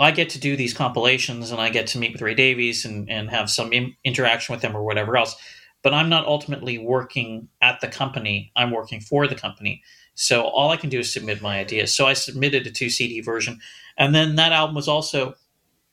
I 0.00 0.10
get 0.12 0.30
to 0.30 0.40
do 0.40 0.56
these 0.56 0.74
compilations 0.74 1.50
and 1.50 1.60
I 1.60 1.70
get 1.70 1.88
to 1.88 1.98
meet 1.98 2.12
with 2.12 2.22
Ray 2.22 2.34
Davies 2.34 2.84
and, 2.84 3.10
and 3.10 3.30
have 3.30 3.50
some 3.50 3.72
in- 3.72 3.94
interaction 4.04 4.54
with 4.54 4.62
him 4.62 4.76
or 4.76 4.84
whatever 4.84 5.16
else, 5.16 5.36
but 5.82 5.92
I'm 5.92 6.08
not 6.08 6.26
ultimately 6.26 6.78
working 6.78 7.48
at 7.60 7.80
the 7.80 7.88
company. 7.88 8.52
I'm 8.56 8.70
working 8.70 9.00
for 9.00 9.26
the 9.26 9.34
company. 9.34 9.82
So 10.14 10.42
all 10.42 10.70
I 10.70 10.76
can 10.76 10.90
do 10.90 11.00
is 11.00 11.12
submit 11.12 11.42
my 11.42 11.58
ideas. 11.58 11.94
So 11.94 12.06
I 12.06 12.12
submitted 12.12 12.66
a 12.66 12.70
two 12.70 12.90
CD 12.90 13.20
version. 13.20 13.60
And 13.96 14.14
then 14.14 14.36
that 14.36 14.52
album 14.52 14.74
was 14.74 14.88
also. 14.88 15.34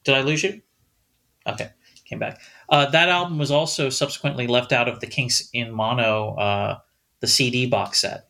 Did 0.04 0.16
I 0.16 0.22
lose 0.22 0.44
you? 0.44 0.62
Okay, 1.48 1.70
came 2.06 2.20
back. 2.20 2.40
Uh, 2.70 2.90
that 2.90 3.10
album 3.10 3.38
was 3.38 3.52
also 3.52 3.90
subsequently 3.90 4.48
left 4.48 4.72
out 4.72 4.88
of 4.88 5.00
the 5.00 5.08
Kinks 5.08 5.50
in 5.54 5.72
Mono, 5.72 6.36
uh, 6.36 6.80
the 7.20 7.28
CD 7.28 7.66
box 7.66 8.02
set. 8.02 8.28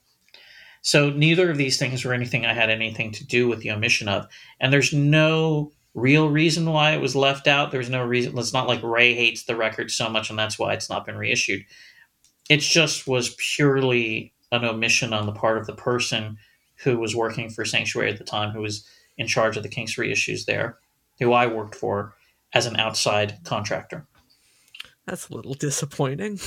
So 0.81 1.09
neither 1.09 1.49
of 1.49 1.57
these 1.57 1.77
things 1.77 2.05
were 2.05 2.13
anything 2.13 2.45
I 2.45 2.53
had 2.53 2.69
anything 2.69 3.11
to 3.13 3.25
do 3.25 3.47
with 3.47 3.59
the 3.59 3.71
omission 3.71 4.07
of, 4.07 4.27
and 4.59 4.71
there's 4.71 4.93
no 4.93 5.71
real 5.95 6.29
reason 6.29 6.69
why 6.71 6.91
it 6.91 7.01
was 7.01 7.15
left 7.15 7.47
out. 7.47 7.71
There's 7.71 7.89
no 7.89 8.03
reason. 8.03 8.37
It's 8.37 8.53
not 8.53 8.67
like 8.67 8.83
Ray 8.83 9.15
hates 9.15 9.45
the 9.45 9.55
record 9.55 9.89
so 9.89 10.09
much, 10.09 10.29
and 10.29 10.37
that's 10.37 10.59
why 10.59 10.73
it's 10.73 10.89
not 10.89 11.05
been 11.05 11.17
reissued. 11.17 11.65
It 12.49 12.59
just 12.59 13.07
was 13.07 13.35
purely 13.39 14.33
an 14.51 14.63
omission 14.63 15.13
on 15.13 15.25
the 15.25 15.31
part 15.31 15.57
of 15.57 15.65
the 15.65 15.73
person 15.73 16.37
who 16.83 16.99
was 16.99 17.15
working 17.15 17.49
for 17.49 17.65
Sanctuary 17.65 18.11
at 18.11 18.17
the 18.17 18.23
time, 18.23 18.51
who 18.51 18.61
was 18.61 18.87
in 19.17 19.27
charge 19.27 19.57
of 19.57 19.63
the 19.63 19.69
Kinks 19.69 19.95
reissues 19.95 20.45
there, 20.45 20.77
who 21.19 21.33
I 21.33 21.47
worked 21.47 21.75
for 21.75 22.13
as 22.53 22.65
an 22.65 22.75
outside 22.75 23.39
contractor. 23.43 24.05
That's 25.05 25.29
a 25.29 25.33
little 25.33 25.53
disappointing. 25.53 26.39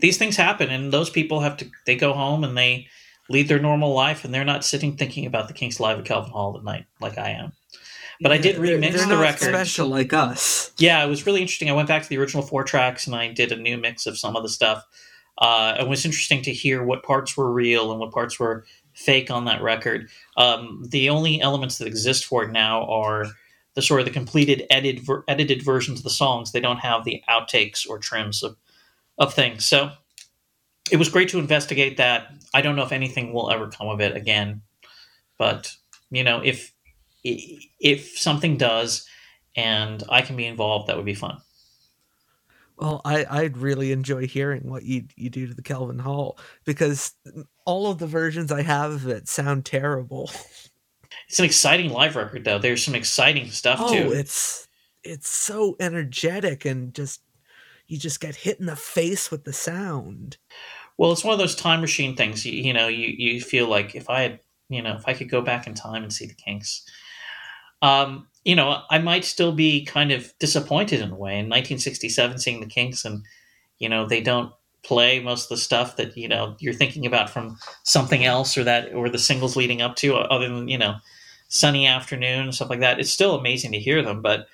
These 0.00 0.18
things 0.18 0.36
happen, 0.36 0.70
and 0.70 0.92
those 0.92 1.10
people 1.10 1.40
have 1.40 1.56
to. 1.58 1.70
They 1.86 1.96
go 1.96 2.12
home 2.12 2.44
and 2.44 2.56
they 2.56 2.88
lead 3.28 3.48
their 3.48 3.58
normal 3.58 3.92
life, 3.92 4.24
and 4.24 4.32
they're 4.32 4.44
not 4.44 4.64
sitting 4.64 4.96
thinking 4.96 5.26
about 5.26 5.48
the 5.48 5.54
Kinks 5.54 5.80
live 5.80 5.98
at 5.98 6.04
Kelvin 6.04 6.30
Hall 6.30 6.56
at 6.56 6.64
night 6.64 6.86
like 7.00 7.18
I 7.18 7.30
am. 7.30 7.52
But 8.20 8.32
I 8.32 8.38
did 8.38 8.56
remix 8.56 8.80
they're, 8.80 8.90
they're 8.92 9.06
the 9.06 9.18
record. 9.18 9.48
Special 9.48 9.86
like 9.86 10.12
us. 10.12 10.72
Yeah, 10.78 11.04
it 11.04 11.08
was 11.08 11.26
really 11.26 11.40
interesting. 11.40 11.70
I 11.70 11.74
went 11.74 11.88
back 11.88 12.02
to 12.02 12.08
the 12.08 12.18
original 12.18 12.42
four 12.42 12.64
tracks 12.64 13.06
and 13.06 13.14
I 13.14 13.32
did 13.32 13.52
a 13.52 13.56
new 13.56 13.76
mix 13.76 14.06
of 14.06 14.18
some 14.18 14.34
of 14.34 14.42
the 14.42 14.48
stuff. 14.48 14.84
Uh, 15.38 15.76
it 15.78 15.86
was 15.86 16.04
interesting 16.04 16.42
to 16.42 16.52
hear 16.52 16.82
what 16.82 17.04
parts 17.04 17.36
were 17.36 17.52
real 17.52 17.92
and 17.92 18.00
what 18.00 18.10
parts 18.10 18.40
were 18.40 18.64
fake 18.92 19.30
on 19.30 19.44
that 19.44 19.62
record. 19.62 20.08
Um, 20.36 20.84
the 20.88 21.10
only 21.10 21.40
elements 21.40 21.78
that 21.78 21.86
exist 21.86 22.24
for 22.24 22.42
it 22.44 22.50
now 22.50 22.84
are 22.86 23.26
the 23.78 23.82
sort 23.82 24.00
of 24.00 24.06
the 24.06 24.12
completed 24.12 24.66
edited 24.70 25.04
ver- 25.04 25.22
edited 25.28 25.62
versions 25.62 26.00
of 26.00 26.02
the 26.02 26.10
songs. 26.10 26.50
They 26.50 26.58
don't 26.58 26.80
have 26.80 27.04
the 27.04 27.22
outtakes 27.30 27.88
or 27.88 28.00
trims 28.00 28.42
of 28.42 28.56
of 29.18 29.32
things. 29.32 29.68
So 29.68 29.92
it 30.90 30.96
was 30.96 31.08
great 31.08 31.28
to 31.28 31.38
investigate 31.38 31.96
that. 31.98 32.26
I 32.52 32.60
don't 32.60 32.74
know 32.74 32.82
if 32.82 32.90
anything 32.90 33.32
will 33.32 33.52
ever 33.52 33.68
come 33.68 33.86
of 33.86 34.00
it 34.00 34.16
again, 34.16 34.62
but 35.38 35.76
you 36.10 36.24
know, 36.24 36.40
if 36.42 36.74
if 37.22 38.18
something 38.18 38.56
does 38.56 39.06
and 39.54 40.02
I 40.08 40.22
can 40.22 40.34
be 40.34 40.46
involved, 40.46 40.88
that 40.88 40.96
would 40.96 41.06
be 41.06 41.14
fun. 41.14 41.38
Well, 42.78 43.00
I, 43.04 43.26
I'd 43.30 43.58
really 43.58 43.92
enjoy 43.92 44.26
hearing 44.26 44.68
what 44.68 44.82
you 44.82 45.04
you 45.14 45.30
do 45.30 45.46
to 45.46 45.54
the 45.54 45.62
Kelvin 45.62 46.00
Hall 46.00 46.36
because 46.64 47.14
all 47.64 47.92
of 47.92 47.98
the 47.98 48.08
versions 48.08 48.50
I 48.50 48.62
have 48.62 48.90
of 48.90 49.06
it 49.06 49.28
sound 49.28 49.64
terrible. 49.64 50.32
It's 51.28 51.38
an 51.38 51.44
exciting 51.44 51.90
live 51.90 52.16
record, 52.16 52.44
though. 52.44 52.58
There's 52.58 52.84
some 52.84 52.94
exciting 52.94 53.50
stuff 53.50 53.78
oh, 53.80 53.92
too. 53.92 54.12
it's 54.12 54.68
it's 55.04 55.28
so 55.28 55.76
energetic 55.80 56.64
and 56.64 56.94
just 56.94 57.22
you 57.86 57.98
just 57.98 58.20
get 58.20 58.36
hit 58.36 58.60
in 58.60 58.66
the 58.66 58.76
face 58.76 59.30
with 59.30 59.44
the 59.44 59.52
sound. 59.52 60.36
Well, 60.98 61.12
it's 61.12 61.24
one 61.24 61.32
of 61.32 61.38
those 61.38 61.54
time 61.54 61.80
machine 61.80 62.16
things. 62.16 62.44
You, 62.44 62.52
you 62.52 62.72
know, 62.72 62.88
you 62.88 63.14
you 63.16 63.40
feel 63.40 63.68
like 63.68 63.94
if 63.94 64.10
I 64.10 64.22
had, 64.22 64.40
you 64.68 64.82
know, 64.82 64.96
if 64.96 65.06
I 65.06 65.14
could 65.14 65.30
go 65.30 65.40
back 65.40 65.66
in 65.66 65.74
time 65.74 66.02
and 66.02 66.12
see 66.12 66.26
the 66.26 66.34
Kinks. 66.34 66.84
Um, 67.80 68.26
you 68.44 68.56
know, 68.56 68.82
I 68.90 68.98
might 68.98 69.24
still 69.24 69.52
be 69.52 69.84
kind 69.84 70.10
of 70.10 70.32
disappointed 70.38 71.00
in 71.00 71.10
a 71.10 71.14
way. 71.14 71.32
In 71.32 71.46
1967, 71.46 72.38
seeing 72.38 72.60
the 72.60 72.66
Kinks, 72.66 73.04
and 73.04 73.24
you 73.78 73.88
know, 73.88 74.06
they 74.06 74.20
don't 74.20 74.52
play 74.84 75.20
most 75.20 75.44
of 75.44 75.48
the 75.50 75.56
stuff 75.56 75.96
that 75.96 76.16
you 76.16 76.28
know 76.28 76.56
you're 76.60 76.72
thinking 76.72 77.06
about 77.06 77.30
from 77.30 77.58
something 77.82 78.24
else 78.24 78.56
or 78.56 78.64
that 78.64 78.94
or 78.94 79.08
the 79.08 79.18
singles 79.18 79.56
leading 79.56 79.82
up 79.82 79.96
to, 79.96 80.16
other 80.16 80.48
than 80.48 80.68
you 80.68 80.78
know, 80.78 80.96
sunny 81.48 81.86
afternoon 81.86 82.44
and 82.44 82.54
stuff 82.54 82.70
like 82.70 82.80
that. 82.80 83.00
It's 83.00 83.10
still 83.10 83.34
amazing 83.34 83.72
to 83.72 83.78
hear 83.78 84.02
them, 84.02 84.22
but 84.22 84.46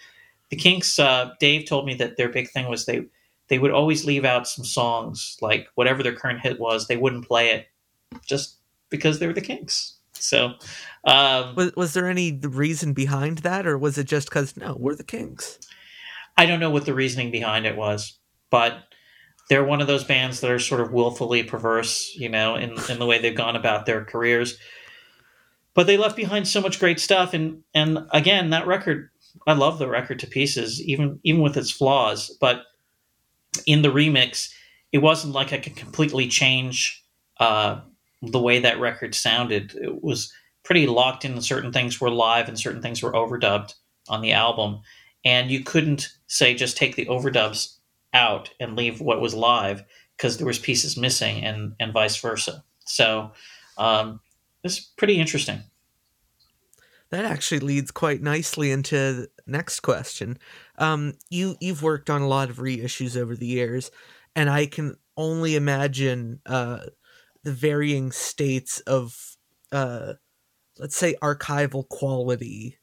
the 0.50 0.56
Kinks. 0.56 0.98
Uh, 0.98 1.32
Dave 1.40 1.66
told 1.66 1.86
me 1.86 1.94
that 1.94 2.16
their 2.16 2.28
big 2.28 2.50
thing 2.50 2.68
was 2.68 2.86
they 2.86 3.06
they 3.48 3.58
would 3.58 3.72
always 3.72 4.04
leave 4.04 4.24
out 4.24 4.48
some 4.48 4.64
songs, 4.64 5.36
like 5.40 5.68
whatever 5.74 6.02
their 6.02 6.14
current 6.14 6.40
hit 6.40 6.58
was, 6.58 6.86
they 6.86 6.96
wouldn't 6.96 7.26
play 7.26 7.50
it 7.50 7.66
just 8.26 8.56
because 8.90 9.18
they 9.18 9.26
were 9.26 9.32
the 9.32 9.40
Kinks. 9.40 9.94
So, 10.14 10.54
um, 11.04 11.54
Was 11.54 11.74
was 11.76 11.92
there 11.92 12.08
any 12.08 12.32
reason 12.42 12.92
behind 12.94 13.38
that, 13.38 13.66
or 13.66 13.76
was 13.76 13.98
it 13.98 14.06
just 14.06 14.28
because 14.28 14.56
no, 14.56 14.76
we're 14.78 14.94
the 14.94 15.04
kinks 15.04 15.58
I 16.36 16.46
don't 16.46 16.60
know 16.60 16.70
what 16.70 16.86
the 16.86 16.94
reasoning 16.94 17.30
behind 17.30 17.66
it 17.66 17.76
was, 17.76 18.18
but 18.50 18.93
they're 19.48 19.64
one 19.64 19.80
of 19.80 19.86
those 19.86 20.04
bands 20.04 20.40
that 20.40 20.50
are 20.50 20.58
sort 20.58 20.80
of 20.80 20.92
willfully 20.92 21.42
perverse, 21.42 22.14
you 22.16 22.28
know, 22.28 22.56
in, 22.56 22.74
in 22.88 22.98
the 22.98 23.06
way 23.06 23.18
they've 23.18 23.36
gone 23.36 23.56
about 23.56 23.86
their 23.86 24.04
careers. 24.04 24.58
But 25.74 25.86
they 25.86 25.96
left 25.96 26.16
behind 26.16 26.48
so 26.48 26.60
much 26.60 26.78
great 26.78 27.00
stuff, 27.00 27.34
and 27.34 27.62
and 27.74 27.98
again, 28.12 28.50
that 28.50 28.66
record, 28.66 29.10
I 29.46 29.54
love 29.54 29.78
the 29.78 29.88
record 29.88 30.20
to 30.20 30.26
pieces, 30.26 30.80
even 30.82 31.18
even 31.24 31.42
with 31.42 31.56
its 31.56 31.70
flaws. 31.70 32.36
But 32.40 32.62
in 33.66 33.82
the 33.82 33.88
remix, 33.88 34.52
it 34.92 34.98
wasn't 34.98 35.34
like 35.34 35.52
I 35.52 35.58
could 35.58 35.74
completely 35.74 36.28
change 36.28 37.04
uh, 37.40 37.80
the 38.22 38.40
way 38.40 38.60
that 38.60 38.78
record 38.78 39.16
sounded. 39.16 39.74
It 39.74 40.02
was 40.02 40.32
pretty 40.62 40.86
locked 40.86 41.24
in. 41.24 41.40
Certain 41.40 41.72
things 41.72 42.00
were 42.00 42.10
live 42.10 42.48
and 42.48 42.58
certain 42.58 42.80
things 42.80 43.02
were 43.02 43.12
overdubbed 43.12 43.74
on 44.08 44.20
the 44.20 44.32
album, 44.32 44.80
and 45.24 45.50
you 45.50 45.64
couldn't 45.64 46.08
say 46.28 46.54
just 46.54 46.76
take 46.76 46.94
the 46.94 47.06
overdubs 47.06 47.73
out 48.14 48.50
and 48.60 48.76
leave 48.76 49.00
what 49.00 49.20
was 49.20 49.34
live 49.34 49.84
because 50.16 50.38
there 50.38 50.46
was 50.46 50.58
pieces 50.58 50.96
missing, 50.96 51.44
and 51.44 51.74
and 51.78 51.92
vice 51.92 52.16
versa. 52.16 52.64
So 52.86 53.32
um, 53.76 54.20
it's 54.62 54.80
pretty 54.80 55.20
interesting. 55.20 55.62
That 57.10 57.24
actually 57.24 57.60
leads 57.60 57.90
quite 57.90 58.22
nicely 58.22 58.70
into 58.70 58.96
the 58.96 59.28
next 59.46 59.80
question. 59.80 60.38
Um, 60.78 61.14
you 61.30 61.56
you've 61.60 61.82
worked 61.82 62.10
on 62.10 62.22
a 62.22 62.28
lot 62.28 62.50
of 62.50 62.56
reissues 62.56 63.16
over 63.16 63.36
the 63.36 63.46
years, 63.46 63.90
and 64.34 64.48
I 64.48 64.66
can 64.66 64.96
only 65.16 65.54
imagine 65.54 66.40
uh, 66.46 66.86
the 67.44 67.52
varying 67.52 68.10
states 68.10 68.80
of, 68.80 69.36
uh, 69.70 70.14
let's 70.78 70.96
say, 70.96 71.14
archival 71.22 71.88
quality 71.88 72.78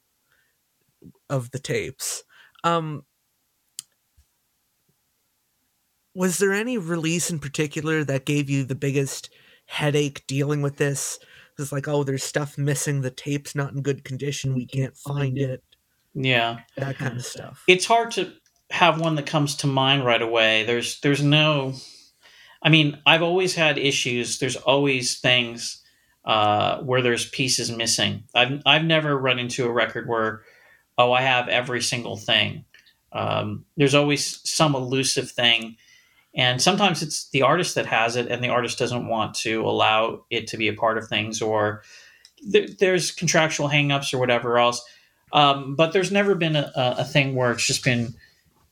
of 1.28 1.50
the 1.50 1.58
tapes. 1.58 2.24
Um, 2.64 3.04
was 6.14 6.38
there 6.38 6.52
any 6.52 6.78
release 6.78 7.30
in 7.30 7.38
particular 7.38 8.04
that 8.04 8.24
gave 8.26 8.50
you 8.50 8.64
the 8.64 8.74
biggest 8.74 9.30
headache 9.66 10.24
dealing 10.26 10.62
with 10.62 10.76
this? 10.76 11.18
It's 11.58 11.72
like, 11.72 11.86
oh, 11.88 12.02
there's 12.02 12.24
stuff 12.24 12.56
missing. 12.58 13.00
The 13.02 13.10
tape's 13.10 13.54
not 13.54 13.72
in 13.72 13.82
good 13.82 14.04
condition. 14.04 14.54
We 14.54 14.66
can't 14.66 14.96
find 14.96 15.38
it. 15.38 15.62
Yeah, 16.14 16.60
That 16.76 16.98
kind 16.98 17.16
of 17.16 17.24
stuff. 17.24 17.62
it's 17.66 17.86
hard 17.86 18.10
to 18.12 18.32
have 18.70 19.00
one 19.00 19.14
that 19.16 19.26
comes 19.26 19.56
to 19.56 19.66
mind 19.66 20.04
right 20.04 20.20
away. 20.20 20.64
There's 20.64 21.00
there's 21.00 21.22
no 21.22 21.74
I 22.62 22.68
mean, 22.68 22.98
I've 23.04 23.22
always 23.22 23.54
had 23.54 23.76
issues. 23.78 24.38
There's 24.38 24.56
always 24.56 25.18
things 25.18 25.82
uh, 26.24 26.78
where 26.80 27.02
there's 27.02 27.28
pieces 27.30 27.70
missing. 27.70 28.24
I've 28.34 28.62
I've 28.66 28.84
never 28.84 29.16
run 29.16 29.38
into 29.38 29.66
a 29.66 29.72
record 29.72 30.08
where 30.08 30.42
oh 30.98 31.12
I 31.12 31.22
have 31.22 31.48
every 31.48 31.80
single 31.82 32.16
thing. 32.16 32.64
Um, 33.12 33.64
there's 33.76 33.94
always 33.94 34.40
some 34.48 34.74
elusive 34.74 35.30
thing, 35.30 35.76
and 36.34 36.62
sometimes 36.62 37.02
it's 37.02 37.28
the 37.30 37.42
artist 37.42 37.74
that 37.74 37.86
has 37.86 38.16
it, 38.16 38.28
and 38.28 38.42
the 38.42 38.48
artist 38.48 38.78
doesn't 38.78 39.08
want 39.08 39.34
to 39.36 39.62
allow 39.62 40.24
it 40.30 40.46
to 40.48 40.56
be 40.56 40.68
a 40.68 40.74
part 40.74 40.98
of 40.98 41.08
things, 41.08 41.42
or 41.42 41.82
th- 42.50 42.78
there's 42.78 43.10
contractual 43.10 43.68
hangups 43.68 44.14
or 44.14 44.18
whatever 44.18 44.58
else. 44.58 44.82
Um, 45.32 45.76
but 45.76 45.92
there's 45.92 46.12
never 46.12 46.34
been 46.34 46.56
a, 46.56 46.72
a 46.76 47.04
thing 47.04 47.34
where 47.34 47.52
it's 47.52 47.66
just 47.66 47.84
been 47.84 48.14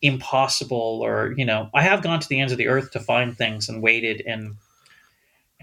impossible 0.02 1.02
or 1.04 1.34
you 1.36 1.44
know 1.44 1.68
i 1.74 1.82
have 1.82 2.02
gone 2.02 2.18
to 2.18 2.26
the 2.28 2.40
ends 2.40 2.52
of 2.52 2.56
the 2.56 2.68
earth 2.68 2.90
to 2.90 2.98
find 2.98 3.36
things 3.36 3.68
and 3.68 3.82
waited 3.82 4.22
and 4.26 4.54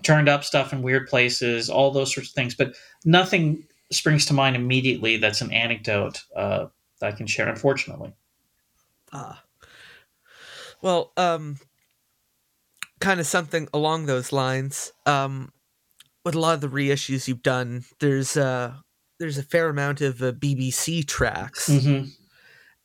turned 0.03 0.29
up 0.29 0.43
stuff 0.43 0.71
in 0.71 0.83
weird 0.83 1.07
places 1.07 1.71
all 1.71 1.89
those 1.89 2.13
sorts 2.13 2.29
of 2.29 2.35
things 2.35 2.53
but 2.53 2.75
nothing 3.03 3.63
springs 3.91 4.27
to 4.27 4.33
mind 4.35 4.55
immediately 4.55 5.17
that's 5.17 5.41
an 5.41 5.51
anecdote 5.51 6.21
uh, 6.35 6.67
that 6.99 7.11
i 7.13 7.17
can 7.17 7.25
share 7.25 7.49
unfortunately 7.49 8.13
Ah. 9.13 9.43
Well, 10.81 11.11
um, 11.17 11.57
kind 12.99 13.19
of 13.19 13.27
something 13.27 13.67
along 13.73 14.05
those 14.05 14.31
lines. 14.31 14.91
Um, 15.05 15.51
with 16.25 16.35
a 16.35 16.39
lot 16.39 16.55
of 16.55 16.61
the 16.61 16.67
reissues 16.67 17.27
you've 17.27 17.43
done, 17.43 17.85
there's 17.99 18.35
uh, 18.35 18.73
there's 19.19 19.37
a 19.37 19.43
fair 19.43 19.69
amount 19.69 20.01
of 20.01 20.21
uh, 20.21 20.31
BBC 20.33 21.07
tracks. 21.07 21.67
hmm 21.67 22.03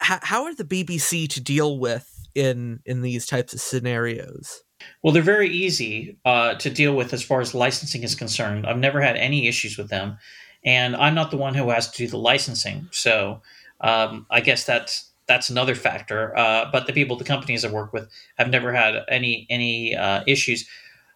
H- 0.05 0.18
how 0.22 0.44
are 0.44 0.55
the 0.55 0.64
BBC 0.64 1.29
to 1.29 1.40
deal 1.40 1.79
with 1.79 2.09
in 2.35 2.81
in 2.87 3.03
these 3.03 3.27
types 3.27 3.53
of 3.53 3.61
scenarios? 3.61 4.62
Well, 5.03 5.12
they're 5.12 5.22
very 5.22 5.48
easy 5.48 6.18
uh, 6.25 6.55
to 6.55 6.68
deal 6.70 6.94
with 6.96 7.12
as 7.12 7.22
far 7.22 7.40
as 7.40 7.55
licensing 7.55 8.03
is 8.03 8.16
concerned. 8.16 8.66
I've 8.66 8.79
never 8.79 9.01
had 9.01 9.16
any 9.16 9.46
issues 9.46 9.79
with 9.79 9.88
them, 9.90 10.18
and 10.64 10.96
I'm 10.96 11.14
not 11.14 11.31
the 11.31 11.37
one 11.37 11.55
who 11.55 11.70
has 11.70 11.90
to 11.90 11.98
do 11.98 12.09
the 12.09 12.18
licensing. 12.18 12.88
So 12.90 13.42
um, 13.81 14.27
I 14.31 14.40
guess 14.40 14.64
that's 14.64 15.12
that's 15.33 15.49
another 15.49 15.75
factor. 15.75 16.37
Uh, 16.37 16.68
but 16.71 16.87
the 16.87 16.92
people, 16.92 17.16
the 17.16 17.25
companies 17.25 17.64
I 17.64 17.71
work 17.71 17.95
with, 17.95 18.11
have 18.37 18.51
never 18.51 18.73
had 18.73 18.97
any 19.09 19.47
any 19.49 19.97
uh, 19.97 20.23
issues. 20.27 20.68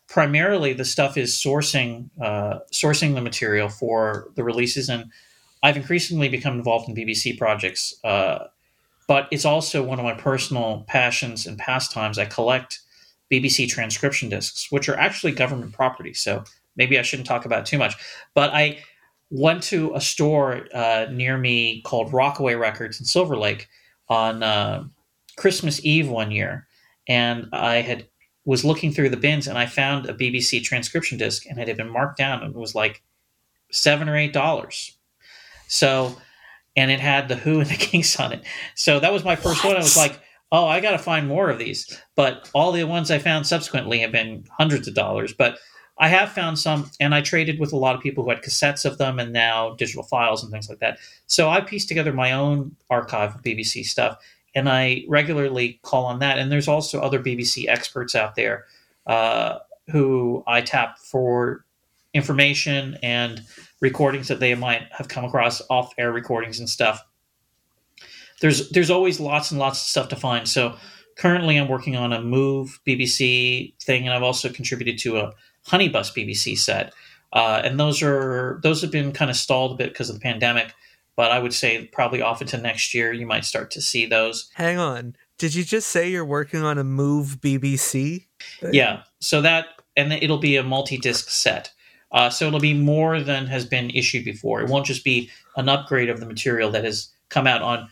Primarily, 0.08 0.72
the 0.72 0.84
stuff 0.84 1.18
is 1.18 1.34
sourcing 1.34 2.08
uh, 2.20 2.60
sourcing 2.72 3.14
the 3.14 3.20
material 3.20 3.68
for 3.68 4.30
the 4.34 4.42
releases, 4.42 4.88
and 4.88 5.10
I've 5.62 5.76
increasingly 5.76 6.30
become 6.30 6.54
involved 6.54 6.88
in 6.88 6.94
BBC 6.94 7.36
projects. 7.36 7.94
Uh, 8.02 8.46
but 9.06 9.28
it's 9.30 9.44
also 9.44 9.82
one 9.82 9.98
of 9.98 10.04
my 10.04 10.14
personal 10.14 10.84
passions 10.88 11.46
and 11.46 11.58
pastimes. 11.58 12.18
I 12.18 12.24
collect 12.24 12.80
BBC 13.30 13.68
transcription 13.68 14.28
discs, 14.30 14.72
which 14.72 14.88
are 14.88 14.96
actually 14.96 15.32
government 15.32 15.72
property. 15.74 16.14
So 16.14 16.42
maybe 16.76 16.98
I 16.98 17.02
shouldn't 17.02 17.28
talk 17.28 17.44
about 17.44 17.66
too 17.66 17.78
much. 17.78 17.94
But 18.34 18.50
I 18.52 18.78
went 19.30 19.62
to 19.64 19.94
a 19.94 20.00
store 20.00 20.66
uh, 20.72 21.06
near 21.10 21.36
me 21.36 21.82
called 21.82 22.12
Rockaway 22.12 22.54
Records 22.54 22.98
in 22.98 23.06
Silver 23.06 23.36
Lake 23.36 23.68
on 24.08 24.42
uh, 24.42 24.84
Christmas 25.36 25.84
Eve 25.84 26.08
one 26.08 26.30
year, 26.30 26.66
and 27.08 27.48
I 27.52 27.76
had 27.76 28.06
was 28.46 28.64
looking 28.64 28.92
through 28.92 29.10
the 29.10 29.16
bins 29.16 29.48
and 29.48 29.58
I 29.58 29.66
found 29.66 30.06
a 30.06 30.14
BBC 30.14 30.62
transcription 30.62 31.18
disc 31.18 31.44
and 31.46 31.58
it 31.58 31.66
had 31.66 31.76
been 31.76 31.90
marked 31.90 32.16
down 32.16 32.44
and 32.44 32.54
it 32.54 32.58
was 32.58 32.76
like 32.76 33.02
seven 33.72 34.08
or 34.08 34.16
eight 34.16 34.32
dollars. 34.32 34.96
So, 35.66 36.16
and 36.76 36.90
it 36.90 37.00
had 37.00 37.28
the 37.28 37.34
Who 37.34 37.58
and 37.58 37.68
the 37.68 37.74
Kinks 37.78 38.18
on 38.20 38.32
it. 38.32 38.44
So 38.76 39.00
that 39.00 39.12
was 39.12 39.24
my 39.24 39.34
first 39.36 39.64
one. 39.64 39.74
I 39.74 39.80
was 39.80 39.96
like, 39.96 40.20
oh, 40.52 40.66
I 40.66 40.80
got 40.80 40.92
to 40.92 40.98
find 40.98 41.26
more 41.26 41.50
of 41.50 41.58
these. 41.58 42.00
But 42.14 42.48
all 42.54 42.70
the 42.70 42.84
ones 42.84 43.10
I 43.10 43.18
found 43.18 43.46
subsequently 43.46 43.98
have 43.98 44.12
been 44.12 44.44
hundreds 44.56 44.86
of 44.86 44.94
dollars. 44.94 45.32
But 45.32 45.58
I 45.98 46.08
have 46.08 46.32
found 46.32 46.58
some, 46.58 46.90
and 47.00 47.14
I 47.14 47.22
traded 47.22 47.58
with 47.58 47.72
a 47.72 47.76
lot 47.76 47.94
of 47.94 48.02
people 48.02 48.24
who 48.24 48.30
had 48.30 48.42
cassettes 48.42 48.84
of 48.84 48.98
them 48.98 49.18
and 49.18 49.32
now 49.32 49.74
digital 49.74 50.02
files 50.02 50.42
and 50.42 50.52
things 50.52 50.68
like 50.68 50.80
that. 50.80 50.98
So 51.26 51.48
I 51.48 51.62
pieced 51.62 51.88
together 51.88 52.12
my 52.12 52.32
own 52.32 52.76
archive 52.90 53.34
of 53.34 53.42
BBC 53.42 53.84
stuff, 53.84 54.18
and 54.54 54.68
I 54.68 55.04
regularly 55.08 55.80
call 55.82 56.04
on 56.04 56.18
that. 56.18 56.38
And 56.38 56.52
there's 56.52 56.68
also 56.68 57.00
other 57.00 57.22
BBC 57.22 57.68
experts 57.68 58.14
out 58.14 58.34
there 58.34 58.64
uh, 59.06 59.58
who 59.88 60.44
I 60.46 60.60
tap 60.60 60.98
for 60.98 61.64
information 62.12 62.98
and 63.02 63.42
recordings 63.80 64.28
that 64.28 64.40
they 64.40 64.54
might 64.54 64.82
have 64.90 65.08
come 65.08 65.24
across 65.24 65.62
off-air 65.70 66.12
recordings 66.12 66.58
and 66.58 66.68
stuff. 66.68 67.04
There's 68.40 68.68
there's 68.70 68.90
always 68.90 69.18
lots 69.18 69.50
and 69.50 69.58
lots 69.58 69.80
of 69.80 69.86
stuff 69.86 70.08
to 70.08 70.16
find. 70.16 70.46
So 70.46 70.76
currently, 71.16 71.56
I'm 71.56 71.68
working 71.68 71.96
on 71.96 72.12
a 72.12 72.20
Move 72.20 72.80
BBC 72.86 73.74
thing, 73.80 74.06
and 74.06 74.14
I've 74.14 74.22
also 74.22 74.50
contributed 74.50 74.98
to 74.98 75.18
a 75.18 75.32
Honeybus 75.68 76.14
BBC 76.14 76.58
set. 76.58 76.92
Uh, 77.32 77.60
and 77.64 77.78
those 77.78 78.02
are 78.02 78.60
those 78.62 78.80
have 78.82 78.90
been 78.90 79.12
kind 79.12 79.30
of 79.30 79.36
stalled 79.36 79.72
a 79.72 79.74
bit 79.76 79.92
because 79.92 80.08
of 80.08 80.16
the 80.16 80.20
pandemic. 80.20 80.72
But 81.16 81.30
I 81.30 81.38
would 81.38 81.54
say 81.54 81.86
probably 81.86 82.20
off 82.20 82.42
into 82.42 82.58
next 82.58 82.92
year, 82.92 83.12
you 83.12 83.26
might 83.26 83.44
start 83.44 83.70
to 83.72 83.80
see 83.80 84.06
those. 84.06 84.50
Hang 84.54 84.78
on. 84.78 85.16
Did 85.38 85.54
you 85.54 85.64
just 85.64 85.88
say 85.88 86.08
you're 86.08 86.24
working 86.24 86.62
on 86.62 86.78
a 86.78 86.84
move 86.84 87.38
BBC? 87.40 88.26
Yeah. 88.70 89.02
So 89.20 89.40
that 89.42 89.66
and 89.96 90.12
it'll 90.12 90.38
be 90.38 90.56
a 90.56 90.62
multi-disc 90.62 91.30
set. 91.30 91.72
Uh, 92.12 92.30
so 92.30 92.46
it'll 92.46 92.60
be 92.60 92.74
more 92.74 93.20
than 93.20 93.46
has 93.46 93.64
been 93.66 93.90
issued 93.90 94.24
before. 94.24 94.60
It 94.60 94.68
won't 94.68 94.86
just 94.86 95.04
be 95.04 95.30
an 95.56 95.68
upgrade 95.68 96.08
of 96.08 96.20
the 96.20 96.26
material 96.26 96.70
that 96.70 96.84
has 96.84 97.08
come 97.28 97.46
out 97.46 97.62
on. 97.62 97.88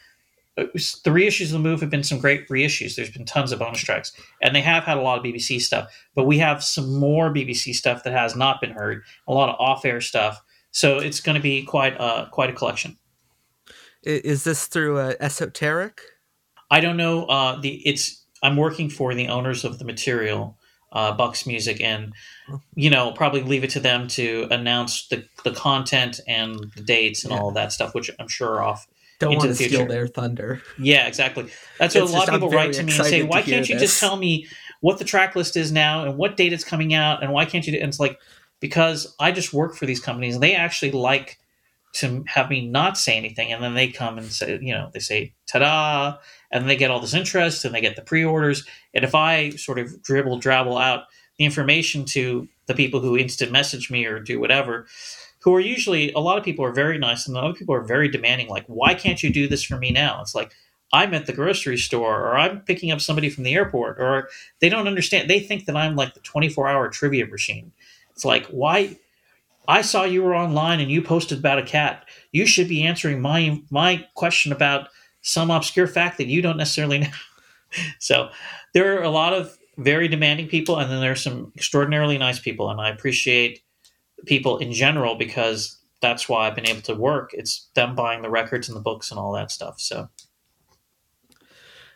Uh, 0.57 0.65
The 0.73 1.11
reissues 1.11 1.47
of 1.47 1.51
the 1.53 1.59
move 1.59 1.81
have 1.81 1.91
been 1.91 2.05
some 2.05 2.19
great 2.19 2.49
reissues. 2.49 2.95
There's 2.97 3.11
been 3.11 3.25
tons 3.25 3.53
of 3.53 3.59
bonus 3.59 3.81
tracks, 3.81 4.13
and 4.43 4.55
they 4.55 4.61
have 4.61 4.85
had 4.85 4.97
a 4.97 5.01
lot 5.03 5.19
of 5.19 5.25
BBC 5.25 5.61
stuff. 5.61 5.89
But 6.15 6.25
we 6.27 6.39
have 6.39 6.63
some 6.63 6.99
more 6.99 7.33
BBC 7.33 7.75
stuff 7.75 8.05
that 8.05 8.13
has 8.13 8.37
not 8.37 8.61
been 8.61 8.71
heard. 8.73 9.03
A 9.27 9.33
lot 9.33 9.49
of 9.49 9.57
off-air 9.59 10.01
stuff. 10.01 10.43
So 10.71 10.99
it's 10.99 11.21
going 11.21 11.37
to 11.37 11.43
be 11.43 11.63
quite 11.65 11.99
uh, 12.01 12.27
quite 12.31 12.51
a 12.51 12.53
collection. 12.53 12.97
Is 14.03 14.45
this 14.45 14.67
through 14.67 14.99
uh, 14.99 15.15
Esoteric? 15.21 16.01
I 16.71 16.81
don't 16.81 16.97
know. 16.97 17.25
Uh, 17.27 17.61
the 17.61 17.77
it's 17.89 18.25
I'm 18.43 18.57
working 18.57 18.91
for 18.91 19.15
the 19.15 19.29
owners 19.29 19.65
of 19.65 19.79
the 19.79 19.85
material, 19.85 20.59
uh, 20.93 21.13
Bucks 21.13 21.47
Music, 21.47 21.81
and 21.81 22.13
you 22.75 22.91
know 22.91 23.13
probably 23.13 23.43
leave 23.43 23.65
it 23.65 23.71
to 23.71 23.81
them 23.81 24.09
to 24.09 24.47
announce 24.51 25.07
the 25.09 25.25
the 25.45 25.53
content 25.53 26.21
and 26.27 26.57
the 26.77 26.83
dates 26.83 27.25
and 27.25 27.33
Yeah. 27.33 27.39
all 27.39 27.51
that 27.53 27.73
stuff, 27.73 27.95
which 27.95 28.11
I'm 28.19 28.29
sure 28.29 28.57
are 28.57 28.63
off. 28.63 28.87
Don't 29.21 29.37
want 29.37 29.43
to 29.43 29.49
the 29.49 29.55
steal 29.55 29.87
their 29.87 30.07
thunder. 30.07 30.61
Yeah, 30.79 31.07
exactly. 31.07 31.45
That's 31.79 31.95
what 31.95 32.05
It's 32.05 32.13
a 32.13 32.15
lot 32.15 32.27
just- 32.27 32.29
of 32.29 32.35
people 32.35 32.51
write 32.51 32.73
to 32.75 32.83
me 32.83 32.93
and 32.97 33.07
say, 33.07 33.23
"Why 33.23 33.43
can't 33.43 33.69
you 33.69 33.77
this." 33.77 33.91
just 33.91 34.01
tell 34.01 34.17
me 34.17 34.47
what 34.81 34.99
the 34.99 35.05
track 35.05 35.35
list 35.37 35.57
is 35.57 35.71
now 35.73 36.05
and 36.05 36.17
what 36.17 36.37
date 36.37 36.53
it's 36.53 36.65
coming 36.65 36.93
out 36.95 37.23
and 37.23 37.33
why 37.33 37.45
can't 37.45 37.67
you?" 37.67 37.73
Do-? 37.73 37.79
And 37.79 37.89
it's 37.89 38.01
like 38.01 38.19
because 38.61 39.15
I 39.21 39.31
just 39.33 39.53
work 39.53 39.77
for 39.77 39.87
these 39.87 40.01
companies 40.01 40.35
and 40.35 40.43
they 40.43 40.55
actually 40.55 40.91
like 40.93 41.39
to 41.95 42.25
have 42.27 42.51
me 42.51 42.67
not 42.67 42.99
say 42.99 43.17
anything, 43.17 43.53
and 43.53 43.63
then 43.63 43.75
they 43.75 43.87
come 43.87 44.19
and 44.19 44.27
say, 44.27 44.59
you 44.61 44.73
know, 44.75 44.91
they 44.93 44.99
say 44.99 45.33
"ta-da," 45.47 46.17
and 46.51 46.69
they 46.69 46.75
get 46.77 46.91
all 46.91 46.99
this 46.99 47.15
interest 47.15 47.65
and 47.65 47.73
they 47.73 47.81
get 47.81 47.95
the 47.95 48.03
pre-orders. 48.03 48.67
And 48.95 49.05
if 49.05 49.15
I 49.15 49.51
sort 49.51 49.79
of 49.79 50.03
dribble 50.03 50.41
drabble 50.41 50.81
out 50.83 51.05
the 51.39 51.45
information 51.45 52.05
to 52.07 52.49
the 52.67 52.75
people 52.75 52.99
who 53.01 53.17
instant 53.17 53.53
message 53.53 53.91
me 53.93 54.07
or 54.07 54.19
do 54.19 54.41
whatever, 54.41 54.87
who 55.45 55.55
are 55.55 55.61
usually 55.61 56.11
a 56.13 56.21
lot 56.21 56.39
of 56.39 56.45
people 56.45 56.65
are 56.65 56.73
very 56.73 56.97
nice 56.97 57.29
and 57.29 57.37
other 57.37 57.53
people 57.53 57.75
are 57.75 57.85
very 57.85 58.09
demanding. 58.09 58.49
Like, 58.49 58.65
why 58.67 58.95
can't 58.95 59.23
you 59.23 59.31
do 59.31 59.47
this 59.47 59.63
for 59.63 59.77
me 59.77 59.91
now? 59.91 60.23
It's 60.23 60.35
like 60.35 60.55
I'm 60.91 61.13
at 61.13 61.27
the 61.27 61.35
grocery 61.35 61.77
store 61.77 62.19
or 62.19 62.39
I'm 62.39 62.61
picking 62.61 62.91
up 62.91 63.03
somebody 63.03 63.29
from 63.29 63.45
the 63.45 63.55
airport 63.55 64.01
or 64.01 64.31
they 64.61 64.71
don't 64.71 64.87
understand. 64.87 65.29
They 65.29 65.41
think 65.41 65.67
that 65.67 65.77
I'm 65.77 65.97
like 65.97 66.15
the 66.15 66.21
24 66.21 66.67
hour 66.67 66.89
trivia 66.89 67.27
machine. 67.27 67.73
It's 68.13 68.25
like, 68.25 68.47
why? 68.47 68.97
I 69.69 69.83
saw 69.83 70.05
you 70.05 70.23
were 70.23 70.35
online 70.35 70.81
and 70.81 70.91
you 70.91 71.03
posted 71.03 71.39
about 71.39 71.59
a 71.59 71.63
cat. 71.63 72.07
You 72.33 72.47
should 72.47 72.69
be 72.69 72.83
answering 72.83 73.21
my 73.21 73.61
my 73.71 74.07
question 74.15 74.51
about 74.51 74.89
some 75.21 75.51
obscure 75.51 75.87
fact 75.87 76.17
that 76.19 76.27
you 76.27 76.41
don't 76.41 76.57
necessarily 76.57 77.01
know. 77.01 77.09
so 77.99 78.31
there 78.73 78.99
are 78.99 79.03
a 79.03 79.11
lot 79.11 79.35
of 79.35 79.59
very 79.77 80.09
demanding 80.09 80.49
people, 80.49 80.79
and 80.79 80.91
then 80.91 81.01
there 81.01 81.13
are 81.13 81.17
some 81.17 81.53
extraordinarily 81.57 82.17
nice 82.17 82.39
people, 82.39 82.71
and 82.71 82.81
I 82.81 82.89
appreciate 82.89 83.64
people 84.27 84.59
in 84.59 84.73
general 84.73 85.15
because 85.17 85.79
that's 86.01 86.29
why 86.29 86.47
I've 86.47 86.55
been 86.55 86.69
able 86.69 86.83
to 86.83 86.95
work. 86.95 87.31
It's 87.33 87.69
them 87.75 87.95
buying 87.95 88.23
the 88.23 88.31
records 88.31 88.69
and 88.69 88.77
the 88.77 88.83
books 88.83 89.11
and 89.11 89.19
all 89.19 89.33
that 89.33 89.51
stuff. 89.51 89.81
So 89.81 90.09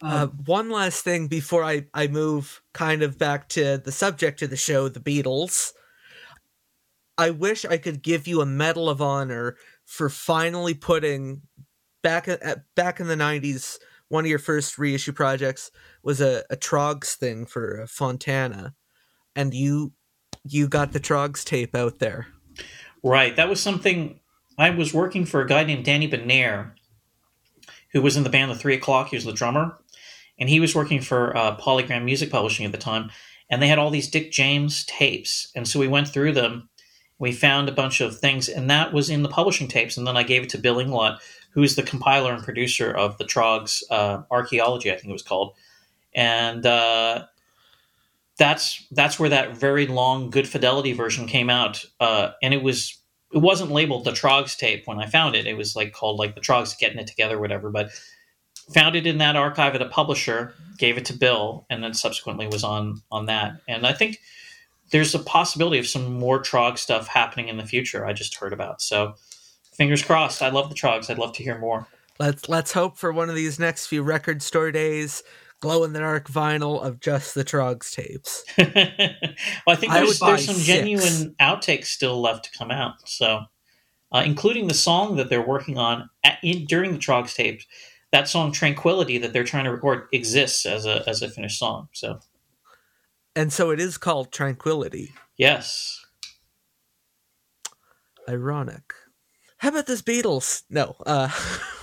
Uh, 0.00 0.28
one 0.28 0.70
last 0.70 1.02
thing 1.02 1.26
before 1.26 1.64
I, 1.64 1.86
I 1.92 2.06
move 2.06 2.62
kind 2.72 3.02
of 3.02 3.18
back 3.18 3.48
to 3.50 3.78
the 3.78 3.92
subject 3.92 4.42
of 4.42 4.50
the 4.50 4.56
show, 4.56 4.88
the 4.88 5.00
Beatles. 5.00 5.72
I 7.16 7.30
wish 7.30 7.64
I 7.64 7.78
could 7.78 8.02
give 8.02 8.28
you 8.28 8.40
a 8.40 8.46
Medal 8.46 8.88
of 8.88 9.02
Honor 9.02 9.56
for 9.84 10.08
finally 10.08 10.74
putting 10.74 11.42
back 12.02 12.28
at, 12.28 12.40
at 12.42 12.64
back 12.76 13.00
in 13.00 13.08
the 13.08 13.16
'90s. 13.16 13.78
One 14.08 14.24
of 14.24 14.30
your 14.30 14.38
first 14.38 14.78
reissue 14.78 15.12
projects 15.12 15.70
was 16.02 16.20
a, 16.20 16.44
a 16.48 16.56
Troggs 16.56 17.14
thing 17.16 17.44
for 17.44 17.82
uh, 17.82 17.86
Fontana, 17.88 18.74
and 19.34 19.52
you 19.52 19.92
you 20.52 20.68
got 20.68 20.92
the 20.92 21.00
Troggs 21.00 21.44
tape 21.44 21.74
out 21.74 21.98
there. 21.98 22.28
Right. 23.02 23.34
That 23.36 23.48
was 23.48 23.60
something 23.60 24.20
I 24.58 24.70
was 24.70 24.92
working 24.92 25.24
for 25.24 25.40
a 25.40 25.46
guy 25.46 25.64
named 25.64 25.84
Danny 25.84 26.10
Benair, 26.10 26.72
who 27.92 28.02
was 28.02 28.16
in 28.16 28.24
the 28.24 28.30
band 28.30 28.50
The 28.50 28.56
Three 28.56 28.74
O'Clock. 28.74 29.08
He 29.08 29.16
was 29.16 29.24
the 29.24 29.32
drummer. 29.32 29.78
And 30.38 30.48
he 30.48 30.60
was 30.60 30.74
working 30.74 31.00
for 31.00 31.36
uh, 31.36 31.56
Polygram 31.56 32.04
Music 32.04 32.30
Publishing 32.30 32.64
at 32.64 32.72
the 32.72 32.78
time. 32.78 33.10
And 33.50 33.62
they 33.62 33.68
had 33.68 33.78
all 33.78 33.90
these 33.90 34.10
Dick 34.10 34.30
James 34.30 34.84
tapes. 34.84 35.50
And 35.54 35.66
so 35.66 35.80
we 35.80 35.88
went 35.88 36.08
through 36.08 36.32
them. 36.32 36.68
We 37.18 37.32
found 37.32 37.68
a 37.68 37.72
bunch 37.72 38.00
of 38.00 38.16
things, 38.16 38.48
and 38.48 38.70
that 38.70 38.92
was 38.92 39.10
in 39.10 39.24
the 39.24 39.28
publishing 39.28 39.66
tapes. 39.66 39.96
And 39.96 40.06
then 40.06 40.16
I 40.16 40.22
gave 40.22 40.44
it 40.44 40.50
to 40.50 40.58
Bill 40.58 40.76
Inglot, 40.76 41.18
who 41.50 41.64
is 41.64 41.74
the 41.74 41.82
compiler 41.82 42.32
and 42.32 42.44
producer 42.44 42.92
of 42.92 43.18
the 43.18 43.24
Troggs 43.24 43.82
uh, 43.90 44.22
Archaeology, 44.30 44.92
I 44.92 44.94
think 44.94 45.08
it 45.08 45.12
was 45.12 45.22
called. 45.24 45.54
And 46.14 46.64
uh, 46.64 47.24
that's 48.38 48.86
that's 48.92 49.18
where 49.18 49.28
that 49.28 49.56
very 49.56 49.86
long 49.86 50.30
good 50.30 50.48
fidelity 50.48 50.92
version 50.92 51.26
came 51.26 51.50
out 51.50 51.84
uh, 52.00 52.30
and 52.42 52.54
it 52.54 52.62
was 52.62 52.96
it 53.32 53.38
wasn't 53.38 53.70
labeled 53.70 54.04
the 54.04 54.12
troggs 54.12 54.56
tape 54.56 54.86
when 54.86 54.98
i 54.98 55.06
found 55.06 55.34
it. 55.34 55.46
It 55.46 55.56
was 55.56 55.76
like 55.76 55.92
called 55.92 56.18
like 56.18 56.34
the 56.34 56.40
troggs 56.40 56.78
getting 56.78 56.98
it 56.98 57.06
together 57.06 57.38
whatever 57.38 57.70
but 57.70 57.90
found 58.72 58.96
it 58.96 59.06
in 59.06 59.18
that 59.18 59.36
archive 59.36 59.74
at 59.74 59.82
a 59.82 59.88
publisher 59.88 60.54
gave 60.78 60.96
it 60.96 61.04
to 61.06 61.12
bill 61.12 61.66
and 61.68 61.82
then 61.82 61.94
subsequently 61.94 62.46
was 62.46 62.64
on 62.64 63.02
on 63.10 63.26
that. 63.26 63.60
And 63.68 63.86
i 63.86 63.92
think 63.92 64.18
there's 64.90 65.14
a 65.14 65.18
possibility 65.18 65.78
of 65.78 65.86
some 65.86 66.14
more 66.14 66.40
trogg 66.40 66.78
stuff 66.78 67.08
happening 67.08 67.48
in 67.48 67.56
the 67.56 67.66
future 67.66 68.06
i 68.06 68.12
just 68.12 68.36
heard 68.36 68.52
about. 68.52 68.80
So 68.80 69.14
fingers 69.78 70.02
crossed. 70.02 70.42
I 70.42 70.50
love 70.50 70.68
the 70.68 70.74
troggs. 70.74 71.08
I'd 71.08 71.18
love 71.18 71.32
to 71.34 71.42
hear 71.42 71.58
more. 71.58 71.86
Let's 72.18 72.48
let's 72.48 72.72
hope 72.72 72.98
for 72.98 73.12
one 73.12 73.28
of 73.28 73.36
these 73.36 73.58
next 73.58 73.86
few 73.86 74.02
record 74.02 74.42
store 74.42 74.72
days, 74.72 75.22
glow 75.60 75.84
in 75.84 75.92
the 75.92 75.98
dark 76.00 76.28
vinyl 76.28 76.82
of 76.82 77.00
just 77.00 77.34
the 77.34 77.44
Troggs 77.44 77.92
tapes. 77.92 78.44
well, 78.58 78.66
I 79.68 79.74
think 79.76 79.92
I 79.92 80.00
there's, 80.00 80.18
there's 80.20 80.44
some 80.44 80.54
six. 80.54 80.66
genuine 80.66 81.34
outtakes 81.40 81.86
still 81.86 82.20
left 82.20 82.44
to 82.44 82.58
come 82.58 82.70
out. 82.70 82.94
So, 83.08 83.42
uh, 84.12 84.22
including 84.24 84.68
the 84.68 84.74
song 84.74 85.16
that 85.16 85.28
they're 85.30 85.46
working 85.46 85.78
on 85.78 86.08
at, 86.24 86.38
in, 86.42 86.64
during 86.66 86.92
the 86.92 86.98
Troggs 86.98 87.34
tapes, 87.34 87.66
that 88.12 88.28
song 88.28 88.52
"Tranquility" 88.52 89.18
that 89.18 89.32
they're 89.32 89.44
trying 89.44 89.64
to 89.64 89.70
record 89.72 90.08
exists 90.12 90.64
as 90.66 90.86
a 90.86 91.06
as 91.08 91.22
a 91.22 91.28
finished 91.28 91.58
song. 91.58 91.88
So, 91.92 92.20
And 93.36 93.52
so 93.52 93.70
it 93.70 93.80
is 93.80 93.98
called 93.98 94.32
Tranquility. 94.32 95.12
yes, 95.36 96.04
Ironic. 98.28 98.92
How 99.58 99.70
about 99.70 99.86
this 99.86 100.02
Beatles? 100.02 100.62
No. 100.70 100.96
Uh 101.04 101.28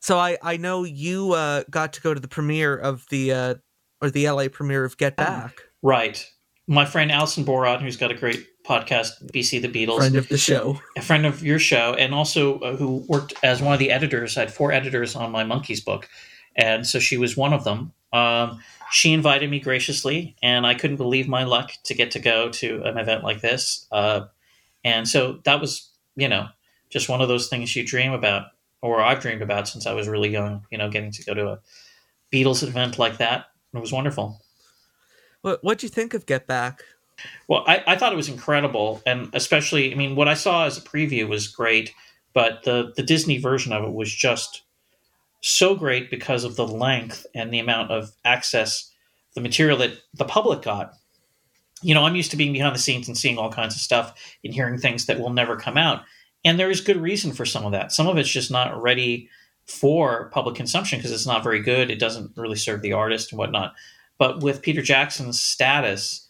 So 0.00 0.18
I 0.18 0.38
I 0.42 0.56
know 0.56 0.84
you 0.84 1.32
uh 1.32 1.64
got 1.70 1.92
to 1.94 2.00
go 2.00 2.14
to 2.14 2.20
the 2.20 2.28
premiere 2.28 2.76
of 2.76 3.06
the 3.10 3.32
uh 3.32 3.54
or 4.00 4.10
the 4.10 4.28
LA 4.30 4.48
premiere 4.48 4.84
of 4.84 4.96
Get 4.96 5.16
Back. 5.16 5.60
right. 5.82 6.24
My 6.70 6.84
friend 6.84 7.10
Alison 7.10 7.46
Borat, 7.46 7.80
who's 7.80 7.96
got 7.96 8.10
a 8.10 8.14
great 8.14 8.46
podcast, 8.62 9.10
BC 9.32 9.62
the 9.62 9.68
Beatles, 9.68 9.96
Friend 9.96 10.16
of 10.16 10.28
the 10.28 10.36
show. 10.36 10.78
a 10.98 11.00
friend 11.00 11.24
of 11.24 11.42
your 11.42 11.58
show, 11.58 11.94
and 11.94 12.12
also 12.12 12.58
uh, 12.60 12.76
who 12.76 13.04
worked 13.08 13.32
as 13.42 13.62
one 13.62 13.72
of 13.72 13.78
the 13.78 13.90
editors. 13.90 14.36
I 14.36 14.40
had 14.40 14.52
four 14.52 14.70
editors 14.70 15.16
on 15.16 15.32
my 15.32 15.44
Monkees 15.44 15.82
book, 15.82 16.08
and 16.54 16.86
so 16.86 16.98
she 16.98 17.16
was 17.16 17.36
one 17.38 17.54
of 17.54 17.64
them. 17.64 17.92
Um, 18.12 18.60
she 18.90 19.12
invited 19.12 19.50
me 19.50 19.60
graciously, 19.60 20.36
and 20.42 20.66
I 20.66 20.74
couldn't 20.74 20.96
believe 20.96 21.26
my 21.28 21.44
luck 21.44 21.72
to 21.84 21.94
get 21.94 22.10
to 22.12 22.18
go 22.18 22.50
to 22.50 22.82
an 22.84 22.98
event 22.98 23.24
like 23.24 23.40
this. 23.40 23.86
Uh, 23.90 24.26
and 24.84 25.08
so 25.08 25.40
that 25.44 25.60
was, 25.60 25.90
you 26.16 26.28
know, 26.28 26.48
just 26.90 27.08
one 27.08 27.20
of 27.20 27.28
those 27.28 27.48
things 27.48 27.74
you 27.76 27.84
dream 27.84 28.12
about, 28.12 28.46
or 28.82 29.00
I've 29.00 29.20
dreamed 29.20 29.42
about 29.42 29.68
since 29.68 29.86
I 29.86 29.92
was 29.92 30.08
really 30.08 30.30
young. 30.30 30.64
You 30.70 30.78
know, 30.78 30.90
getting 30.90 31.12
to 31.12 31.24
go 31.24 31.34
to 31.34 31.48
a 31.48 31.60
Beatles 32.32 32.62
event 32.62 32.98
like 32.98 33.18
that. 33.18 33.46
It 33.74 33.78
was 33.78 33.92
wonderful. 33.92 34.40
What 35.42 35.62
what'd 35.62 35.82
you 35.82 35.88
think 35.88 36.14
of 36.14 36.26
Get 36.26 36.46
Back? 36.46 36.82
Well, 37.48 37.64
I, 37.66 37.82
I 37.86 37.96
thought 37.96 38.12
it 38.12 38.16
was 38.16 38.28
incredible, 38.28 39.02
and 39.04 39.28
especially, 39.32 39.92
I 39.92 39.96
mean, 39.96 40.14
what 40.14 40.28
I 40.28 40.34
saw 40.34 40.66
as 40.66 40.78
a 40.78 40.82
preview 40.82 41.28
was 41.28 41.48
great, 41.48 41.92
but 42.32 42.62
the 42.64 42.92
the 42.96 43.02
Disney 43.02 43.38
version 43.38 43.72
of 43.72 43.84
it 43.84 43.92
was 43.92 44.12
just 44.12 44.62
so 45.40 45.74
great 45.74 46.10
because 46.10 46.44
of 46.44 46.56
the 46.56 46.66
length 46.66 47.26
and 47.34 47.52
the 47.52 47.58
amount 47.58 47.90
of 47.90 48.10
access, 48.24 48.92
the 49.34 49.40
material 49.40 49.78
that 49.78 49.92
the 50.14 50.24
public 50.24 50.62
got. 50.62 50.92
You 51.82 51.94
know, 51.94 52.04
I'm 52.04 52.16
used 52.16 52.32
to 52.32 52.36
being 52.36 52.52
behind 52.52 52.74
the 52.74 52.80
scenes 52.80 53.06
and 53.06 53.16
seeing 53.16 53.38
all 53.38 53.52
kinds 53.52 53.76
of 53.76 53.80
stuff 53.80 54.14
and 54.42 54.52
hearing 54.52 54.78
things 54.78 55.06
that 55.06 55.20
will 55.20 55.30
never 55.30 55.56
come 55.56 55.76
out, 55.76 56.02
and 56.44 56.58
there 56.58 56.70
is 56.70 56.80
good 56.80 56.96
reason 56.96 57.32
for 57.32 57.44
some 57.44 57.64
of 57.64 57.72
that. 57.72 57.92
Some 57.92 58.06
of 58.06 58.16
it's 58.16 58.28
just 58.28 58.50
not 58.50 58.80
ready 58.80 59.28
for 59.66 60.30
public 60.30 60.54
consumption 60.54 60.98
because 60.98 61.12
it's 61.12 61.26
not 61.26 61.42
very 61.42 61.60
good. 61.60 61.90
It 61.90 61.98
doesn't 61.98 62.32
really 62.36 62.56
serve 62.56 62.80
the 62.82 62.92
artist 62.94 63.32
and 63.32 63.38
whatnot. 63.38 63.74
But 64.18 64.42
with 64.42 64.62
Peter 64.62 64.82
Jackson's 64.82 65.40
status 65.40 66.28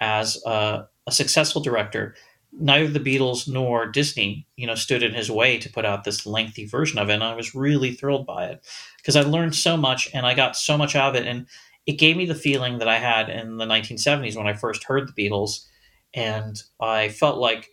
as 0.00 0.42
a, 0.44 0.86
a 1.06 1.12
successful 1.12 1.62
director, 1.62 2.14
neither 2.52 2.88
the 2.88 2.98
Beatles 3.00 3.48
nor 3.48 3.86
Disney, 3.86 4.46
you 4.56 4.66
know, 4.66 4.74
stood 4.74 5.02
in 5.02 5.14
his 5.14 5.30
way 5.30 5.58
to 5.58 5.70
put 5.70 5.84
out 5.84 6.04
this 6.04 6.26
lengthy 6.26 6.66
version 6.66 6.98
of 6.98 7.08
it. 7.08 7.14
And 7.14 7.24
I 7.24 7.34
was 7.34 7.54
really 7.54 7.92
thrilled 7.92 8.26
by 8.26 8.46
it 8.46 8.66
because 8.96 9.16
I 9.16 9.22
learned 9.22 9.54
so 9.54 9.76
much 9.76 10.08
and 10.12 10.26
I 10.26 10.34
got 10.34 10.56
so 10.56 10.76
much 10.76 10.96
out 10.96 11.14
of 11.14 11.22
it. 11.22 11.28
And 11.28 11.46
it 11.86 11.92
gave 11.92 12.16
me 12.16 12.26
the 12.26 12.34
feeling 12.34 12.78
that 12.78 12.88
I 12.88 12.98
had 12.98 13.28
in 13.28 13.56
the 13.56 13.66
1970s 13.66 14.36
when 14.36 14.46
I 14.46 14.54
first 14.54 14.84
heard 14.84 15.08
the 15.08 15.28
Beatles. 15.28 15.66
And 16.12 16.60
I 16.80 17.08
felt 17.08 17.38
like 17.38 17.70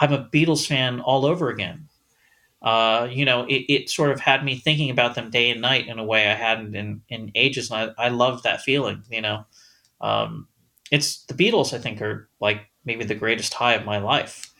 I'm 0.00 0.12
a 0.12 0.24
Beatles 0.24 0.66
fan 0.66 1.00
all 1.00 1.26
over 1.26 1.50
again. 1.50 1.88
Uh, 2.62 3.08
you 3.10 3.24
know, 3.24 3.44
it, 3.44 3.64
it 3.68 3.90
sort 3.90 4.10
of 4.10 4.20
had 4.20 4.44
me 4.44 4.56
thinking 4.56 4.90
about 4.90 5.14
them 5.14 5.30
day 5.30 5.50
and 5.50 5.60
night 5.60 5.86
in 5.86 5.98
a 5.98 6.04
way 6.04 6.28
I 6.28 6.34
hadn't 6.34 6.74
in, 6.74 7.02
in 7.08 7.30
ages. 7.34 7.70
And 7.70 7.92
I, 7.96 8.06
I 8.06 8.08
loved 8.08 8.44
that 8.44 8.62
feeling, 8.62 9.02
you 9.10 9.20
know. 9.20 9.44
Um, 10.00 10.48
it's 10.90 11.24
the 11.26 11.34
Beatles, 11.34 11.72
I 11.72 11.78
think, 11.78 12.00
are 12.00 12.28
like 12.40 12.62
maybe 12.84 13.04
the 13.04 13.14
greatest 13.14 13.54
high 13.54 13.74
of 13.74 13.84
my 13.84 13.98
life. 13.98 14.52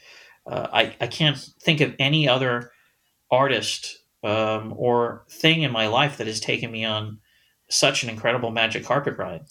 Uh, 0.47 0.69
I, 0.73 0.97
I 1.01 1.07
can't 1.07 1.39
think 1.61 1.81
of 1.81 1.95
any 1.99 2.29
other 2.29 2.73
artist 3.31 3.99
um, 4.23 4.75
or 4.77 5.25
thing 5.29 5.63
in 5.63 5.73
my 5.73 5.87
life 5.89 6.19
that 6.19 6.27
has 6.27 6.41
taken 6.41 6.71
me 6.71 6.85
on 6.85 7.19
such 7.69 8.03
an 8.03 8.11
incredible 8.11 8.51
magic 8.51 8.85
carpet 8.85 9.19
ride. 9.19 9.43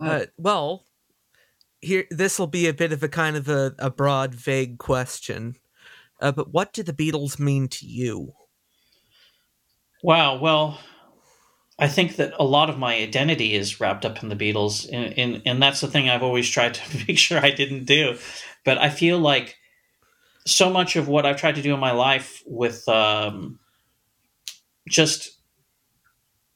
Uh, 0.00 0.26
well, 0.36 0.83
here 1.84 2.06
this 2.10 2.38
will 2.38 2.46
be 2.46 2.66
a 2.66 2.74
bit 2.74 2.92
of 2.92 3.02
a 3.02 3.08
kind 3.08 3.36
of 3.36 3.48
a, 3.48 3.74
a 3.78 3.90
broad, 3.90 4.34
vague 4.34 4.78
question. 4.78 5.56
Uh, 6.20 6.32
but 6.32 6.52
what 6.52 6.72
do 6.72 6.82
the 6.82 6.92
Beatles 6.92 7.38
mean 7.38 7.68
to 7.68 7.86
you? 7.86 8.32
Wow. 10.02 10.38
Well, 10.38 10.78
I 11.78 11.88
think 11.88 12.16
that 12.16 12.34
a 12.38 12.44
lot 12.44 12.70
of 12.70 12.78
my 12.78 12.94
identity 12.96 13.54
is 13.54 13.80
wrapped 13.80 14.04
up 14.04 14.22
in 14.22 14.28
the 14.28 14.36
Beatles, 14.36 14.88
and, 14.92 15.18
and, 15.18 15.42
and 15.44 15.62
that's 15.62 15.80
the 15.80 15.88
thing 15.88 16.08
I've 16.08 16.22
always 16.22 16.48
tried 16.48 16.74
to 16.74 16.98
make 17.08 17.18
sure 17.18 17.38
I 17.38 17.50
didn't 17.50 17.84
do. 17.84 18.18
But 18.64 18.78
I 18.78 18.90
feel 18.90 19.18
like 19.18 19.56
so 20.46 20.70
much 20.70 20.96
of 20.96 21.08
what 21.08 21.26
I've 21.26 21.36
tried 21.36 21.56
to 21.56 21.62
do 21.62 21.74
in 21.74 21.80
my 21.80 21.92
life 21.92 22.42
with 22.46 22.88
um, 22.88 23.58
just 24.88 25.38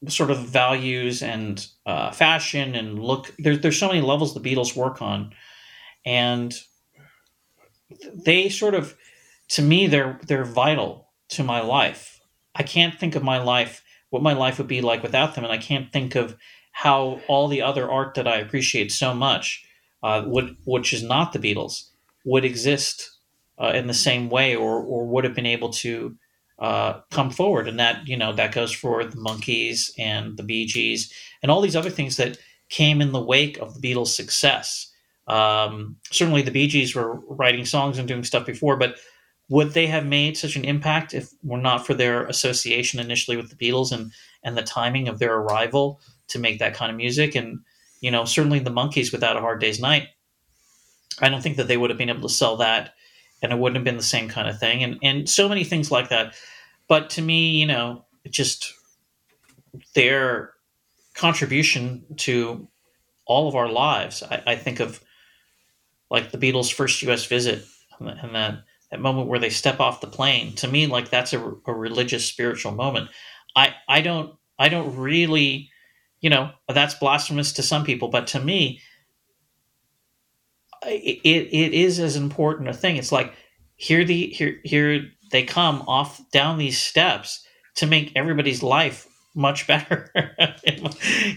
sort 0.07 0.31
of 0.31 0.39
values 0.39 1.23
and 1.23 1.67
uh, 1.85 2.13
fashion 2.13 2.75
and 2.75 3.03
look, 3.03 3.35
there's 3.39 3.61
there's 3.61 3.79
so 3.79 3.89
many 3.89 4.01
levels 4.01 4.35
the 4.35 4.41
Beatles 4.41 4.77
work 4.77 5.03
on, 5.03 5.33
and 6.07 6.55
they 8.15 8.49
sort 8.49 8.75
of, 8.75 8.97
to 9.51 9.63
me, 9.63 9.87
they're 9.87 10.21
they're 10.27 10.45
vital 10.45 11.09
to 11.31 11.43
my 11.43 11.61
life. 11.61 12.21
I 12.55 12.63
can't 12.63 12.99
think 12.99 13.15
of 13.15 13.23
my 13.23 13.39
life 13.39 13.83
what 14.11 14.23
my 14.23 14.33
life 14.33 14.59
would 14.59 14.69
be 14.69 14.81
like 14.81 15.03
without 15.03 15.35
them, 15.35 15.45
and 15.45 15.53
I 15.53 15.59
can't 15.59 15.93
think 15.93 16.15
of 16.15 16.37
how 16.73 17.21
all 17.29 17.49
the 17.49 17.63
other 17.63 17.91
art 17.91 18.15
that 18.15 18.29
I 18.29 18.37
appreciate 18.37 18.93
so 18.93 19.13
much, 19.13 19.67
uh, 20.03 20.23
would 20.27 20.57
which 20.65 20.93
is 20.93 21.03
not 21.03 21.33
the 21.33 21.39
Beatles, 21.39 21.91
would 22.25 22.45
exist 22.45 23.19
uh, 23.61 23.73
in 23.75 23.87
the 23.87 23.95
same 23.95 24.31
way, 24.31 24.55
or 24.55 24.81
or 24.81 25.07
would 25.07 25.25
have 25.25 25.35
been 25.35 25.47
able 25.47 25.71
to 25.71 26.17
uh, 26.59 27.01
come 27.11 27.31
forward, 27.31 27.69
and 27.69 27.79
that 27.79 28.07
you 28.09 28.17
know 28.17 28.33
that 28.33 28.55
goes 28.55 28.73
for 28.73 29.05
the 29.05 29.17
Monkees 29.17 29.91
and 29.99 30.37
the 30.37 30.43
Bee 30.43 30.67
Gees 30.67 31.13
and 31.43 31.51
all 31.51 31.61
these 31.61 31.77
other 31.77 31.91
things 31.91 32.17
that 32.17 32.39
came 32.69 33.01
in 33.01 33.13
the 33.13 33.23
wake 33.23 33.59
of 33.59 33.75
the 33.75 33.81
Beatles' 33.81 34.09
success. 34.09 34.93
Um, 35.27 35.97
certainly, 36.11 36.43
the 36.43 36.51
Bee 36.51 36.67
Gees 36.67 36.95
were 36.95 37.21
writing 37.29 37.65
songs 37.65 37.99
and 37.99 38.09
doing 38.09 38.25
stuff 38.25 38.47
before, 38.47 38.77
but 38.77 38.97
would 39.49 39.73
they 39.73 39.87
have 39.87 40.05
made 40.05 40.37
such 40.37 40.57
an 40.57 40.65
impact 40.65 41.15
if 41.15 41.31
were 41.43 41.59
not 41.59 41.87
for 41.87 41.95
their 41.95 42.25
association 42.27 43.01
initially 43.01 43.37
with 43.37 43.51
the 43.51 43.57
Beatles 43.57 43.93
and 43.93 44.13
and 44.43 44.57
the 44.57 44.63
timing 44.63 45.09
of 45.09 45.19
their 45.19 45.35
arrival 45.35 46.01
to 46.29 46.39
make 46.39 46.59
that 46.59 46.75
kind 46.75 46.91
of 46.91 46.97
music? 46.97 47.35
And 47.35 47.61
you 48.01 48.11
know, 48.11 48.25
certainly 48.25 48.59
the 48.59 48.71
Monkees 48.71 49.13
without 49.13 49.37
a 49.37 49.41
Hard 49.41 49.61
Day's 49.61 49.81
Night, 49.81 50.09
I 51.21 51.29
don't 51.29 51.43
think 51.43 51.57
that 51.57 51.69
they 51.69 51.77
would 51.77 51.91
have 51.91 51.99
been 51.99 52.11
able 52.11 52.29
to 52.29 52.35
sell 52.35 52.57
that, 52.57 52.95
and 53.43 53.53
it 53.53 53.59
wouldn't 53.59 53.77
have 53.77 53.85
been 53.85 53.97
the 53.97 54.03
same 54.03 54.29
kind 54.29 54.49
of 54.49 54.59
thing, 54.59 54.83
and 54.83 54.99
and 55.03 55.29
so 55.29 55.49
many 55.49 55.65
things 55.65 55.91
like 55.91 56.09
that. 56.11 56.35
But 56.89 57.11
to 57.11 57.23
me, 57.23 57.51
you 57.51 57.67
know, 57.67 58.05
just 58.31 58.73
their 59.95 60.53
contribution 61.15 62.05
to 62.17 62.69
all 63.27 63.49
of 63.49 63.55
our 63.55 63.69
lives. 63.69 64.23
I, 64.23 64.43
I 64.47 64.57
think 64.57 64.81
of 64.81 65.03
like 66.11 66.31
the 66.31 66.39
Beatles' 66.39 66.73
first 66.73 67.03
U.S. 67.03 67.27
visit 67.27 67.65
and 68.01 68.35
that 68.35 68.65
that 68.91 69.01
moment 69.01 69.29
where 69.29 69.39
they 69.39 69.51
step 69.51 69.81
off 69.81 70.01
the 70.01 70.07
plane 70.07 70.55
to 70.57 70.69
me 70.69 70.87
like 70.87 71.11
that's 71.11 71.33
a, 71.33 71.55
a 71.67 71.75
religious 71.75 72.25
spiritual 72.25 72.73
moment 72.73 73.11
i 73.57 73.75
i 73.89 74.01
don't 74.01 74.35
i 74.59 74.69
don't 74.69 74.97
really 74.97 75.71
you 76.21 76.31
know 76.31 76.51
that's 76.69 76.95
blasphemous 76.95 77.53
to 77.53 77.63
some 77.63 77.85
people 77.85 78.09
but 78.09 78.27
to 78.27 78.41
me 78.41 78.81
it, 80.87 81.21
it 81.25 81.75
is 81.75 81.99
as 81.99 82.17
important 82.17 82.69
a 82.69 82.73
thing. 82.73 82.97
It's 82.97 83.13
like 83.13 83.33
here 83.77 84.05
the 84.05 84.29
here 84.29 84.59
here 84.65 85.03
they 85.31 85.43
come 85.43 85.83
off 85.83 86.21
down 86.31 86.59
these 86.59 86.79
steps 86.79 87.45
to 87.77 87.87
make 87.87 88.13
everybody's 88.17 88.63
life 88.63 89.07
much 89.35 89.67
better. 89.69 90.11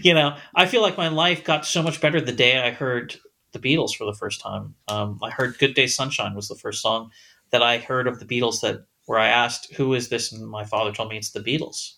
You 0.02 0.14
know 0.14 0.36
i 0.54 0.66
feel 0.66 0.82
like 0.82 0.96
my 0.96 1.08
life 1.08 1.44
got 1.44 1.64
so 1.64 1.82
much 1.82 2.00
better 2.00 2.20
the 2.20 2.32
day 2.32 2.58
i 2.58 2.70
heard 2.70 3.14
the 3.52 3.58
beatles 3.58 3.94
for 3.94 4.04
the 4.04 4.14
first 4.14 4.40
time. 4.40 4.74
Um, 4.88 5.18
i 5.22 5.30
heard 5.30 5.58
good 5.58 5.74
day 5.74 5.86
sunshine 5.86 6.34
was 6.34 6.48
the 6.48 6.56
first 6.56 6.82
song 6.82 7.10
that 7.52 7.62
I 7.62 7.78
heard 7.78 8.08
of 8.08 8.18
the 8.18 8.24
Beatles 8.24 8.60
that 8.62 8.84
where 9.06 9.18
I 9.18 9.28
asked 9.28 9.72
who 9.74 9.94
is 9.94 10.08
this, 10.08 10.32
and 10.32 10.48
my 10.48 10.64
father 10.64 10.90
told 10.90 11.10
me 11.10 11.16
it's 11.16 11.30
the 11.30 11.40
Beatles, 11.40 11.92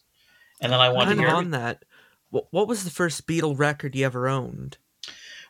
and 0.60 0.70
then 0.70 0.80
I 0.80 0.90
wanted 0.90 1.14
to 1.14 1.20
hear 1.20 1.30
on 1.30 1.52
that. 1.52 1.84
What 2.30 2.66
was 2.66 2.82
the 2.82 2.90
first 2.90 3.26
Beatle 3.26 3.56
record 3.56 3.94
you 3.94 4.04
ever 4.04 4.28
owned? 4.28 4.78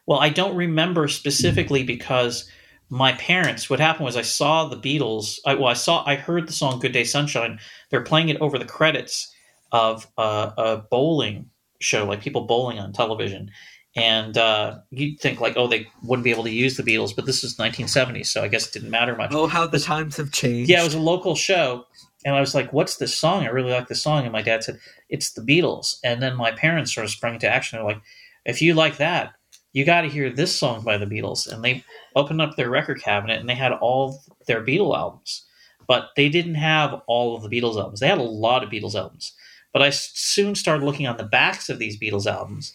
Well, 0.07 0.19
I 0.19 0.29
don't 0.29 0.57
remember 0.57 1.09
specifically 1.09 1.83
because 1.83 2.49
my 2.91 3.13
parents. 3.13 3.69
What 3.71 3.81
happened 3.81 4.05
was 4.05 4.17
I 4.17 4.23
saw 4.23 4.67
the 4.67 4.77
Beatles. 4.77 5.39
I, 5.47 5.55
well, 5.55 5.67
I 5.67 5.75
saw 5.75 6.05
I 6.07 6.17
heard 6.17 6.47
the 6.49 6.53
song 6.53 6.79
"Good 6.79 6.93
Day 6.93 7.05
Sunshine." 7.05 7.59
They're 7.91 8.03
playing 8.03 8.29
it 8.29 8.41
over 8.41 8.59
the 8.59 8.65
credits 8.65 9.33
of 9.73 10.07
a, 10.17 10.53
a 10.57 10.85
bowling 10.91 11.51
show, 11.81 12.07
like 12.07 12.21
people 12.21 12.43
bowling 12.47 12.79
on 12.79 12.93
television, 12.93 13.51
and 13.97 14.37
uh, 14.37 14.79
you'd 14.91 15.21
think 15.21 15.41
like, 15.41 15.55
oh, 15.57 15.67
they 15.67 15.87
wouldn't 16.03 16.25
be 16.25 16.31
able 16.31 16.45
to 16.45 16.51
use 16.51 16.77
the 16.77 16.83
Beatles, 16.83 17.15
but 17.15 17.27
this 17.27 17.39
is 17.39 17.59
1970, 17.59 18.25
so 18.25 18.43
I 18.43 18.49
guess 18.49 18.67
it 18.67 18.73
didn't 18.73 18.91
matter 18.91 19.17
much. 19.17 19.31
Oh, 19.33 19.47
how 19.47 19.67
the 19.67 19.81
times 19.81 20.17
have 20.19 20.31
changed! 20.33 20.71
Yeah, 20.71 20.83
it 20.83 20.85
was 20.85 20.95
a 20.95 21.01
local 21.01 21.35
show, 21.35 21.87
and 22.25 22.35
I 22.35 22.41
was 22.41 22.55
like, 22.55 22.73
"What's 22.73 22.97
this 22.97 23.17
song? 23.17 23.45
I 23.45 23.49
really 23.49 23.73
like 23.73 23.89
this 23.89 24.03
song." 24.03 24.25
And 24.25 24.33
my 24.33 24.43
dad 24.43 24.63
said, 24.63 24.79
"It's 25.09 25.33
the 25.33 25.43
Beatles." 25.43 25.97
And 26.05 26.23
then 26.23 26.37
my 26.37 26.53
parents 26.53 26.95
sort 26.95 27.05
of 27.05 27.11
sprung 27.11 27.35
into 27.35 27.49
action. 27.49 27.79
They're 27.79 27.87
like, 27.87 28.03
"If 28.45 28.61
you 28.61 28.75
like 28.75 28.99
that, 28.99 29.33
you 29.75 29.85
got 29.85 30.01
to 30.01 30.09
hear 30.09 30.31
this 30.31 30.57
song 30.57 30.83
by 30.83 30.97
the 30.97 31.07
Beatles." 31.07 31.47
And 31.47 31.63
they 31.63 31.85
opened 32.17 32.41
up 32.41 32.57
their 32.57 32.71
record 32.71 33.03
cabinet, 33.03 33.39
and 33.41 33.49
they 33.49 33.55
had 33.55 33.73
all 33.73 34.23
their 34.47 34.65
Beatle 34.65 34.97
albums, 34.97 35.45
but 35.87 36.13
they 36.17 36.31
didn't 36.31 36.55
have 36.55 37.03
all 37.07 37.37
of 37.37 37.43
the 37.43 37.51
Beatles 37.51 37.77
albums. 37.77 38.01
They 38.01 38.09
had 38.09 38.17
a 38.17 38.23
lot 38.23 38.65
of 38.65 38.71
Beatles 38.71 38.95
albums, 38.95 39.35
but 39.75 39.83
I 39.83 39.91
soon 39.91 40.55
started 40.55 40.87
looking 40.87 41.07
on 41.07 41.19
the 41.19 41.25
backs 41.25 41.69
of 41.69 41.79
these 41.79 41.99
Beatles 41.99 42.27
albums 42.27 42.75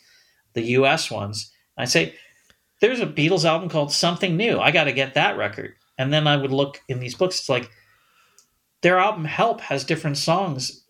the 0.54 0.62
US 0.74 1.10
ones. 1.12 1.52
I 1.78 1.86
say, 1.86 2.16
there's 2.82 3.00
a 3.00 3.06
Beatles 3.06 3.46
album 3.46 3.70
called 3.70 3.92
Something 3.92 4.38
New. 4.38 4.60
I 4.60 4.72
got 4.72 4.86
to 4.86 4.94
get 4.94 5.14
that 5.14 5.38
record. 5.38 5.76
And 5.98 6.14
then 6.14 6.28
I 6.28 6.38
would 6.38 6.52
look 6.52 6.82
in 6.88 7.00
these 7.00 7.16
books. 7.16 7.40
It's 7.40 7.50
like 7.50 7.70
their 8.82 8.98
album 8.98 9.26
Help 9.26 9.62
has 9.62 9.84
different 9.84 10.18
songs 10.18 10.84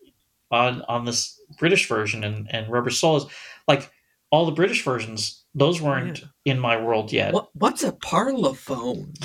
on 0.50 0.82
on 0.82 1.04
this 1.04 1.40
British 1.58 1.88
version, 1.88 2.22
and 2.22 2.52
and 2.54 2.70
Rubber 2.70 2.90
Soul 2.90 3.16
is 3.16 3.24
like 3.66 3.90
all 4.30 4.46
the 4.46 4.52
British 4.52 4.84
versions. 4.84 5.44
Those 5.54 5.80
weren't 5.80 6.20
yeah. 6.20 6.52
in 6.52 6.60
my 6.60 6.80
world 6.80 7.12
yet. 7.12 7.34
What, 7.34 7.48
what's 7.54 7.82
a 7.82 7.92
parlophone? 7.92 9.16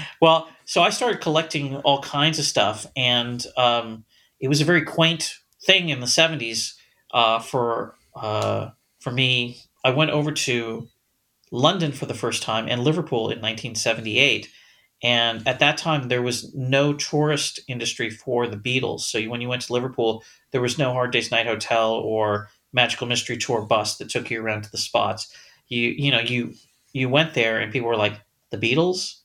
well, 0.20 0.48
so 0.64 0.82
I 0.82 0.90
started 0.90 1.20
collecting 1.20 1.76
all 1.76 2.00
kinds 2.02 2.38
of 2.38 2.44
stuff, 2.44 2.86
and 2.96 3.44
um, 3.56 4.04
it 4.40 4.48
was 4.48 4.60
a 4.60 4.64
very 4.64 4.82
quaint 4.82 5.34
thing 5.64 5.90
in 5.90 6.00
the 6.00 6.06
'70s 6.06 6.74
uh, 7.12 7.38
for. 7.38 7.94
Uh, 8.14 8.70
for 9.00 9.10
me, 9.10 9.60
I 9.84 9.90
went 9.90 10.12
over 10.12 10.30
to 10.30 10.88
London 11.50 11.92
for 11.92 12.06
the 12.06 12.14
first 12.14 12.42
time 12.42 12.68
and 12.68 12.82
Liverpool 12.82 13.30
in 13.30 13.40
1978. 13.40 14.48
And 15.02 15.46
at 15.46 15.58
that 15.58 15.76
time, 15.76 16.08
there 16.08 16.22
was 16.22 16.54
no 16.54 16.94
tourist 16.94 17.60
industry 17.68 18.08
for 18.08 18.46
the 18.46 18.56
Beatles. 18.56 19.00
So 19.00 19.20
when 19.24 19.40
you 19.40 19.48
went 19.48 19.62
to 19.62 19.72
Liverpool, 19.72 20.22
there 20.52 20.60
was 20.60 20.78
no 20.78 20.92
Hard 20.92 21.10
Day's 21.10 21.32
Night 21.32 21.46
Hotel 21.46 21.92
or 21.92 22.48
Magical 22.72 23.06
Mystery 23.06 23.36
Tour 23.36 23.62
bus 23.62 23.96
that 23.98 24.10
took 24.10 24.30
you 24.30 24.42
around 24.42 24.62
to 24.62 24.70
the 24.70 24.78
spots. 24.78 25.34
You 25.68 25.88
you 25.90 26.10
know 26.10 26.20
you 26.20 26.54
you 26.92 27.08
went 27.08 27.34
there 27.34 27.58
and 27.58 27.72
people 27.72 27.88
were 27.88 27.96
like, 27.96 28.20
the 28.50 28.58
Beatles, 28.58 29.20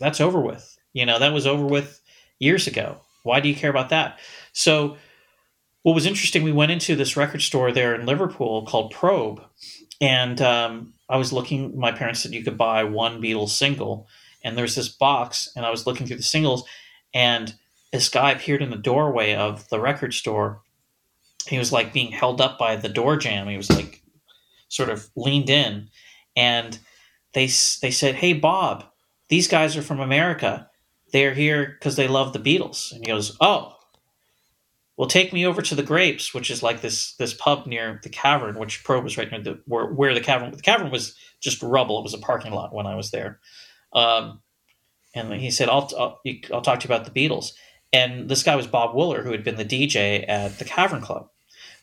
that's 0.00 0.20
over 0.20 0.40
with. 0.40 0.78
You 0.92 1.06
know 1.06 1.18
that 1.18 1.32
was 1.32 1.46
over 1.46 1.64
with 1.64 2.00
years 2.38 2.66
ago. 2.66 2.98
Why 3.22 3.40
do 3.40 3.48
you 3.48 3.54
care 3.54 3.70
about 3.70 3.88
that? 3.90 4.18
So 4.52 4.96
what 5.82 5.94
was 5.94 6.06
interesting, 6.06 6.42
we 6.42 6.52
went 6.52 6.72
into 6.72 6.96
this 6.96 7.16
record 7.16 7.42
store 7.42 7.70
there 7.70 7.94
in 7.94 8.06
Liverpool 8.06 8.64
called 8.64 8.90
Probe, 8.90 9.42
and 10.00 10.40
um, 10.40 10.94
I 11.10 11.18
was 11.18 11.32
looking. 11.32 11.78
My 11.78 11.92
parents 11.92 12.20
said 12.20 12.32
you 12.32 12.42
could 12.42 12.56
buy 12.56 12.84
one 12.84 13.20
Beatles 13.20 13.50
single, 13.50 14.08
and 14.42 14.56
there's 14.56 14.74
this 14.74 14.88
box, 14.88 15.50
and 15.54 15.66
I 15.66 15.70
was 15.70 15.86
looking 15.86 16.06
through 16.06 16.16
the 16.16 16.22
singles, 16.22 16.64
and 17.12 17.54
this 17.92 18.08
guy 18.08 18.32
appeared 18.32 18.62
in 18.62 18.70
the 18.70 18.76
doorway 18.76 19.34
of 19.34 19.68
the 19.68 19.78
record 19.78 20.14
store. 20.14 20.62
He 21.46 21.58
was 21.58 21.72
like 21.72 21.92
being 21.92 22.12
held 22.12 22.40
up 22.40 22.58
by 22.58 22.76
the 22.76 22.88
door 22.88 23.16
jamb. 23.16 23.48
He 23.48 23.56
was 23.56 23.70
like 23.70 24.02
sort 24.68 24.90
of 24.90 25.08
leaned 25.16 25.50
in, 25.50 25.88
and 26.36 26.78
they 27.32 27.46
they 27.46 27.90
said, 27.90 28.16
"Hey, 28.16 28.32
Bob, 28.32 28.84
these 29.28 29.48
guys 29.48 29.76
are 29.76 29.82
from 29.82 30.00
America. 30.00 30.68
They're 31.12 31.34
here 31.34 31.76
because 31.78 31.96
they 31.96 32.08
love 32.08 32.32
the 32.32 32.38
Beatles." 32.38 32.92
And 32.92 33.04
he 33.04 33.12
goes, 33.12 33.36
"Oh." 33.40 33.74
well, 34.96 35.08
take 35.08 35.32
me 35.32 35.44
over 35.44 35.60
to 35.60 35.74
the 35.74 35.82
Grapes, 35.82 36.32
which 36.32 36.50
is 36.50 36.62
like 36.62 36.80
this 36.80 37.14
this 37.16 37.34
pub 37.34 37.66
near 37.66 38.00
the 38.02 38.08
cavern, 38.08 38.58
which 38.58 38.84
Probe 38.84 39.04
was 39.04 39.18
right 39.18 39.30
near 39.30 39.40
the 39.40 39.60
where, 39.66 39.86
where 39.86 40.14
the 40.14 40.20
cavern. 40.20 40.52
The 40.52 40.62
cavern 40.62 40.90
was 40.90 41.16
just 41.40 41.62
rubble. 41.62 41.98
It 41.98 42.04
was 42.04 42.14
a 42.14 42.18
parking 42.18 42.52
lot 42.52 42.72
when 42.72 42.86
I 42.86 42.94
was 42.94 43.10
there. 43.10 43.40
Um, 43.92 44.40
and 45.14 45.32
he 45.32 45.50
said, 45.50 45.68
I'll, 45.68 45.90
I'll, 45.98 46.20
I'll 46.52 46.62
talk 46.62 46.80
to 46.80 46.88
you 46.88 46.94
about 46.94 47.12
the 47.12 47.28
Beatles. 47.28 47.52
And 47.92 48.28
this 48.28 48.42
guy 48.42 48.56
was 48.56 48.66
Bob 48.66 48.94
Wooler, 48.94 49.22
who 49.22 49.30
had 49.30 49.44
been 49.44 49.56
the 49.56 49.64
DJ 49.64 50.28
at 50.28 50.58
the 50.58 50.64
Cavern 50.64 51.00
Club. 51.00 51.28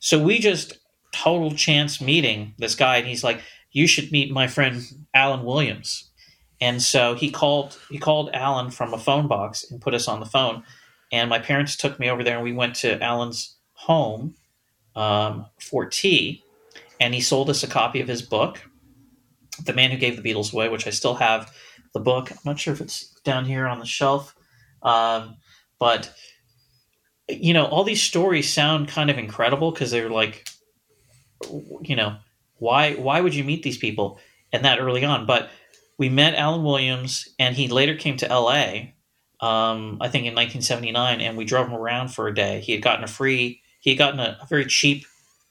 So 0.02 0.22
we 0.22 0.40
just 0.40 0.78
total 1.14 1.52
chance 1.52 2.02
meeting 2.02 2.54
this 2.58 2.76
guy, 2.76 2.98
and 2.98 3.08
he's 3.08 3.24
like, 3.24 3.42
"You 3.72 3.88
should 3.88 4.12
meet 4.12 4.32
my 4.32 4.48
friend 4.48 4.84
Alan 5.14 5.46
Williams." 5.46 6.10
And 6.60 6.82
so 6.82 7.16
he 7.16 7.32
called 7.32 7.80
he 7.90 7.98
called 7.98 8.30
Alan 8.34 8.70
from 8.70 8.94
a 8.94 9.00
phone 9.00 9.28
box 9.28 9.66
and 9.72 9.80
put 9.80 9.94
us 9.94 10.10
on 10.10 10.20
the 10.20 10.26
phone. 10.26 10.64
And 11.14 11.30
my 11.30 11.40
parents 11.40 11.78
took 11.78 12.00
me 12.00 12.10
over 12.10 12.24
there 12.24 12.36
and 12.36 12.44
we 12.44 12.54
went 12.54 12.76
to 12.78 13.02
Alan's 13.02 13.56
home 13.74 14.36
um, 14.96 15.46
for 15.60 15.86
tea. 15.86 16.44
And 17.00 17.14
he 17.14 17.22
sold 17.22 17.50
us 17.50 17.64
a 17.64 17.68
copy 17.68 18.02
of 18.02 18.10
his 18.10 18.22
book 18.22 18.62
the 19.66 19.74
man 19.74 19.92
who 19.92 19.98
gave 19.98 20.16
the 20.16 20.28
beatles 20.28 20.54
away 20.54 20.70
which 20.70 20.88
i 20.88 20.90
still 20.90 21.16
have 21.16 21.52
the 21.94 22.00
book. 22.00 22.32
I'm 22.32 22.38
not 22.46 22.60
sure 22.60 22.74
if 22.74 22.82
it's 22.82 23.10
down 23.24 23.46
here 23.46 23.68
on 23.68 23.80
the 23.80 23.86
shelf. 23.86 24.36
Um, 24.82 25.38
but 25.80 26.14
you 27.32 27.54
know, 27.54 27.66
all 27.66 27.84
these 27.84 28.02
stories 28.02 28.52
sound 28.52 28.88
kind 28.88 29.10
of 29.10 29.18
incredible 29.18 29.72
because 29.72 29.92
they're 29.92 30.10
like, 30.10 30.48
you 31.82 31.96
know, 31.96 32.18
why 32.58 32.94
why 32.94 33.22
would 33.22 33.34
you 33.34 33.44
meet 33.44 33.64
these 33.64 33.78
people 33.78 34.20
and 34.54 34.66
that 34.66 34.80
early 34.80 35.04
on? 35.04 35.26
But 35.26 35.50
we 35.98 36.10
met 36.10 36.36
Alan 36.36 36.64
Williams, 36.64 37.28
and 37.38 37.56
he 37.56 37.68
later 37.68 37.96
came 37.96 38.18
to 38.18 38.30
L.A. 38.30 38.96
Um, 39.40 39.98
I 40.02 40.08
think 40.08 40.26
in 40.26 40.36
1979, 40.36 41.22
and 41.22 41.38
we 41.38 41.46
drove 41.46 41.68
him 41.68 41.76
around 41.76 42.10
for 42.10 42.28
a 42.28 42.34
day. 42.34 42.60
He 42.60 42.72
had 42.72 42.82
gotten 42.82 43.04
a 43.04 43.08
free, 43.08 43.62
he 43.80 43.92
had 43.92 43.98
gotten 43.98 44.20
a, 44.20 44.38
a 44.42 44.46
very 44.48 44.66
cheap 44.66 45.06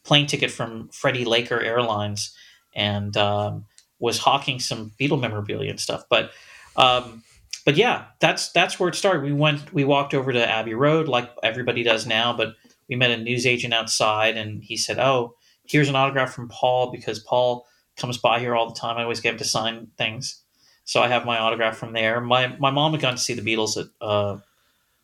plane 0.04 0.26
ticket 0.26 0.50
from 0.50 0.88
Freddie 0.88 1.24
Laker 1.24 1.60
Airlines, 1.60 2.34
and 2.74 3.16
um, 3.16 3.66
was 3.98 4.18
hawking 4.18 4.58
some 4.60 4.92
Beatle 4.98 5.20
memorabilia 5.20 5.70
and 5.70 5.80
stuff. 5.80 6.04
But 6.08 6.32
um, 6.76 7.22
but 7.64 7.76
yeah, 7.76 8.06
that's 8.20 8.50
that's 8.52 8.78
where 8.78 8.88
it 8.88 8.94
started. 8.94 9.22
We 9.22 9.32
went, 9.32 9.72
we 9.72 9.84
walked 9.84 10.14
over 10.14 10.32
to 10.32 10.48
Abbey 10.48 10.74
Road 10.74 11.08
like 11.08 11.30
everybody 11.42 11.82
does 11.82 12.06
now, 12.06 12.36
but 12.36 12.54
we 12.88 12.96
met 12.96 13.10
a 13.10 13.16
newsagent 13.16 13.74
outside, 13.74 14.36
and 14.36 14.62
he 14.62 14.76
said, 14.76 14.98
"Oh, 14.98 15.34
here's 15.66 15.88
an 15.88 15.96
autograph 15.96 16.32
from 16.32 16.48
Paul 16.48 16.90
because 16.90 17.18
Paul 17.18 17.66
comes 17.96 18.18
by 18.18 18.40
here 18.40 18.54
all 18.54 18.68
the 18.68 18.78
time. 18.78 18.96
I 18.96 19.02
always 19.02 19.20
get 19.20 19.32
him 19.32 19.38
to 19.38 19.44
sign 19.44 19.88
things, 19.98 20.42
so 20.84 21.00
I 21.02 21.08
have 21.08 21.24
my 21.24 21.38
autograph 21.38 21.76
from 21.76 21.92
there. 21.92 22.20
My 22.20 22.56
my 22.58 22.70
mom 22.70 22.92
had 22.92 23.00
gone 23.00 23.14
to 23.14 23.22
see 23.22 23.34
the 23.34 23.42
Beatles 23.42 23.76
at 23.76 23.86
uh, 24.00 24.38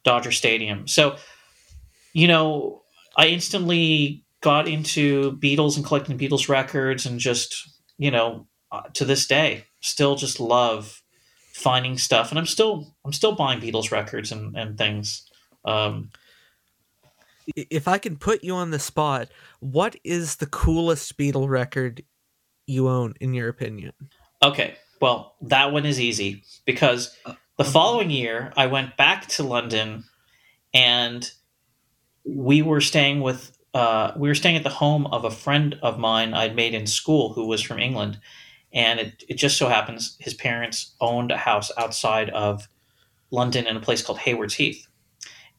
Dodger 0.05 0.33
Stadium, 0.33 0.89
so 0.89 1.17
you 2.13 2.29
know, 2.29 2.83
I 3.17 3.27
instantly 3.29 4.25
got 4.41 4.69
into 4.69 5.33
Beatles 5.39 5.77
and 5.77 5.85
collecting 5.85 6.19
Beatles 6.19 6.49
records, 6.49 7.07
and 7.07 7.21
just 7.21 7.69
you 7.99 8.11
know, 8.11 8.47
uh, 8.73 8.83
to 8.95 9.05
this 9.05 9.27
day, 9.27 9.65
still 9.81 10.17
just 10.17 10.41
love 10.41 11.03
finding 11.57 11.97
stuff, 11.97 12.31
and 12.31 12.39
I'm 12.39 12.47
still 12.47 12.95
I'm 13.05 13.13
still 13.13 13.33
buying 13.33 13.61
Beatles 13.61 13.91
records 13.91 14.31
and 14.31 14.57
and 14.57 14.77
things. 14.77 15.29
Um, 15.65 16.11
if 17.57 17.89
I 17.89 17.99
can 17.99 18.17
put 18.17 18.45
you 18.45 18.55
on 18.55 18.71
the 18.71 18.79
spot, 18.79 19.29
what 19.61 19.97
is 20.05 20.37
the 20.37 20.47
coolest 20.47 21.17
Beatle 21.17 21.49
record 21.49 22.03
you 22.67 22.89
own, 22.89 23.15
in 23.21 23.35
your 23.35 23.49
opinion? 23.49 23.93
Okay, 24.43 24.75
well, 25.01 25.37
that 25.43 25.73
one 25.73 25.87
is 25.87 26.01
easy 26.01 26.43
because 26.65 27.17
the 27.57 27.65
following 27.65 28.11
year 28.11 28.53
I 28.57 28.67
went 28.67 28.97
back 28.97 29.27
to 29.29 29.43
London 29.43 30.05
and 30.75 31.31
we 32.25 32.63
were 32.63 32.81
staying 32.81 33.21
with 33.21 33.57
uh, 33.75 34.13
we 34.17 34.29
were 34.29 34.35
staying 34.35 34.57
at 34.57 34.63
the 34.63 34.71
home 34.71 35.07
of 35.07 35.25
a 35.25 35.31
friend 35.31 35.79
of 35.83 35.99
mine 35.99 36.35
I'd 36.35 36.57
made 36.57 36.75
in 36.75 36.87
school 36.87 37.33
who 37.35 37.47
was 37.47 37.63
from 37.63 37.79
England, 37.79 38.19
and 38.73 39.01
it, 39.01 39.25
it 39.29 39.35
just 39.35 39.57
so 39.57 39.69
happens 39.69 40.17
his 40.21 40.35
parents 40.35 40.95
owned 41.01 41.31
a 41.31 41.37
house 41.37 41.71
outside 41.79 42.31
of 42.31 42.69
London 43.31 43.67
in 43.67 43.77
a 43.77 43.81
place 43.81 44.03
called 44.03 44.19
Haywards 44.19 44.55
Heath. 44.55 44.87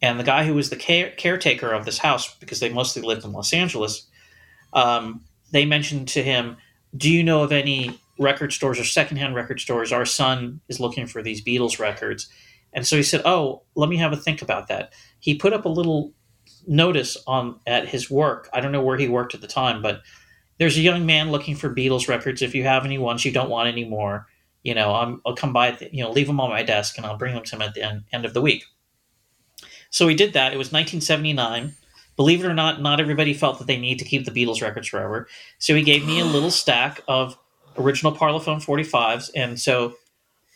And 0.02 0.20
the 0.20 0.24
guy 0.24 0.44
who 0.44 0.54
was 0.54 0.70
the 0.70 0.76
care- 0.76 1.12
caretaker 1.12 1.72
of 1.72 1.86
this 1.86 1.98
house, 1.98 2.36
because 2.36 2.60
they 2.60 2.70
mostly 2.70 3.02
lived 3.02 3.26
in 3.26 3.32
Los 3.32 3.54
Angeles, 3.54 4.08
um, 4.74 5.22
they 5.52 5.66
mentioned 5.66 6.08
to 6.10 6.24
him, 6.24 6.58
Do 6.96 7.10
you 7.10 7.24
know 7.24 7.44
of 7.44 7.52
any 7.52 8.00
record 8.20 8.54
stores 8.54 8.80
or 8.80 8.84
secondhand 8.84 9.36
record 9.36 9.60
stores? 9.60 9.92
Our 9.92 10.06
son 10.06 10.62
is 10.70 10.80
looking 10.80 11.08
for 11.08 11.24
these 11.24 11.44
Beatles 11.44 11.80
records. 11.80 12.28
And 12.74 12.86
so 12.86 12.96
he 12.96 13.04
said, 13.04 13.22
Oh, 13.26 13.64
let 13.76 13.90
me 13.90 13.98
have 13.98 14.14
a 14.14 14.18
think 14.18 14.42
about 14.42 14.68
that. 14.68 14.94
He 15.20 15.36
put 15.36 15.54
up 15.54 15.66
a 15.66 15.70
little 15.70 16.14
notice 16.68 17.18
on 17.26 17.60
at 17.66 17.88
his 17.88 18.10
work. 18.10 18.50
I 18.54 18.60
don't 18.60 18.72
know 18.72 18.84
where 18.84 18.98
he 18.98 19.08
worked 19.08 19.34
at 19.34 19.42
the 19.42 19.48
time, 19.48 19.82
but 19.82 20.02
there's 20.58 20.78
a 20.78 20.82
young 20.82 21.06
man 21.06 21.32
looking 21.32 21.56
for 21.56 21.74
Beatles 21.74 22.08
records. 22.08 22.42
If 22.42 22.56
you 22.56 22.64
have 22.64 22.86
any 22.86 22.98
ones 22.98 23.24
you 23.24 23.32
don't 23.32 23.50
want 23.50 23.70
anymore, 23.70 24.28
you 24.64 24.74
know, 24.74 24.92
i 24.92 25.16
will 25.26 25.36
come 25.36 25.54
by, 25.54 25.78
you 25.92 26.04
know, 26.04 26.12
leave 26.12 26.28
them 26.28 26.40
on 26.40 26.50
my 26.50 26.64
desk 26.64 26.98
and 26.98 27.06
I'll 27.06 27.18
bring 27.18 27.36
them 27.36 27.44
to 27.44 27.56
him 27.56 27.62
at 27.62 27.74
the 27.74 27.84
end, 27.84 28.04
end 28.12 28.26
of 28.26 28.34
the 28.34 28.42
week. 28.42 28.66
So 29.90 30.06
we 30.06 30.16
did 30.16 30.34
that. 30.34 30.54
It 30.54 30.58
was 30.58 30.68
1979. 30.68 31.74
Believe 32.16 32.44
it 32.44 32.48
or 32.48 32.54
not, 32.54 32.82
not 32.82 33.00
everybody 33.00 33.34
felt 33.34 33.60
that 33.60 33.68
they 33.68 33.78
need 33.78 34.00
to 34.00 34.06
keep 34.06 34.26
the 34.26 34.32
Beatles 34.32 34.62
records 34.62 34.88
forever. 34.88 35.28
So 35.60 35.76
he 35.76 35.84
gave 35.84 36.06
me 36.06 36.20
a 36.20 36.26
little 36.26 36.52
stack 36.52 37.02
of 37.08 37.38
original 37.78 38.16
Parlophone 38.16 38.64
45s. 38.64 39.30
And 39.36 39.60
so 39.60 39.94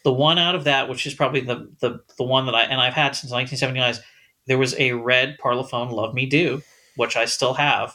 the 0.04 0.12
one 0.12 0.40
out 0.40 0.56
of 0.56 0.64
that, 0.64 0.90
which 0.90 1.06
is 1.06 1.14
probably 1.14 1.42
the, 1.42 1.72
the, 1.80 2.00
the 2.18 2.24
one 2.24 2.48
that 2.48 2.56
I, 2.56 2.64
and 2.64 2.82
I've 2.82 2.96
had 2.96 3.16
since 3.16 3.32
1979, 3.32 4.04
there 4.48 4.58
was 4.58 4.76
a 4.80 4.94
red 4.94 5.38
Parlophone 5.38 5.92
Love 5.92 6.16
Me 6.16 6.26
Do, 6.26 6.64
which 6.96 7.16
I 7.16 7.26
still 7.26 7.54
have 7.54 7.94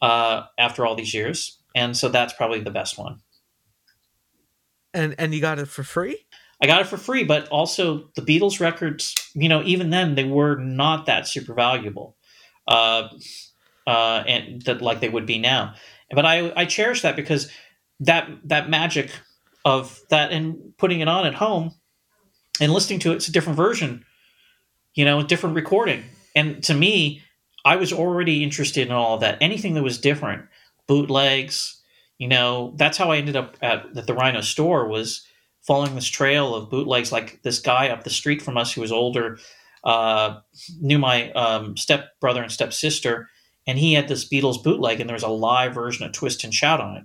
uh, 0.00 0.44
after 0.58 0.86
all 0.86 0.94
these 0.94 1.14
years. 1.14 1.58
And 1.74 1.96
so 1.96 2.08
that's 2.08 2.32
probably 2.32 2.60
the 2.60 2.70
best 2.70 2.98
one. 2.98 3.20
And 4.94 5.14
and 5.18 5.34
you 5.34 5.40
got 5.40 5.58
it 5.58 5.68
for 5.68 5.82
free? 5.82 6.26
I 6.62 6.66
got 6.66 6.80
it 6.80 6.86
for 6.86 6.96
free, 6.96 7.24
but 7.24 7.46
also 7.48 8.08
the 8.16 8.22
Beatles 8.22 8.58
records, 8.58 9.14
you 9.34 9.48
know, 9.48 9.62
even 9.62 9.90
then 9.90 10.16
they 10.16 10.24
were 10.24 10.56
not 10.56 11.06
that 11.06 11.28
super 11.28 11.54
valuable, 11.54 12.16
uh, 12.66 13.08
uh, 13.86 14.24
and 14.26 14.62
that 14.62 14.82
like 14.82 15.00
they 15.00 15.08
would 15.08 15.26
be 15.26 15.38
now. 15.38 15.74
But 16.10 16.24
I 16.24 16.52
I 16.56 16.64
cherish 16.64 17.02
that 17.02 17.16
because 17.16 17.50
that 18.00 18.28
that 18.44 18.70
magic 18.70 19.10
of 19.64 20.00
that 20.10 20.32
and 20.32 20.56
putting 20.78 21.00
it 21.00 21.08
on 21.08 21.26
at 21.26 21.34
home 21.34 21.74
and 22.60 22.72
listening 22.72 22.98
to 23.00 23.12
it, 23.12 23.16
it's 23.16 23.28
a 23.28 23.32
different 23.32 23.56
version, 23.56 24.04
you 24.94 25.04
know, 25.04 25.20
a 25.20 25.24
different 25.24 25.54
recording. 25.54 26.04
And 26.34 26.62
to 26.64 26.74
me, 26.74 27.22
I 27.68 27.76
was 27.76 27.92
already 27.92 28.42
interested 28.42 28.86
in 28.86 28.94
all 28.94 29.18
that. 29.18 29.36
Anything 29.42 29.74
that 29.74 29.82
was 29.82 29.98
different, 29.98 30.46
bootlegs, 30.86 31.82
you 32.16 32.26
know, 32.26 32.72
that's 32.76 32.96
how 32.96 33.10
I 33.10 33.18
ended 33.18 33.36
up 33.36 33.58
at, 33.60 33.94
at 33.94 34.06
the 34.06 34.14
Rhino 34.14 34.40
store 34.40 34.88
was 34.88 35.26
following 35.60 35.94
this 35.94 36.06
trail 36.08 36.54
of 36.54 36.70
bootlegs. 36.70 37.12
Like 37.12 37.42
this 37.42 37.58
guy 37.58 37.90
up 37.90 38.04
the 38.04 38.10
street 38.10 38.40
from 38.40 38.56
us 38.56 38.72
who 38.72 38.80
was 38.80 38.90
older 38.90 39.38
uh, 39.84 40.40
knew 40.80 40.98
my 40.98 41.30
um, 41.32 41.76
step 41.76 42.18
brother 42.20 42.42
and 42.42 42.50
step 42.50 42.72
sister, 42.72 43.28
and 43.66 43.78
he 43.78 43.92
had 43.92 44.08
this 44.08 44.26
Beatles 44.26 44.64
bootleg, 44.64 44.98
and 44.98 45.06
there 45.06 45.14
was 45.14 45.22
a 45.22 45.28
live 45.28 45.74
version 45.74 46.06
of 46.06 46.12
Twist 46.12 46.44
and 46.44 46.54
Shout 46.54 46.80
on 46.80 46.96
it. 46.96 47.04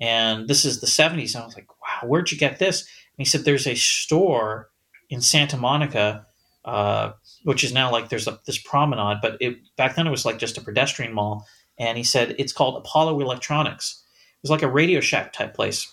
And 0.00 0.48
this 0.48 0.66
is 0.66 0.82
the 0.82 0.86
70s. 0.86 1.34
And 1.34 1.44
I 1.44 1.46
was 1.46 1.54
like, 1.54 1.70
wow, 1.80 2.06
where'd 2.06 2.30
you 2.30 2.36
get 2.36 2.58
this? 2.58 2.82
And 2.82 2.88
he 3.16 3.24
said, 3.24 3.46
there's 3.46 3.66
a 3.66 3.74
store 3.74 4.68
in 5.08 5.22
Santa 5.22 5.56
Monica, 5.56 6.26
uh, 6.64 7.12
which 7.44 7.64
is 7.64 7.72
now 7.72 7.90
like 7.90 8.08
there's 8.08 8.28
a, 8.28 8.38
this 8.46 8.58
promenade, 8.58 9.18
but 9.22 9.36
it, 9.40 9.58
back 9.76 9.96
then 9.96 10.06
it 10.06 10.10
was 10.10 10.24
like 10.24 10.38
just 10.38 10.58
a 10.58 10.62
pedestrian 10.62 11.12
mall. 11.12 11.46
And 11.78 11.98
he 11.98 12.04
said, 12.04 12.36
it's 12.38 12.52
called 12.52 12.76
Apollo 12.76 13.20
Electronics. 13.20 14.02
It 14.12 14.42
was 14.42 14.50
like 14.50 14.62
a 14.62 14.70
Radio 14.70 15.00
Shack 15.00 15.32
type 15.32 15.54
place 15.54 15.92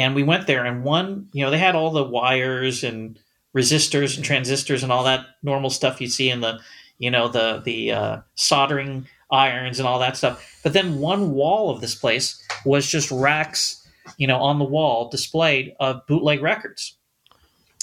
and 0.00 0.14
we 0.14 0.22
went 0.22 0.46
there 0.46 0.64
and 0.64 0.82
one 0.82 1.28
you 1.32 1.44
know 1.44 1.50
they 1.50 1.58
had 1.58 1.74
all 1.74 1.90
the 1.90 2.02
wires 2.02 2.82
and 2.82 3.18
resistors 3.56 4.16
and 4.16 4.24
transistors 4.24 4.82
and 4.82 4.90
all 4.90 5.04
that 5.04 5.26
normal 5.42 5.70
stuff 5.70 6.00
you 6.00 6.06
see 6.06 6.30
in 6.30 6.40
the 6.40 6.58
you 6.98 7.10
know 7.10 7.28
the 7.28 7.60
the 7.64 7.92
uh, 7.92 8.20
soldering 8.34 9.06
irons 9.30 9.78
and 9.78 9.86
all 9.86 9.98
that 9.98 10.16
stuff 10.16 10.58
but 10.64 10.72
then 10.72 10.98
one 10.98 11.32
wall 11.32 11.70
of 11.70 11.80
this 11.80 11.94
place 11.94 12.42
was 12.64 12.86
just 12.86 13.10
racks 13.10 13.86
you 14.16 14.26
know 14.26 14.38
on 14.38 14.58
the 14.58 14.64
wall 14.64 15.08
displayed 15.10 15.74
of 15.78 16.04
bootleg 16.06 16.42
records 16.42 16.96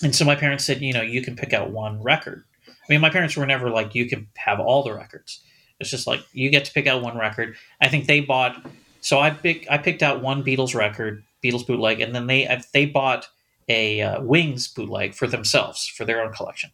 and 0.03 0.15
so 0.15 0.25
my 0.25 0.35
parents 0.35 0.63
said 0.63 0.81
you 0.81 0.93
know 0.93 1.01
you 1.01 1.21
can 1.21 1.35
pick 1.35 1.53
out 1.53 1.71
one 1.71 2.01
record 2.01 2.43
i 2.67 2.71
mean 2.89 3.01
my 3.01 3.09
parents 3.09 3.35
were 3.35 3.45
never 3.45 3.69
like 3.69 3.95
you 3.95 4.07
can 4.07 4.27
have 4.35 4.59
all 4.59 4.83
the 4.83 4.93
records 4.93 5.41
it's 5.79 5.89
just 5.89 6.07
like 6.07 6.21
you 6.33 6.49
get 6.49 6.65
to 6.65 6.73
pick 6.73 6.87
out 6.87 7.01
one 7.01 7.17
record 7.17 7.55
i 7.81 7.87
think 7.87 8.07
they 8.07 8.19
bought 8.19 8.65
so 9.01 9.19
i 9.19 9.29
pick, 9.29 9.65
i 9.69 9.77
picked 9.77 10.03
out 10.03 10.21
one 10.21 10.43
beatles 10.43 10.75
record 10.75 11.23
Beatles 11.43 11.65
bootleg, 11.65 12.01
and 12.01 12.15
then 12.15 12.27
they 12.27 12.61
they 12.73 12.85
bought 12.85 13.27
a 13.67 14.01
uh, 14.01 14.21
Wings 14.21 14.67
bootleg 14.67 15.13
for 15.13 15.27
themselves 15.27 15.87
for 15.87 16.05
their 16.05 16.23
own 16.23 16.33
collection. 16.33 16.71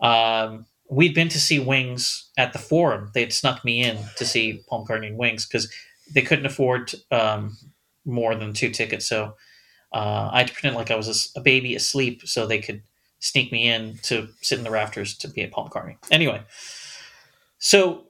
Um, 0.00 0.66
we'd 0.88 1.14
been 1.14 1.28
to 1.28 1.40
see 1.40 1.58
Wings 1.58 2.30
at 2.36 2.52
the 2.52 2.58
Forum. 2.58 3.10
They 3.14 3.20
had 3.20 3.32
snuck 3.32 3.64
me 3.64 3.82
in 3.82 3.98
to 4.16 4.24
see 4.24 4.62
Paul 4.68 4.86
McCartney 4.86 5.08
and 5.08 5.18
Wings 5.18 5.46
because 5.46 5.72
they 6.12 6.22
couldn't 6.22 6.46
afford 6.46 6.94
um, 7.10 7.56
more 8.04 8.34
than 8.34 8.52
two 8.52 8.70
tickets. 8.70 9.06
So 9.06 9.34
uh, 9.96 10.28
I 10.30 10.38
had 10.38 10.48
to 10.48 10.52
pretend 10.52 10.76
like 10.76 10.90
I 10.90 10.96
was 10.96 11.32
a, 11.34 11.40
a, 11.40 11.42
baby 11.42 11.74
asleep 11.74 12.20
so 12.26 12.46
they 12.46 12.60
could 12.60 12.82
sneak 13.18 13.50
me 13.50 13.66
in 13.66 13.98
to 14.02 14.28
sit 14.42 14.58
in 14.58 14.64
the 14.64 14.70
rafters 14.70 15.16
to 15.16 15.28
be 15.28 15.40
at 15.40 15.52
Paul 15.52 15.70
McCartney. 15.70 15.96
Anyway, 16.10 16.42
so 17.56 18.04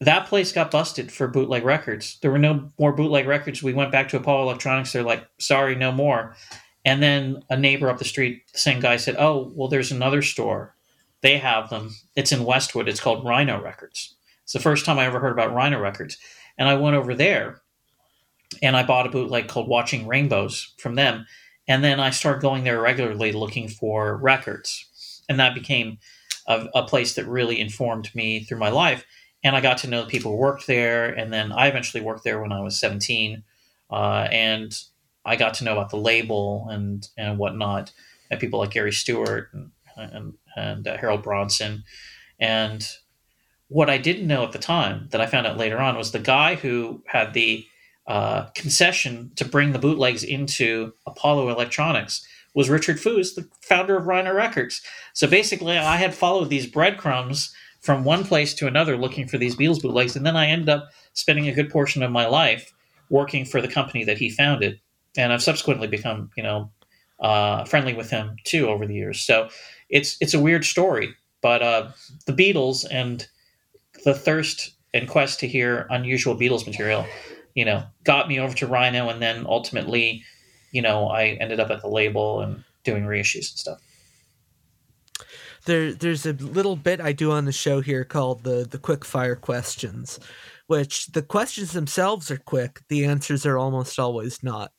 that 0.00 0.26
place 0.26 0.52
got 0.52 0.70
busted 0.70 1.10
for 1.10 1.26
bootleg 1.26 1.64
records. 1.64 2.18
There 2.20 2.30
were 2.30 2.38
no 2.38 2.70
more 2.78 2.92
bootleg 2.92 3.26
records. 3.26 3.62
We 3.62 3.72
went 3.72 3.90
back 3.90 4.10
to 4.10 4.18
Apollo 4.18 4.42
Electronics. 4.42 4.92
They're 4.92 5.02
like, 5.02 5.26
sorry, 5.38 5.74
no 5.74 5.92
more. 5.92 6.36
And 6.84 7.02
then 7.02 7.42
a 7.48 7.56
neighbor 7.56 7.88
up 7.88 7.98
the 7.98 8.04
street, 8.04 8.42
the 8.52 8.58
same 8.58 8.78
guy 8.78 8.98
said, 8.98 9.16
oh, 9.18 9.50
well, 9.54 9.68
there's 9.68 9.90
another 9.90 10.20
store. 10.20 10.74
They 11.22 11.38
have 11.38 11.70
them. 11.70 11.94
It's 12.16 12.32
in 12.32 12.44
Westwood. 12.44 12.86
It's 12.86 13.00
called 13.00 13.24
Rhino 13.24 13.62
Records. 13.62 14.14
It's 14.44 14.52
the 14.52 14.60
first 14.60 14.84
time 14.84 14.98
I 14.98 15.06
ever 15.06 15.20
heard 15.20 15.32
about 15.32 15.54
Rhino 15.54 15.80
Records. 15.80 16.18
And 16.58 16.68
I 16.68 16.74
went 16.74 16.96
over 16.96 17.14
there 17.14 17.62
and 18.62 18.76
I 18.76 18.82
bought 18.82 19.06
a 19.06 19.10
bootleg 19.10 19.48
called 19.48 19.68
Watching 19.68 20.06
Rainbows 20.06 20.74
from 20.78 20.94
them. 20.94 21.26
And 21.66 21.84
then 21.84 22.00
I 22.00 22.10
started 22.10 22.40
going 22.40 22.64
there 22.64 22.80
regularly 22.80 23.32
looking 23.32 23.68
for 23.68 24.16
records. 24.16 25.22
And 25.28 25.38
that 25.38 25.54
became 25.54 25.98
a, 26.46 26.66
a 26.74 26.82
place 26.82 27.14
that 27.14 27.26
really 27.26 27.60
informed 27.60 28.14
me 28.14 28.40
through 28.40 28.58
my 28.58 28.70
life 28.70 29.04
and 29.44 29.54
I 29.54 29.60
got 29.60 29.78
to 29.78 29.88
know 29.88 30.04
people 30.04 30.32
who 30.32 30.38
worked 30.38 30.66
there. 30.66 31.06
And 31.06 31.32
then 31.32 31.52
I 31.52 31.68
eventually 31.68 32.02
worked 32.02 32.24
there 32.24 32.40
when 32.40 32.52
I 32.52 32.60
was 32.60 32.76
17. 32.78 33.42
Uh, 33.90 34.28
and 34.30 34.76
I 35.24 35.36
got 35.36 35.54
to 35.54 35.64
know 35.64 35.72
about 35.72 35.90
the 35.90 35.96
label 35.96 36.66
and, 36.70 37.06
and 37.16 37.38
whatnot, 37.38 37.92
and 38.30 38.40
people 38.40 38.58
like 38.58 38.70
Gary 38.70 38.92
Stewart 38.92 39.50
and 39.52 39.70
and 39.96 40.34
and 40.54 40.86
uh, 40.86 40.96
Harold 40.96 41.22
Bronson, 41.24 41.82
and 42.38 42.86
what 43.66 43.90
I 43.90 43.98
didn't 43.98 44.28
know 44.28 44.44
at 44.44 44.52
the 44.52 44.58
time 44.58 45.08
that 45.10 45.20
I 45.20 45.26
found 45.26 45.46
out 45.46 45.56
later 45.56 45.78
on 45.78 45.96
was 45.96 46.12
the 46.12 46.20
guy 46.20 46.54
who 46.54 47.02
had 47.06 47.34
the 47.34 47.66
uh, 48.08 48.46
concession 48.54 49.30
to 49.36 49.44
bring 49.44 49.72
the 49.72 49.78
bootlegs 49.78 50.24
into 50.24 50.92
Apollo 51.06 51.50
Electronics 51.50 52.26
was 52.54 52.70
Richard 52.70 52.96
Foos, 52.96 53.34
the 53.34 53.46
founder 53.60 53.96
of 53.96 54.06
Rhino 54.06 54.34
Records. 54.34 54.80
So 55.12 55.28
basically, 55.28 55.76
I 55.78 55.96
had 55.96 56.14
followed 56.14 56.48
these 56.48 56.66
breadcrumbs 56.66 57.54
from 57.80 58.04
one 58.04 58.24
place 58.24 58.54
to 58.54 58.66
another 58.66 58.96
looking 58.96 59.28
for 59.28 59.38
these 59.38 59.54
Beatles 59.54 59.80
bootlegs, 59.80 60.16
and 60.16 60.26
then 60.26 60.36
I 60.36 60.46
ended 60.46 60.70
up 60.70 60.88
spending 61.12 61.48
a 61.48 61.54
good 61.54 61.70
portion 61.70 62.02
of 62.02 62.10
my 62.10 62.26
life 62.26 62.72
working 63.10 63.44
for 63.44 63.60
the 63.60 63.68
company 63.68 64.04
that 64.04 64.18
he 64.18 64.30
founded, 64.30 64.80
and 65.16 65.32
I've 65.32 65.42
subsequently 65.42 65.86
become, 65.86 66.30
you 66.36 66.42
know, 66.42 66.70
uh, 67.20 67.64
friendly 67.64 67.94
with 67.94 68.10
him 68.10 68.36
too 68.44 68.68
over 68.68 68.86
the 68.86 68.94
years. 68.94 69.20
So 69.20 69.48
it's 69.90 70.16
it's 70.20 70.34
a 70.34 70.40
weird 70.40 70.64
story, 70.64 71.14
but 71.42 71.62
uh, 71.62 71.88
the 72.26 72.32
Beatles 72.32 72.86
and 72.90 73.26
the 74.04 74.14
thirst 74.14 74.72
and 74.94 75.08
quest 75.08 75.40
to 75.40 75.46
hear 75.46 75.86
unusual 75.90 76.36
Beatles 76.36 76.66
material, 76.66 77.06
you 77.58 77.64
know, 77.64 77.82
got 78.04 78.28
me 78.28 78.38
over 78.38 78.54
to 78.54 78.68
Rhino, 78.68 79.08
and 79.08 79.20
then 79.20 79.44
ultimately, 79.44 80.22
you 80.70 80.80
know, 80.80 81.08
I 81.08 81.30
ended 81.40 81.58
up 81.58 81.70
at 81.70 81.82
the 81.82 81.88
label 81.88 82.40
and 82.40 82.62
doing 82.84 83.02
reissues 83.02 83.50
and 83.50 83.58
stuff. 83.58 83.80
There, 85.64 85.92
there's 85.92 86.24
a 86.24 86.34
little 86.34 86.76
bit 86.76 87.00
I 87.00 87.10
do 87.10 87.32
on 87.32 87.46
the 87.46 87.52
show 87.52 87.80
here 87.80 88.04
called 88.04 88.44
the 88.44 88.64
the 88.64 88.78
quick 88.78 89.04
fire 89.04 89.34
questions, 89.34 90.20
which 90.68 91.08
the 91.08 91.20
questions 91.20 91.72
themselves 91.72 92.30
are 92.30 92.36
quick. 92.36 92.80
The 92.88 93.04
answers 93.04 93.44
are 93.44 93.58
almost 93.58 93.98
always 93.98 94.40
not. 94.44 94.70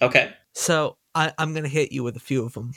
Okay. 0.00 0.32
So 0.52 0.98
I, 1.16 1.32
I'm 1.38 1.54
going 1.54 1.64
to 1.64 1.68
hit 1.68 1.90
you 1.90 2.04
with 2.04 2.14
a 2.14 2.20
few 2.20 2.44
of 2.44 2.52
them. 2.52 2.70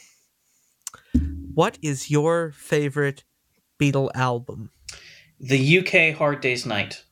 What 1.53 1.77
is 1.83 2.09
your 2.09 2.51
favorite 2.51 3.23
Beatle 3.79 4.09
album? 4.15 4.71
The 5.39 5.77
UK 5.77 6.17
Hard 6.17 6.41
Day's 6.41 6.65
Night. 6.65 7.05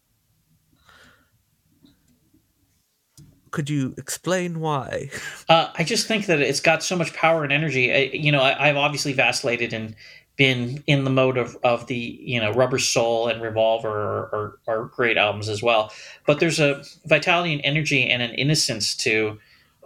Could 3.53 3.69
you 3.69 3.93
explain 3.99 4.59
why? 4.59 5.11
Uh, 5.47 5.69
I 5.75 5.83
just 5.83 6.07
think 6.07 6.25
that 6.25 6.39
it's 6.41 6.59
got 6.59 6.81
so 6.81 6.95
much 6.95 7.13
power 7.13 7.43
and 7.43 7.53
energy. 7.53 7.93
I, 7.93 8.09
you 8.11 8.31
know, 8.31 8.41
I, 8.41 8.69
I've 8.69 8.77
obviously 8.77 9.13
vacillated 9.13 9.73
and 9.73 9.95
been 10.37 10.83
in 10.87 11.03
the 11.03 11.11
mode 11.11 11.37
of, 11.37 11.55
of 11.63 11.85
the 11.85 11.95
you 11.95 12.41
know 12.41 12.51
Rubber 12.51 12.79
Soul 12.79 13.27
and 13.27 13.43
Revolver 13.43 13.89
are, 13.89 14.35
are, 14.35 14.59
are 14.67 14.85
great 14.85 15.17
albums 15.17 15.49
as 15.49 15.61
well. 15.61 15.91
But 16.25 16.39
there's 16.39 16.59
a 16.59 16.83
vitality 17.05 17.53
and 17.53 17.61
energy 17.63 18.09
and 18.09 18.23
an 18.23 18.31
innocence 18.31 18.95
to 18.97 19.37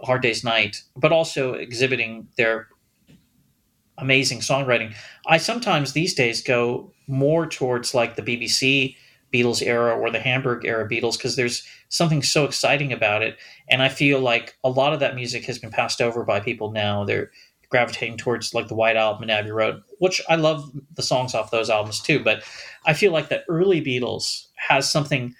Hard 0.02 0.22
Day's 0.22 0.42
Night, 0.42 0.82
but 0.96 1.12
also 1.12 1.52
exhibiting 1.52 2.26
their 2.38 2.68
amazing 3.98 4.40
songwriting. 4.40 4.94
I 5.26 5.36
sometimes 5.36 5.92
these 5.92 6.14
days 6.14 6.42
go 6.42 6.90
more 7.06 7.46
towards 7.46 7.92
like 7.92 8.16
the 8.16 8.22
BBC 8.22 8.96
Beatles 9.32 9.62
era 9.62 9.94
or 9.94 10.10
the 10.10 10.20
Hamburg 10.20 10.64
era 10.64 10.88
Beatles 10.88 11.18
because 11.18 11.36
there's 11.36 11.66
something 11.88 12.22
so 12.22 12.44
exciting 12.44 12.92
about 12.92 13.22
it. 13.22 13.36
And 13.70 13.82
I 13.82 13.88
feel 13.88 14.20
like 14.20 14.56
a 14.64 14.70
lot 14.70 14.92
of 14.92 15.00
that 15.00 15.14
music 15.14 15.44
has 15.44 15.58
been 15.58 15.70
passed 15.70 16.00
over 16.00 16.24
by 16.24 16.40
people 16.40 16.70
now. 16.70 17.04
They're 17.04 17.30
gravitating 17.70 18.16
towards 18.16 18.54
like 18.54 18.68
the 18.68 18.74
White 18.74 18.96
Album 18.96 19.22
and 19.22 19.30
Abbey 19.30 19.50
Road, 19.50 19.82
which 19.98 20.22
I 20.28 20.36
love 20.36 20.70
the 20.94 21.02
songs 21.02 21.34
off 21.34 21.50
those 21.50 21.70
albums 21.70 22.00
too. 22.00 22.22
But 22.22 22.42
I 22.86 22.94
feel 22.94 23.12
like 23.12 23.28
the 23.28 23.44
early 23.48 23.82
Beatles 23.82 24.46
has 24.56 24.90
something, 24.90 25.34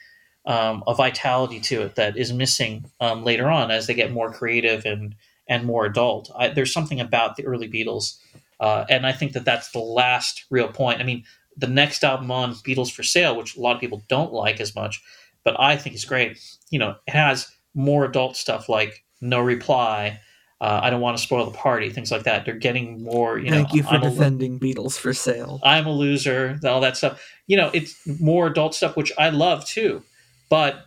um, 0.44 0.82
a 0.86 0.94
vitality 0.94 1.60
to 1.60 1.82
it 1.82 1.94
that 1.96 2.16
is 2.16 2.32
missing 2.32 2.90
um, 3.00 3.24
later 3.24 3.48
on 3.48 3.70
as 3.70 3.86
they 3.86 3.94
get 3.94 4.12
more 4.12 4.32
creative 4.32 4.84
and 4.84 5.14
and 5.50 5.64
more 5.64 5.86
adult. 5.86 6.30
I, 6.36 6.48
there's 6.48 6.74
something 6.74 7.00
about 7.00 7.36
the 7.36 7.46
early 7.46 7.70
Beatles, 7.70 8.18
uh, 8.60 8.84
and 8.90 9.06
I 9.06 9.12
think 9.12 9.32
that 9.32 9.46
that's 9.46 9.70
the 9.70 9.78
last 9.78 10.44
real 10.50 10.68
point. 10.68 11.00
I 11.00 11.04
mean, 11.04 11.24
the 11.56 11.66
next 11.66 12.04
album 12.04 12.30
on 12.30 12.54
Beatles 12.56 12.92
for 12.92 13.02
Sale, 13.02 13.36
which 13.36 13.56
a 13.56 13.60
lot 13.60 13.74
of 13.74 13.80
people 13.80 14.02
don't 14.08 14.32
like 14.32 14.60
as 14.60 14.74
much, 14.74 15.02
but 15.44 15.58
I 15.58 15.76
think 15.76 15.96
is 15.96 16.04
great. 16.04 16.38
You 16.70 16.78
know, 16.78 16.96
it 17.06 17.12
has 17.12 17.50
more 17.74 18.04
adult 18.04 18.36
stuff 18.36 18.68
like 18.68 19.04
No 19.20 19.40
Reply. 19.40 20.20
Uh, 20.60 20.80
I 20.82 20.90
don't 20.90 21.00
want 21.00 21.16
to 21.16 21.22
spoil 21.22 21.44
the 21.44 21.56
party, 21.56 21.88
things 21.88 22.10
like 22.10 22.24
that. 22.24 22.44
They're 22.44 22.56
getting 22.56 23.04
more. 23.04 23.38
You 23.38 23.50
know. 23.50 23.56
Thank 23.58 23.74
you 23.74 23.84
for 23.84 23.90
I'm 23.90 24.02
a- 24.02 24.10
defending 24.10 24.58
Beatles 24.58 24.98
for 24.98 25.12
sale. 25.14 25.60
I'm 25.62 25.86
a 25.86 25.92
loser, 25.92 26.58
all 26.64 26.80
that 26.80 26.96
stuff. 26.96 27.22
You 27.46 27.56
know, 27.56 27.70
it's 27.72 27.96
more 28.20 28.48
adult 28.48 28.74
stuff, 28.74 28.96
which 28.96 29.12
I 29.18 29.28
love 29.30 29.64
too. 29.64 30.02
But 30.50 30.86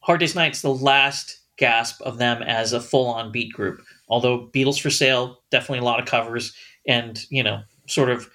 Hard 0.00 0.20
Day's 0.20 0.34
Night's 0.34 0.62
the 0.62 0.74
last 0.74 1.38
gasp 1.56 2.00
of 2.02 2.18
them 2.18 2.42
as 2.42 2.72
a 2.72 2.80
full 2.80 3.06
on 3.06 3.30
beat 3.30 3.52
group. 3.52 3.80
Although 4.08 4.48
Beatles 4.48 4.80
for 4.80 4.90
Sale, 4.90 5.38
definitely 5.50 5.78
a 5.78 5.84
lot 5.84 6.00
of 6.00 6.06
covers 6.06 6.52
and, 6.86 7.24
you 7.30 7.42
know, 7.42 7.62
sort 7.86 8.10
of, 8.10 8.28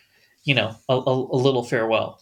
you 0.45 0.55
know, 0.55 0.75
a, 0.87 0.93
a, 0.93 1.11
a 1.11 1.37
little 1.37 1.63
farewell. 1.63 2.21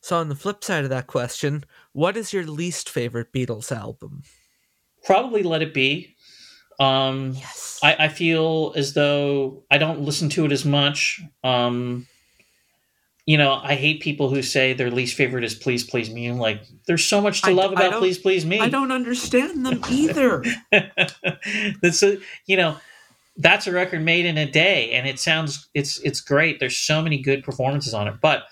So 0.00 0.16
on 0.16 0.28
the 0.28 0.34
flip 0.36 0.62
side 0.64 0.84
of 0.84 0.90
that 0.90 1.06
question, 1.06 1.64
what 1.92 2.16
is 2.16 2.32
your 2.32 2.44
least 2.44 2.88
favorite 2.88 3.32
Beatles 3.32 3.70
album? 3.76 4.22
Probably 5.04 5.42
Let 5.42 5.62
It 5.62 5.74
Be. 5.74 6.14
Um, 6.80 7.32
Yes. 7.34 7.80
I, 7.82 7.96
I 8.00 8.08
feel 8.08 8.72
as 8.76 8.94
though 8.94 9.64
I 9.70 9.78
don't 9.78 10.00
listen 10.00 10.28
to 10.30 10.44
it 10.44 10.52
as 10.52 10.64
much. 10.64 11.20
Um, 11.42 12.06
you 13.26 13.36
know, 13.36 13.60
I 13.62 13.74
hate 13.74 14.00
people 14.00 14.30
who 14.30 14.42
say 14.42 14.72
their 14.72 14.90
least 14.90 15.14
favorite 15.14 15.44
is 15.44 15.54
Please 15.54 15.84
Please 15.84 16.08
Me. 16.08 16.26
I'm 16.26 16.38
like, 16.38 16.62
there's 16.86 17.04
so 17.04 17.20
much 17.20 17.42
to 17.42 17.50
I- 17.50 17.52
love 17.52 17.72
about 17.72 17.94
Please 17.98 18.18
Please 18.18 18.46
Me. 18.46 18.58
I 18.60 18.68
don't 18.68 18.92
understand 18.92 19.66
them 19.66 19.82
either. 19.90 20.42
that's 21.82 22.02
a, 22.02 22.18
you 22.46 22.56
know, 22.56 22.76
that's 23.36 23.66
a 23.66 23.72
record 23.72 24.02
made 24.02 24.24
in 24.24 24.38
a 24.38 24.50
day, 24.50 24.92
and 24.92 25.06
it 25.06 25.18
sounds 25.20 25.68
it's 25.74 26.00
it's 26.00 26.20
great. 26.20 26.58
There's 26.58 26.76
so 26.76 27.02
many 27.02 27.18
good 27.20 27.44
performances 27.44 27.92
on 27.94 28.08
it, 28.08 28.14
but 28.22 28.44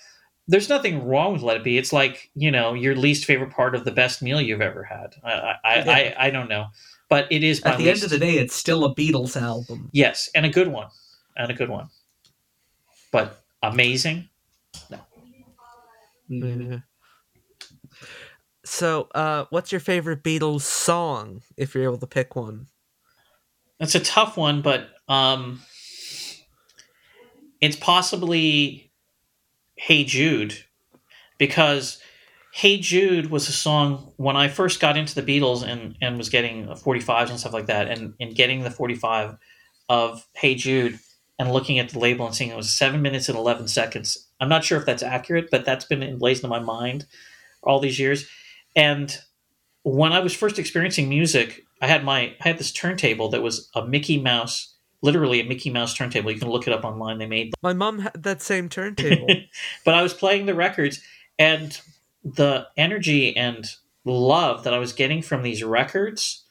there's 0.48 0.68
nothing 0.68 1.06
wrong 1.06 1.32
with 1.32 1.42
Let 1.42 1.56
It 1.58 1.64
Be. 1.64 1.78
It's 1.78 1.92
like 1.92 2.30
you 2.34 2.50
know 2.50 2.74
your 2.74 2.94
least 2.94 3.24
favorite 3.24 3.50
part 3.50 3.74
of 3.74 3.84
the 3.84 3.92
best 3.92 4.22
meal 4.22 4.40
you've 4.40 4.60
ever 4.60 4.82
had. 4.84 5.14
I 5.24 5.30
I, 5.32 5.56
I, 5.64 5.76
Yeah. 5.76 5.90
I, 5.92 6.14
I 6.26 6.30
don't 6.30 6.48
know, 6.48 6.66
but 7.08 7.30
it 7.30 7.42
is 7.44 7.62
At 7.62 7.78
the 7.78 7.84
least. 7.84 8.02
end 8.02 8.12
of 8.12 8.18
the 8.18 8.24
day, 8.24 8.38
it's 8.38 8.54
still 8.54 8.84
a 8.84 8.94
Beatles 8.94 9.40
album. 9.40 9.88
Yes, 9.92 10.28
and 10.34 10.46
a 10.46 10.50
good 10.50 10.68
one, 10.68 10.88
and 11.36 11.50
a 11.50 11.54
good 11.54 11.68
one. 11.68 11.88
But 13.12 13.42
amazing. 13.62 14.28
No. 14.90 14.98
Yeah. 16.28 16.78
So, 18.64 19.08
uh, 19.14 19.44
what's 19.50 19.70
your 19.70 19.80
favorite 19.80 20.24
Beatles 20.24 20.62
song, 20.62 21.42
if 21.56 21.72
you're 21.74 21.84
able 21.84 21.98
to 21.98 22.06
pick 22.06 22.34
one? 22.34 22.66
That's 23.78 23.94
a 23.94 24.00
tough 24.00 24.36
one, 24.36 24.60
but 24.60 24.88
um, 25.06 25.60
it's 27.60 27.76
possibly 27.76 28.85
"Hey 29.76 30.04
Jude" 30.04 30.64
because 31.38 31.98
"Hey 32.52 32.78
Jude" 32.78 33.30
was 33.30 33.48
a 33.48 33.52
song 33.52 34.12
when 34.16 34.36
I 34.36 34.48
first 34.48 34.80
got 34.80 34.96
into 34.96 35.14
the 35.14 35.22
Beatles 35.22 35.62
and 35.62 35.96
and 36.00 36.18
was 36.18 36.28
getting 36.28 36.66
45s 36.66 37.30
and 37.30 37.38
stuff 37.40 37.52
like 37.52 37.66
that, 37.66 37.88
and 37.88 38.14
and 38.20 38.34
getting 38.34 38.62
the 38.62 38.70
45 38.70 39.36
of 39.88 40.26
"Hey 40.34 40.54
Jude" 40.54 40.98
and 41.38 41.52
looking 41.52 41.78
at 41.78 41.90
the 41.90 41.98
label 41.98 42.26
and 42.26 42.34
seeing 42.34 42.50
it 42.50 42.56
was 42.56 42.74
seven 42.74 43.02
minutes 43.02 43.28
and 43.28 43.36
11 43.38 43.68
seconds. 43.68 44.28
I'm 44.40 44.48
not 44.48 44.64
sure 44.64 44.78
if 44.78 44.86
that's 44.86 45.02
accurate, 45.02 45.50
but 45.50 45.64
that's 45.64 45.84
been 45.84 46.02
emblazoned 46.02 46.44
in 46.44 46.50
my 46.50 46.60
mind 46.60 47.06
all 47.62 47.80
these 47.80 47.98
years. 47.98 48.26
And 48.74 49.16
when 49.82 50.12
I 50.12 50.20
was 50.20 50.34
first 50.34 50.58
experiencing 50.58 51.08
music, 51.08 51.64
I 51.80 51.86
had 51.86 52.04
my 52.04 52.20
I 52.20 52.36
had 52.40 52.58
this 52.58 52.72
turntable 52.72 53.28
that 53.30 53.42
was 53.42 53.70
a 53.74 53.86
Mickey 53.86 54.18
Mouse, 54.18 54.75
literally 55.02 55.40
a 55.40 55.44
Mickey 55.44 55.70
Mouse 55.70 55.94
turntable. 55.94 56.30
You 56.30 56.38
can 56.38 56.50
look 56.50 56.66
it 56.66 56.72
up 56.72 56.84
online. 56.84 57.18
They 57.18 57.26
made 57.26 57.54
My 57.62 57.72
mom 57.72 58.00
had 58.00 58.22
that 58.22 58.42
same 58.42 58.68
turntable. 58.68 59.28
but 59.84 59.94
I 59.94 60.02
was 60.02 60.14
playing 60.14 60.46
the 60.46 60.54
records 60.54 61.00
and 61.38 61.78
the 62.24 62.66
energy 62.76 63.36
and 63.36 63.66
love 64.04 64.64
that 64.64 64.74
I 64.74 64.78
was 64.78 64.92
getting 64.92 65.22
from 65.22 65.42
these 65.42 65.62
records. 65.62 66.44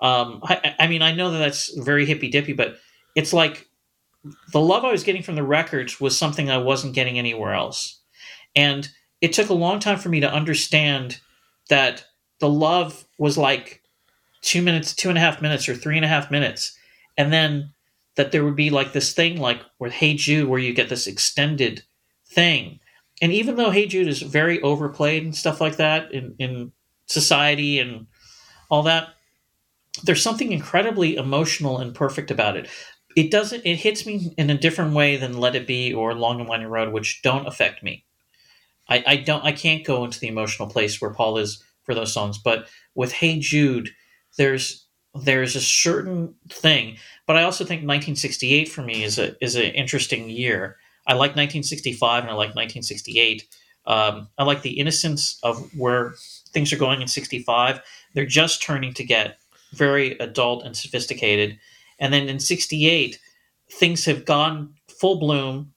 Um, 0.00 0.40
I, 0.42 0.74
I 0.78 0.86
mean, 0.86 1.02
I 1.02 1.12
know 1.12 1.30
that 1.30 1.38
that's 1.38 1.76
very 1.78 2.06
hippy 2.06 2.28
dippy, 2.28 2.52
but 2.52 2.76
it's 3.14 3.32
like 3.32 3.68
the 4.52 4.60
love 4.60 4.84
I 4.84 4.92
was 4.92 5.04
getting 5.04 5.22
from 5.22 5.34
the 5.34 5.42
records 5.42 6.00
was 6.00 6.16
something 6.16 6.50
I 6.50 6.58
wasn't 6.58 6.94
getting 6.94 7.18
anywhere 7.18 7.54
else. 7.54 8.00
And 8.54 8.88
it 9.20 9.32
took 9.32 9.48
a 9.48 9.54
long 9.54 9.80
time 9.80 9.98
for 9.98 10.08
me 10.08 10.20
to 10.20 10.32
understand 10.32 11.20
that 11.68 12.04
the 12.40 12.48
love 12.48 13.04
was 13.18 13.38
like 13.38 13.82
two 14.42 14.62
minutes, 14.62 14.94
two 14.94 15.08
and 15.08 15.18
a 15.18 15.20
half 15.20 15.40
minutes, 15.40 15.68
or 15.68 15.74
three 15.74 15.96
and 15.96 16.04
a 16.04 16.08
half 16.08 16.30
minutes. 16.30 16.76
And 17.16 17.32
then 17.32 17.72
that 18.16 18.32
there 18.32 18.44
would 18.44 18.56
be 18.56 18.70
like 18.70 18.92
this 18.92 19.12
thing 19.12 19.38
like 19.38 19.60
where 19.78 19.90
Hey 19.90 20.14
Jude, 20.14 20.48
where 20.48 20.58
you 20.58 20.74
get 20.74 20.88
this 20.88 21.06
extended 21.06 21.82
thing. 22.26 22.80
And 23.20 23.32
even 23.32 23.56
though 23.56 23.70
Hey 23.70 23.86
Jude 23.86 24.08
is 24.08 24.22
very 24.22 24.60
overplayed 24.62 25.24
and 25.24 25.34
stuff 25.34 25.60
like 25.60 25.76
that 25.76 26.12
in, 26.12 26.34
in 26.38 26.72
society 27.06 27.78
and 27.78 28.06
all 28.68 28.82
that, 28.84 29.08
there's 30.04 30.22
something 30.22 30.52
incredibly 30.52 31.16
emotional 31.16 31.78
and 31.78 31.94
perfect 31.94 32.30
about 32.30 32.56
it. 32.56 32.68
It 33.14 33.30
doesn't 33.30 33.64
it 33.66 33.76
hits 33.76 34.06
me 34.06 34.32
in 34.38 34.50
a 34.50 34.58
different 34.58 34.94
way 34.94 35.16
than 35.16 35.38
Let 35.38 35.54
It 35.54 35.66
Be 35.66 35.92
or 35.92 36.14
Long 36.14 36.40
and 36.40 36.48
Winding 36.48 36.68
Road, 36.68 36.92
which 36.92 37.20
don't 37.22 37.46
affect 37.46 37.82
me. 37.82 38.04
I, 38.88 39.04
I 39.06 39.16
don't 39.16 39.44
I 39.44 39.52
can't 39.52 39.84
go 39.84 40.04
into 40.04 40.18
the 40.18 40.28
emotional 40.28 40.68
place 40.68 41.00
where 41.00 41.12
Paul 41.12 41.38
is 41.38 41.62
for 41.84 41.94
those 41.94 42.12
songs. 42.12 42.38
But 42.38 42.68
with 42.94 43.12
Hey 43.12 43.38
Jude, 43.38 43.90
there's 44.38 44.81
there's 45.14 45.56
a 45.56 45.60
certain 45.60 46.34
thing. 46.48 46.96
But 47.26 47.36
I 47.36 47.42
also 47.42 47.64
think 47.64 47.80
1968 47.80 48.68
for 48.68 48.82
me 48.82 49.04
is 49.04 49.18
a 49.18 49.42
is 49.44 49.56
an 49.56 49.62
interesting 49.62 50.28
year. 50.28 50.76
I 51.06 51.14
like 51.14 51.36
1965 51.36 52.22
and 52.22 52.30
I 52.30 52.34
like 52.34 52.54
1968. 52.54 53.46
Um, 53.86 54.28
I 54.38 54.44
like 54.44 54.62
the 54.62 54.78
innocence 54.78 55.38
of 55.42 55.68
where 55.76 56.14
things 56.50 56.72
are 56.72 56.78
going 56.78 57.02
in 57.02 57.08
65. 57.08 57.80
They're 58.14 58.26
just 58.26 58.62
turning 58.62 58.94
to 58.94 59.04
get 59.04 59.38
very 59.72 60.12
adult 60.18 60.64
and 60.64 60.76
sophisticated. 60.76 61.58
And 61.98 62.12
then 62.12 62.28
in 62.28 62.38
68, 62.38 63.18
things 63.70 64.04
have 64.04 64.24
gone 64.24 64.74
full 64.88 65.18
bloom 65.18 65.72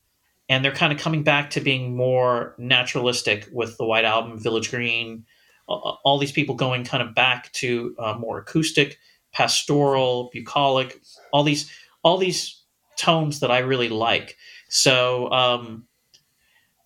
and 0.49 0.63
they're 0.63 0.71
kind 0.71 0.93
of 0.93 0.99
coming 0.99 1.23
back 1.23 1.49
to 1.51 1.61
being 1.61 1.95
more 1.95 2.53
naturalistic 2.59 3.47
with 3.51 3.77
the 3.77 3.85
White 3.85 4.05
Album, 4.05 4.39
Village 4.39 4.69
Green, 4.69 5.25
all 5.67 6.19
these 6.19 6.31
people 6.31 6.53
going 6.53 6.83
kind 6.83 7.01
of 7.01 7.15
back 7.15 7.51
to 7.53 7.95
uh, 7.97 8.13
more 8.19 8.37
acoustic, 8.37 8.99
pastoral, 9.35 10.29
bucolic, 10.33 11.01
all 11.31 11.43
these 11.43 11.69
all 12.03 12.17
these 12.17 12.63
tones 12.97 13.41
that 13.41 13.51
I 13.51 13.59
really 13.59 13.89
like. 13.89 14.37
So 14.69 15.29
um, 15.31 15.85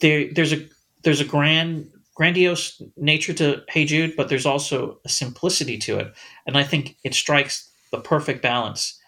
there, 0.01 0.33
there's 0.33 0.53
a 0.53 0.67
there's 1.03 1.21
a 1.21 1.25
grand 1.25 1.91
grandiose 2.15 2.81
nature 2.97 3.33
to 3.33 3.63
Hey 3.69 3.85
Jude, 3.85 4.15
but 4.17 4.27
there's 4.27 4.45
also 4.45 4.99
a 5.05 5.09
simplicity 5.09 5.77
to 5.79 5.99
it, 5.99 6.13
and 6.45 6.57
I 6.57 6.63
think 6.63 6.97
it 7.03 7.13
strikes 7.13 7.69
the 7.91 7.99
perfect 7.99 8.41
balance. 8.41 8.99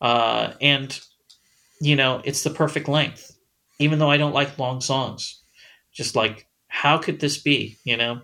Uh, 0.00 0.52
and 0.60 0.98
you 1.80 1.96
know, 1.96 2.22
it's 2.24 2.42
the 2.42 2.50
perfect 2.50 2.88
length, 2.88 3.36
even 3.78 3.98
though 3.98 4.10
I 4.10 4.16
don't 4.16 4.34
like 4.34 4.58
long 4.58 4.80
songs. 4.80 5.42
Just 5.92 6.14
like, 6.14 6.46
how 6.68 6.98
could 6.98 7.18
this 7.20 7.38
be? 7.38 7.78
You 7.84 7.96
know. 7.96 8.20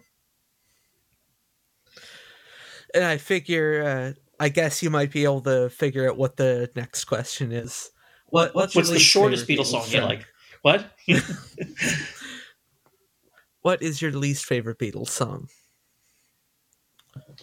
And 2.95 3.05
I 3.05 3.19
figure, 3.19 3.83
uh, 3.85 4.26
I 4.39 4.49
guess 4.49 4.83
you 4.83 4.91
might 4.91 5.11
be 5.11 5.25
able 5.25 5.41
to 5.43 5.71
figure 5.71 6.09
out 6.09 6.17
what 6.17 6.37
the 6.37 6.71
next 6.77 7.05
question 7.05 7.53
is. 7.53 7.91
What, 8.29 8.55
what's, 8.55 8.75
what's 8.75 8.91
the 8.91 8.99
shortest 8.99 9.47
Beatles 9.47 9.67
song 9.67 9.85
you 9.89 10.01
like? 10.01 10.27
What? 10.63 10.91
what 13.63 13.83
is 13.83 14.03
your 14.03 14.13
least 14.13 14.45
favorite 14.47 14.79
Beatles 14.79 15.09
song? 15.09 15.49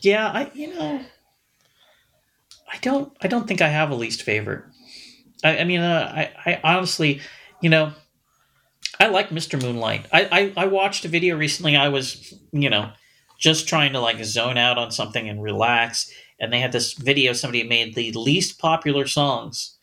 Yeah, 0.02 0.28
I 0.28 0.52
you 0.54 0.74
know, 0.74 1.02
I 2.72 2.78
don't 2.82 3.16
I 3.22 3.28
don't 3.28 3.48
think 3.48 3.62
I 3.62 3.70
have 3.70 3.92
a 3.92 3.96
least 3.96 4.24
favorite. 4.24 4.64
I, 5.44 5.60
I 5.60 5.64
mean, 5.64 5.80
uh, 5.80 6.12
I 6.14 6.32
I 6.46 6.62
honestly, 6.64 7.22
you 7.62 7.70
know, 7.70 7.94
I 9.00 9.08
like 9.08 9.30
Mr. 9.30 9.62
Moonlight. 9.62 10.06
I, 10.12 10.54
I 10.58 10.64
I 10.64 10.66
watched 10.68 11.06
a 11.06 11.08
video 11.08 11.38
recently. 11.38 11.76
I 11.76 11.90
was 11.90 12.34
you 12.52 12.70
know 12.70 12.92
just 13.40 13.68
trying 13.68 13.94
to 13.94 14.00
like 14.00 14.24
zone 14.24 14.58
out 14.58 14.78
on 14.78 14.92
something 14.92 15.28
and 15.30 15.42
relax, 15.42 16.12
and 16.44 16.52
they 16.52 16.60
had 16.60 16.74
this 16.74 16.94
video 16.94 17.32
somebody 17.32 17.64
made 17.64 17.96
the 17.96 18.12
least 18.12 18.60
popular 18.60 19.08
songs 19.08 19.78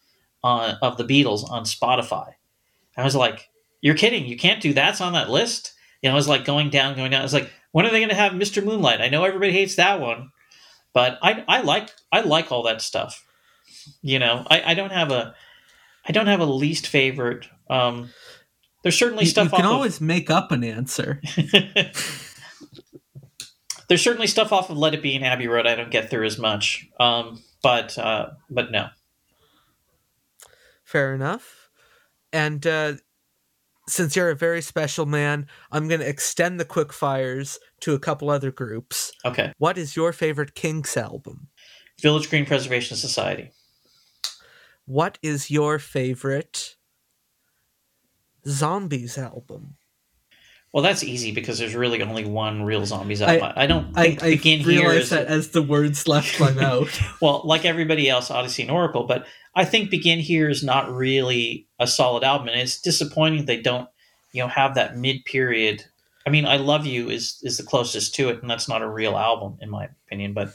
uh, 0.44 0.74
of 0.82 0.98
the 0.98 1.04
Beatles 1.04 1.50
on 1.50 1.64
Spotify. 1.64 2.34
I 2.98 3.02
was 3.02 3.16
like, 3.16 3.48
"You're 3.80 3.94
kidding! 3.94 4.26
You 4.26 4.36
can't 4.36 4.60
do 4.60 4.74
that's 4.74 5.00
on 5.00 5.14
that 5.14 5.30
list." 5.30 5.72
You 6.02 6.08
know, 6.08 6.12
I 6.12 6.16
was 6.16 6.28
like 6.28 6.44
going 6.44 6.68
down, 6.68 6.96
going 6.96 7.10
down. 7.10 7.20
I 7.20 7.24
was 7.24 7.32
like, 7.32 7.50
"When 7.72 7.86
are 7.86 7.90
they 7.90 8.00
going 8.00 8.10
to 8.10 8.14
have 8.14 8.32
Mr. 8.32 8.62
Moonlight?" 8.62 9.00
I 9.00 9.08
know 9.08 9.24
everybody 9.24 9.52
hates 9.52 9.76
that 9.76 10.00
one, 10.00 10.32
but 10.92 11.18
I 11.22 11.44
I 11.48 11.62
like 11.62 11.90
I 12.12 12.20
like 12.20 12.52
all 12.52 12.64
that 12.64 12.82
stuff. 12.82 13.24
You 14.02 14.18
know, 14.18 14.46
I, 14.50 14.72
I 14.72 14.74
don't 14.74 14.92
have 14.92 15.10
a 15.10 15.34
I 16.06 16.12
don't 16.12 16.26
have 16.26 16.40
a 16.40 16.44
least 16.44 16.86
favorite. 16.86 17.48
Um, 17.70 18.10
there's 18.82 18.98
certainly 18.98 19.24
you, 19.24 19.30
stuff. 19.30 19.50
You 19.50 19.56
can 19.56 19.66
always 19.66 19.96
of, 19.96 20.02
make 20.02 20.28
up 20.28 20.52
an 20.52 20.62
answer. 20.62 21.22
there's 23.90 24.02
certainly 24.02 24.28
stuff 24.28 24.52
off 24.52 24.70
of 24.70 24.78
Let 24.78 24.94
It 24.94 25.02
Be 25.02 25.16
and 25.16 25.24
Abbey 25.24 25.48
Road 25.48 25.66
I 25.66 25.74
don't 25.74 25.90
get 25.90 26.10
through 26.10 26.24
as 26.24 26.38
much. 26.38 26.88
Um, 27.00 27.42
but 27.60 27.98
uh, 27.98 28.30
but 28.48 28.70
no. 28.70 28.86
Fair 30.84 31.12
enough. 31.12 31.68
And 32.32 32.64
uh, 32.64 32.94
since 33.88 34.14
you're 34.14 34.30
a 34.30 34.36
very 34.36 34.62
special 34.62 35.06
man, 35.06 35.48
I'm 35.72 35.88
going 35.88 36.00
to 36.00 36.08
extend 36.08 36.60
the 36.60 36.64
quick 36.64 36.92
fires 36.92 37.58
to 37.80 37.92
a 37.94 37.98
couple 37.98 38.30
other 38.30 38.52
groups. 38.52 39.10
Okay. 39.24 39.52
What 39.58 39.76
is 39.76 39.96
your 39.96 40.12
favorite 40.12 40.54
Kinks 40.54 40.96
album? 40.96 41.48
Village 42.00 42.30
Green 42.30 42.46
Preservation 42.46 42.96
Society. 42.96 43.50
What 44.84 45.18
is 45.20 45.50
your 45.50 45.80
favorite 45.80 46.76
Zombies 48.46 49.18
album? 49.18 49.74
Well, 50.72 50.84
that's 50.84 51.02
easy 51.02 51.32
because 51.32 51.58
there's 51.58 51.74
really 51.74 52.00
only 52.00 52.24
one 52.24 52.62
real 52.62 52.86
zombies 52.86 53.20
album. 53.22 53.52
I, 53.56 53.64
I 53.64 53.66
don't 53.66 53.92
think 53.92 54.22
I, 54.22 54.26
I 54.26 54.30
begin 54.30 54.60
here 54.60 54.90
is 54.92 55.10
that 55.10 55.26
as 55.26 55.48
the 55.50 55.62
words 55.62 56.06
left 56.06 56.38
my 56.38 56.50
mouth. 56.52 56.96
well, 57.20 57.42
like 57.44 57.64
everybody 57.64 58.08
else, 58.08 58.28
Odessey 58.28 58.62
and 58.62 58.70
Oracle, 58.70 59.04
but 59.04 59.26
I 59.54 59.64
think 59.64 59.90
Begin 59.90 60.20
Here 60.20 60.48
is 60.48 60.62
not 60.62 60.92
really 60.92 61.66
a 61.78 61.86
solid 61.86 62.22
album, 62.22 62.48
and 62.48 62.60
it's 62.60 62.80
disappointing 62.80 63.44
they 63.44 63.60
don't, 63.60 63.88
you 64.32 64.42
know, 64.42 64.48
have 64.48 64.74
that 64.74 64.96
mid 64.96 65.24
period. 65.24 65.84
I 66.26 66.30
mean, 66.30 66.46
I 66.46 66.56
Love 66.56 66.86
You 66.86 67.10
is 67.10 67.40
is 67.42 67.56
the 67.56 67.64
closest 67.64 68.14
to 68.16 68.28
it, 68.28 68.40
and 68.40 68.50
that's 68.50 68.68
not 68.68 68.82
a 68.82 68.88
real 68.88 69.16
album 69.16 69.58
in 69.60 69.70
my 69.70 69.88
opinion, 70.06 70.34
but 70.34 70.52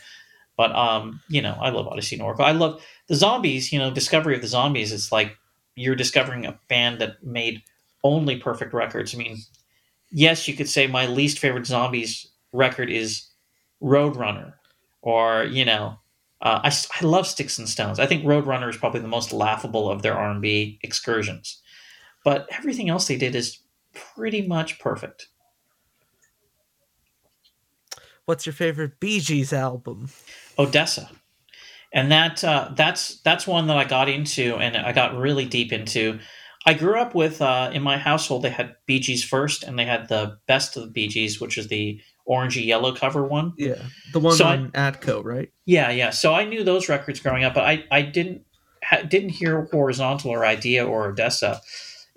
but 0.56 0.74
um, 0.74 1.22
you 1.28 1.42
know, 1.42 1.58
I 1.60 1.72
love 1.72 1.88
Odessey 1.88 2.14
and 2.14 2.22
Oracle. 2.22 2.46
I 2.46 2.52
love 2.52 2.82
the 3.08 3.16
Zombies. 3.16 3.74
You 3.74 3.80
know, 3.80 3.92
Discovery 3.92 4.36
of 4.36 4.42
the 4.42 4.48
Zombies. 4.48 4.94
It's 4.94 5.12
like 5.12 5.36
you're 5.76 5.96
discovering 5.96 6.46
a 6.46 6.58
band 6.70 7.00
that 7.00 7.22
made 7.22 7.64
only 8.02 8.38
perfect 8.38 8.74
records. 8.74 9.14
I 9.14 9.18
mean, 9.18 9.40
yes, 10.16 10.48
you 10.48 10.56
could 10.56 10.70
say 10.70 10.88
my 10.88 11.06
least 11.06 11.40
favorite 11.40 11.68
Zombies 11.68 12.28
record 12.54 12.90
is 12.90 13.28
Roadrunner, 13.84 14.54
or 15.02 15.44
you 15.44 15.66
know, 15.66 16.00
uh, 16.42 16.62
I, 16.64 16.72
I 17.00 17.06
love 17.06 17.28
Sticks 17.28 17.60
and 17.60 17.68
Stones. 17.68 18.00
I 18.00 18.08
think 18.08 18.24
Roadrunner 18.24 18.70
is 18.70 18.78
probably 18.78 19.02
the 19.02 19.08
most 19.10 19.34
laughable 19.34 19.90
of 19.90 20.02
their 20.02 20.18
R&B 20.18 20.80
excursions. 20.82 21.62
But 22.24 22.48
everything 22.52 22.90
else 22.90 23.08
they 23.08 23.18
did 23.18 23.36
is 23.36 23.60
pretty 23.94 24.48
much 24.48 24.80
perfect. 24.80 25.28
What's 28.26 28.46
your 28.46 28.54
favorite 28.54 29.00
Bee 29.00 29.20
Gees 29.20 29.54
album? 29.54 30.10
Odessa. 30.58 31.12
And 31.94 32.12
that 32.12 32.44
uh, 32.44 32.72
that's 32.76 33.22
that's 33.22 33.46
one 33.46 33.68
that 33.68 33.78
I 33.78 33.84
got 33.84 34.10
into 34.10 34.56
and 34.56 34.76
I 34.76 34.92
got 34.92 35.18
really 35.18 35.46
deep 35.46 35.72
into. 35.72 36.20
I 36.66 36.74
grew 36.74 37.00
up 37.00 37.14
with 37.14 37.42
uh, 37.42 37.70
in 37.74 37.84
my 37.84 37.98
household 37.98 38.42
they 38.42 38.50
had 38.50 38.76
Bee 38.86 39.00
Gees 39.00 39.24
first 39.24 39.64
and 39.64 39.78
they 39.78 39.86
had 39.86 40.08
the 40.08 40.38
best 40.48 40.76
of 40.76 40.84
the 40.84 40.90
Bee 40.90 41.08
Gees, 41.08 41.40
which 41.40 41.58
is 41.58 41.68
the 41.68 42.00
orangey 42.28 42.66
yellow 42.66 42.96
cover 42.96 43.26
one. 43.26 43.54
Yeah, 43.58 43.82
the 44.14 44.20
one 44.20 44.36
so 44.36 44.46
on 44.46 44.72
I, 44.74 44.92
Atco, 44.92 45.24
right? 45.24 45.52
Yeah, 45.66 45.92
yeah. 45.92 46.10
So 46.10 46.34
I 46.34 46.46
knew 46.46 46.64
those 46.64 46.90
records 46.90 47.20
growing 47.20 47.44
up, 47.44 47.54
but 47.54 47.66
I 47.66 47.84
I 47.92 48.02
didn't 48.02 48.46
ha, 48.84 49.02
didn't 49.04 49.30
hear 49.30 49.68
Horizontal 49.72 50.32
or 50.32 50.46
Idea 50.46 50.86
or 50.86 51.08
Odessa 51.08 51.62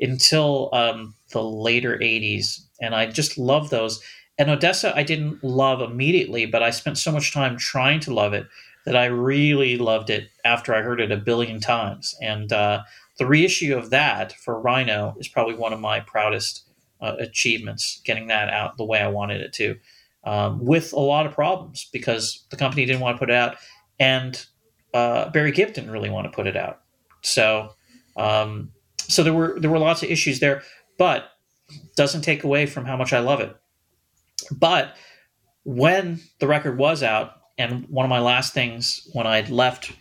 until 0.00 0.70
um, 0.72 1.14
the 1.32 1.42
later 1.42 1.98
'80s, 1.98 2.60
and 2.80 2.94
I 2.94 3.06
just 3.06 3.36
love 3.36 3.70
those. 3.70 4.02
And 4.38 4.50
Odessa, 4.50 4.96
I 4.96 5.02
didn't 5.02 5.42
love 5.42 5.82
immediately, 5.82 6.46
but 6.46 6.62
I 6.62 6.70
spent 6.70 6.96
so 6.96 7.10
much 7.10 7.34
time 7.34 7.56
trying 7.56 7.98
to 8.00 8.14
love 8.14 8.32
it 8.32 8.46
that 8.86 8.96
I 8.96 9.06
really 9.06 9.76
loved 9.76 10.08
it 10.08 10.30
after 10.44 10.74
I 10.74 10.80
heard 10.80 11.00
it 11.00 11.12
a 11.12 11.16
billion 11.16 11.60
times. 11.60 12.14
And 12.22 12.52
uh, 12.52 12.84
the 13.18 13.26
reissue 13.26 13.76
of 13.76 13.90
that 13.90 14.32
for 14.32 14.60
Rhino 14.60 15.14
is 15.18 15.28
probably 15.28 15.54
one 15.54 15.72
of 15.72 15.80
my 15.80 16.00
proudest 16.00 16.68
uh, 17.00 17.14
achievements, 17.18 18.00
getting 18.04 18.28
that 18.28 18.48
out 18.48 18.76
the 18.76 18.84
way 18.84 19.00
I 19.00 19.08
wanted 19.08 19.40
it 19.40 19.52
to 19.54 19.76
um, 20.24 20.64
with 20.64 20.92
a 20.92 21.00
lot 21.00 21.26
of 21.26 21.32
problems 21.32 21.88
because 21.92 22.44
the 22.50 22.56
company 22.56 22.84
didn't 22.84 23.00
want 23.00 23.16
to 23.16 23.18
put 23.18 23.30
it 23.30 23.36
out, 23.36 23.56
and 23.98 24.44
uh, 24.94 25.30
Barry 25.30 25.52
Gibb 25.52 25.74
didn't 25.74 25.90
really 25.90 26.10
want 26.10 26.26
to 26.26 26.34
put 26.34 26.46
it 26.46 26.56
out. 26.56 26.80
So, 27.22 27.74
um, 28.16 28.72
so 28.96 29.22
there 29.22 29.34
were 29.34 29.58
there 29.60 29.70
were 29.70 29.78
lots 29.78 30.02
of 30.02 30.10
issues 30.10 30.40
there, 30.40 30.62
but 30.98 31.30
doesn't 31.96 32.22
take 32.22 32.44
away 32.44 32.66
from 32.66 32.84
how 32.84 32.96
much 32.96 33.12
I 33.12 33.20
love 33.20 33.40
it. 33.40 33.56
But 34.50 34.96
when 35.64 36.20
the 36.40 36.46
record 36.46 36.78
was 36.78 37.02
out, 37.02 37.32
and 37.56 37.88
one 37.88 38.04
of 38.04 38.10
my 38.10 38.20
last 38.20 38.54
things 38.54 39.08
when 39.12 39.26
I'd 39.26 39.50
left 39.50 39.92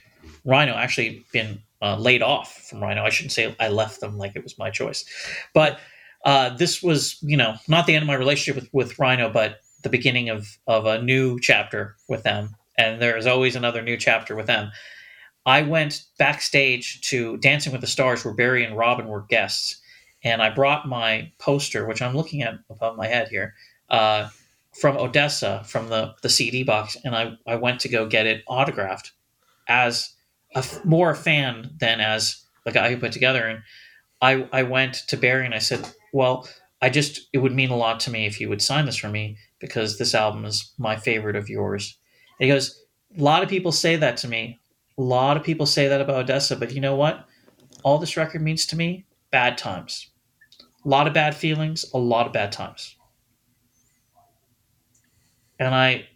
Rhino, 0.45 0.74
actually 0.74 1.26
been 1.32 1.61
uh, 1.82 1.97
laid 1.97 2.21
off 2.21 2.67
from 2.69 2.82
Rhino. 2.82 3.03
I 3.03 3.09
shouldn't 3.09 3.34
say 3.34 3.55
I 3.59 3.69
left 3.69 4.01
them 4.01 4.17
like 4.17 4.36
it 4.36 4.43
was 4.43 4.57
my 4.57 4.69
choice, 4.69 5.05
but 5.53 5.80
uh, 6.25 6.49
this 6.55 6.82
was 6.82 7.17
you 7.21 7.38
know 7.38 7.55
not 7.67 7.86
the 7.86 7.95
end 7.95 8.03
of 8.03 8.07
my 8.07 8.15
relationship 8.15 8.61
with, 8.61 8.73
with 8.73 8.99
Rhino, 8.99 9.30
but 9.30 9.61
the 9.84 9.89
beginning 9.89 10.30
of 10.30 10.57
of 10.67 10.86
a 10.86 11.01
new 11.01 11.39
chapter 11.39 11.95
with 12.07 12.23
them, 12.23 12.55
and 12.78 13.01
there 13.01 13.17
is 13.17 13.28
always 13.28 13.55
another 13.55 13.82
new 13.82 13.97
chapter 13.97 14.36
with 14.36 14.47
them. 14.47 14.71
I 15.45 15.61
went 15.61 16.03
backstage 16.19 16.99
to 17.09 17.38
Dancing 17.38 17.71
with 17.71 17.82
the 17.82 17.88
Stars, 17.88 18.25
where 18.25 18.34
Barry 18.34 18.65
and 18.65 18.78
Robin 18.78 19.07
were 19.07 19.21
guests, 19.30 19.80
and 20.23 20.41
I 20.41 20.49
brought 20.49 20.88
my 20.88 21.32
poster, 21.38 21.86
which 21.88 22.01
I'm 22.01 22.15
looking 22.15 22.41
at 22.41 22.55
above 22.69 22.97
my 22.97 23.07
head 23.07 23.30
here, 23.30 23.53
uh, 23.89 24.30
from 24.82 24.97
Odessa, 24.97 25.63
from 25.65 25.89
the 25.89 26.15
the 26.21 26.30
CD 26.30 26.63
box, 26.63 26.97
and 27.05 27.15
I 27.15 27.38
I 27.45 27.55
went 27.55 27.80
to 27.82 27.89
go 27.89 28.07
get 28.07 28.25
it 28.25 28.43
autographed 28.47 29.13
as 29.67 30.13
a 30.57 30.63
more 30.87 31.11
a 31.11 31.15
fan 31.15 31.71
than 31.79 31.99
as 32.01 32.43
the 32.65 32.71
guy 32.71 32.89
who 32.89 32.97
put 32.97 33.11
together. 33.11 33.45
And 33.45 33.63
I 34.21 34.47
I 34.51 34.63
went 34.63 34.95
to 35.07 35.17
Barry 35.17 35.45
and 35.45 35.55
I 35.55 35.59
said, 35.59 35.87
well, 36.13 36.47
I 36.81 36.89
just 36.89 37.27
it 37.33 37.39
would 37.39 37.53
mean 37.53 37.69
a 37.69 37.77
lot 37.77 37.99
to 38.01 38.11
me 38.11 38.25
if 38.25 38.39
you 38.41 38.49
would 38.49 38.61
sign 38.61 38.85
this 38.85 38.97
for 38.97 39.09
me 39.09 39.37
because 39.59 39.97
this 39.97 40.15
album 40.15 40.45
is 40.45 40.71
my 40.77 40.95
favorite 40.95 41.35
of 41.35 41.49
yours. 41.49 41.97
And 42.39 42.47
he 42.47 42.53
goes, 42.53 42.83
a 43.17 43.21
lot 43.21 43.43
of 43.43 43.49
people 43.49 43.71
say 43.71 43.95
that 43.95 44.17
to 44.17 44.27
me, 44.27 44.59
A 44.97 45.01
lot 45.01 45.37
of 45.37 45.43
people 45.43 45.65
say 45.65 45.87
that 45.87 46.01
about 46.01 46.23
Odessa, 46.23 46.55
but 46.55 46.71
you 46.73 46.81
know 46.81 46.95
what? 46.95 47.25
All 47.83 47.97
this 47.99 48.17
record 48.17 48.41
means 48.41 48.65
to 48.67 48.75
me 48.75 49.05
bad 49.31 49.57
times. 49.57 50.09
A 50.85 50.89
lot 50.89 51.07
of 51.07 51.13
bad 51.13 51.35
feelings, 51.35 51.85
a 51.93 51.97
lot 51.99 52.27
of 52.27 52.33
bad 52.33 52.51
times. 52.51 52.95
And 55.59 55.73
I 55.75 56.07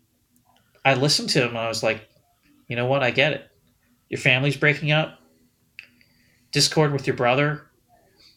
I 0.85 0.95
listened 0.95 1.29
to 1.31 1.43
him 1.43 1.49
and 1.49 1.59
I 1.59 1.67
was 1.67 1.83
like, 1.83 2.09
you 2.67 2.75
know 2.75 2.87
what? 2.87 3.03
I 3.03 3.11
get 3.11 3.33
it. 3.33 3.51
Your 4.12 4.20
family's 4.20 4.57
breaking 4.57 4.91
up. 4.91 5.18
Discord 6.51 6.91
with 6.91 7.07
your 7.07 7.16
brother. 7.16 7.64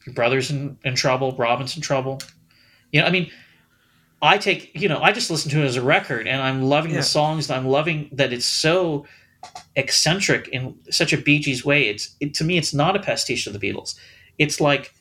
Your 0.07 0.15
brother's 0.15 0.51
in, 0.51 0.79
in 0.85 0.95
trouble. 0.95 1.33
Robin's 1.33 1.75
in 1.75 1.83
trouble. 1.83 2.21
You 2.93 3.01
know, 3.01 3.07
I 3.09 3.11
mean, 3.11 3.31
I 4.23 4.39
take, 4.39 4.71
you 4.81 4.89
know, 4.89 5.01
I 5.03 5.11
just 5.11 5.31
listen 5.31 5.51
to 5.51 5.61
it 5.61 5.65
as 5.65 5.77
a 5.77 5.83
record 5.83 6.29
and 6.29 6.41
I'm 6.41 6.63
loving 6.63 6.93
Yeah. 6.93 6.99
the 6.99 7.03
songs. 7.03 7.51
I'm 7.51 7.67
loving 7.67 8.09
that 8.13 8.33
it's 8.33 8.47
so 8.47 9.05
eccentric 9.75 10.47
in 10.49 10.77
such 10.91 11.13
a 11.13 11.19
Bee 11.19 11.41
Gees 11.41 11.65
way. 11.65 11.89
It's 11.89 12.15
it, 12.21 12.35
to 12.35 12.45
me, 12.45 12.57
it's 12.57 12.73
not 12.73 12.95
a 12.97 13.01
pastiche 13.01 13.47
of 13.49 13.53
the 13.53 13.59
Beatles. 13.59 13.97
It's 14.39 14.61
like 14.61 14.95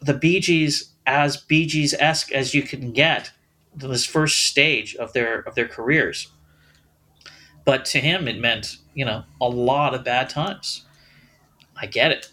the 0.00 0.14
Bee 0.14 0.38
Gees 0.40 0.92
as 1.04 1.36
Bee 1.36 1.66
Gees 1.66 1.94
esque 1.98 2.30
as 2.30 2.54
you 2.54 2.62
can 2.62 2.92
get 2.92 3.32
this 3.74 4.06
first 4.06 4.46
stage 4.46 4.94
of 4.96 5.12
their 5.14 5.40
of 5.40 5.56
their 5.56 5.66
careers. 5.66 6.28
But 7.64 7.84
to 7.86 7.98
him, 7.98 8.28
it 8.28 8.38
meant 8.38 8.76
you 8.94 9.04
know 9.04 9.24
a 9.40 9.48
lot 9.48 9.94
of 9.94 10.04
bad 10.04 10.28
times. 10.28 10.86
I 11.76 11.86
get 11.86 12.10
it. 12.10 12.30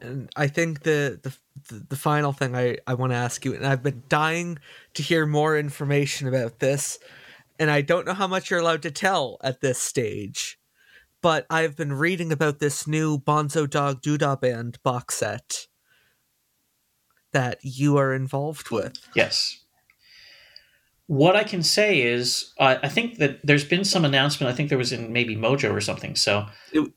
And 0.00 0.30
I 0.36 0.48
think 0.48 0.82
the 0.82 1.18
the 1.22 1.36
the, 1.88 1.96
final 1.96 2.32
thing 2.32 2.54
I, 2.54 2.78
I 2.86 2.94
want 2.94 3.12
to 3.12 3.16
ask 3.16 3.44
you, 3.44 3.54
and 3.54 3.66
I've 3.66 3.82
been 3.82 4.02
dying 4.08 4.58
to 4.94 5.02
hear 5.02 5.24
more 5.24 5.56
information 5.56 6.28
about 6.28 6.58
this, 6.58 6.98
and 7.58 7.70
I 7.70 7.80
don't 7.80 8.06
know 8.06 8.12
how 8.12 8.26
much 8.26 8.50
you're 8.50 8.60
allowed 8.60 8.82
to 8.82 8.90
tell 8.90 9.38
at 9.42 9.60
this 9.60 9.78
stage, 9.78 10.58
but 11.22 11.46
I've 11.48 11.76
been 11.76 11.92
reading 11.92 12.32
about 12.32 12.58
this 12.58 12.86
new 12.86 13.18
Bonzo 13.18 13.70
Dog 13.70 14.02
Doo-Dah 14.02 14.36
Band 14.36 14.78
box 14.82 15.14
set 15.16 15.68
that 17.32 17.58
you 17.62 17.96
are 17.96 18.12
involved 18.12 18.70
with. 18.70 18.94
Yes. 19.14 19.63
What 21.06 21.36
I 21.36 21.44
can 21.44 21.62
say 21.62 22.00
is, 22.00 22.52
uh, 22.58 22.76
I 22.82 22.88
think 22.88 23.18
that 23.18 23.44
there's 23.44 23.64
been 23.64 23.84
some 23.84 24.06
announcement. 24.06 24.52
I 24.52 24.56
think 24.56 24.70
there 24.70 24.78
was 24.78 24.90
in 24.92 25.12
maybe 25.12 25.36
Mojo 25.36 25.70
or 25.72 25.80
something. 25.80 26.16
So 26.16 26.46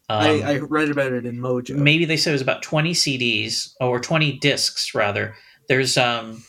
I, 0.10 0.41
I 0.41 0.58
read 0.60 0.89
about 0.89 1.12
it 1.12 1.26
in 1.26 1.39
Mojo. 1.39 1.76
maybe 1.76 2.05
they 2.05 2.16
said 2.16 2.32
it 2.32 2.34
was 2.34 2.41
about 2.41 2.62
20 2.62 2.93
CDs 2.93 3.74
or 3.82 3.99
20 3.99 4.39
discs 4.39 4.95
rather. 4.95 5.36
There's 5.68 5.97
um 5.97 6.43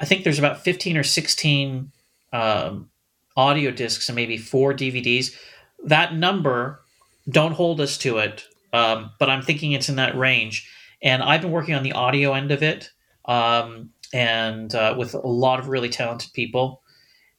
I 0.00 0.06
think 0.06 0.24
there's 0.24 0.38
about 0.38 0.62
15 0.64 0.96
or 0.96 1.02
16 1.02 1.92
um, 2.32 2.90
audio 3.36 3.70
discs 3.70 4.08
and 4.08 4.16
maybe 4.16 4.38
four 4.38 4.72
DVDs. 4.72 5.36
That 5.84 6.14
number 6.14 6.80
don't 7.28 7.52
hold 7.52 7.80
us 7.80 7.98
to 7.98 8.18
it, 8.18 8.44
um, 8.72 9.10
but 9.18 9.28
I'm 9.28 9.42
thinking 9.42 9.72
it's 9.72 9.88
in 9.88 9.96
that 9.96 10.16
range. 10.16 10.68
And 11.02 11.22
I've 11.22 11.42
been 11.42 11.50
working 11.50 11.74
on 11.74 11.82
the 11.82 11.92
audio 11.92 12.32
end 12.32 12.50
of 12.50 12.62
it, 12.62 12.90
um, 13.26 13.90
and 14.12 14.74
uh, 14.74 14.94
with 14.98 15.14
a 15.14 15.26
lot 15.26 15.60
of 15.60 15.68
really 15.68 15.88
talented 15.88 16.32
people. 16.32 16.82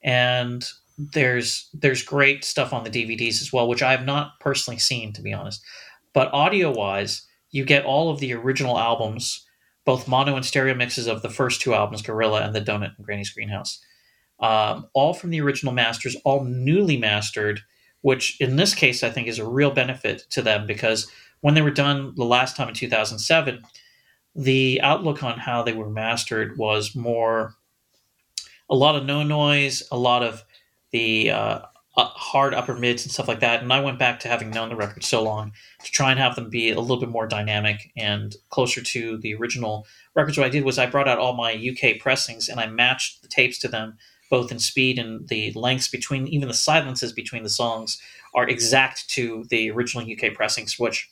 And 0.03 0.65
there's 0.97 1.69
there's 1.73 2.03
great 2.03 2.43
stuff 2.43 2.73
on 2.73 2.83
the 2.83 2.89
DVDs 2.89 3.41
as 3.41 3.51
well, 3.51 3.67
which 3.67 3.81
I 3.81 3.91
have 3.91 4.05
not 4.05 4.39
personally 4.39 4.79
seen, 4.79 5.13
to 5.13 5.21
be 5.21 5.33
honest. 5.33 5.63
But 6.13 6.33
audio 6.33 6.71
wise, 6.71 7.27
you 7.51 7.65
get 7.65 7.85
all 7.85 8.09
of 8.09 8.19
the 8.19 8.33
original 8.33 8.77
albums, 8.77 9.45
both 9.85 10.07
mono 10.07 10.35
and 10.35 10.45
stereo 10.45 10.75
mixes 10.75 11.07
of 11.07 11.21
the 11.21 11.29
first 11.29 11.61
two 11.61 11.73
albums, 11.73 12.01
Gorilla 12.01 12.41
and 12.41 12.53
the 12.53 12.61
Doughnut 12.61 12.91
and 12.97 13.05
Granny's 13.05 13.29
Greenhouse, 13.29 13.79
um, 14.39 14.87
all 14.93 15.13
from 15.13 15.29
the 15.29 15.41
original 15.41 15.73
masters, 15.73 16.15
all 16.23 16.43
newly 16.43 16.97
mastered. 16.97 17.61
Which 18.03 18.41
in 18.41 18.55
this 18.55 18.73
case, 18.73 19.03
I 19.03 19.11
think, 19.11 19.27
is 19.27 19.37
a 19.37 19.47
real 19.47 19.69
benefit 19.69 20.25
to 20.31 20.41
them 20.41 20.65
because 20.65 21.07
when 21.41 21.53
they 21.53 21.61
were 21.61 21.69
done 21.69 22.15
the 22.15 22.25
last 22.25 22.55
time 22.55 22.67
in 22.67 22.73
2007, 22.73 23.63
the 24.35 24.79
outlook 24.81 25.23
on 25.23 25.39
how 25.39 25.63
they 25.63 25.73
were 25.73 25.89
mastered 25.89 26.57
was 26.57 26.95
more 26.95 27.55
a 28.69 28.75
lot 28.75 28.95
of 28.95 29.05
no 29.05 29.21
noise, 29.23 29.83
a 29.91 29.97
lot 29.97 30.23
of 30.23 30.45
the 30.91 31.31
uh, 31.31 31.59
hard 31.97 32.53
upper 32.53 32.75
mids 32.75 33.03
and 33.03 33.11
stuff 33.11 33.27
like 33.27 33.41
that. 33.41 33.61
And 33.61 33.71
I 33.71 33.81
went 33.81 33.99
back 33.99 34.21
to 34.21 34.29
having 34.29 34.49
known 34.49 34.69
the 34.69 34.75
record 34.75 35.03
so 35.03 35.21
long 35.21 35.51
to 35.83 35.91
try 35.91 36.11
and 36.11 36.19
have 36.19 36.35
them 36.35 36.49
be 36.49 36.71
a 36.71 36.79
little 36.79 36.99
bit 36.99 37.09
more 37.09 37.27
dynamic 37.27 37.91
and 37.97 38.35
closer 38.49 38.81
to 38.81 39.17
the 39.17 39.35
original 39.35 39.85
records. 40.15 40.37
What 40.37 40.47
I 40.47 40.49
did 40.49 40.63
was 40.63 40.79
I 40.79 40.85
brought 40.85 41.09
out 41.09 41.19
all 41.19 41.33
my 41.33 41.53
UK 41.53 41.99
pressings 41.99 42.47
and 42.47 42.59
I 42.59 42.67
matched 42.67 43.21
the 43.21 43.27
tapes 43.27 43.57
to 43.59 43.67
them, 43.67 43.97
both 44.29 44.51
in 44.51 44.59
speed 44.59 44.97
and 44.97 45.27
the 45.27 45.51
lengths 45.53 45.89
between, 45.89 46.27
even 46.27 46.47
the 46.47 46.53
silences 46.53 47.11
between 47.11 47.43
the 47.43 47.49
songs 47.49 48.01
are 48.33 48.47
exact 48.47 49.09
to 49.09 49.43
the 49.49 49.69
original 49.71 50.05
UK 50.09 50.33
pressings, 50.33 50.79
which 50.79 51.09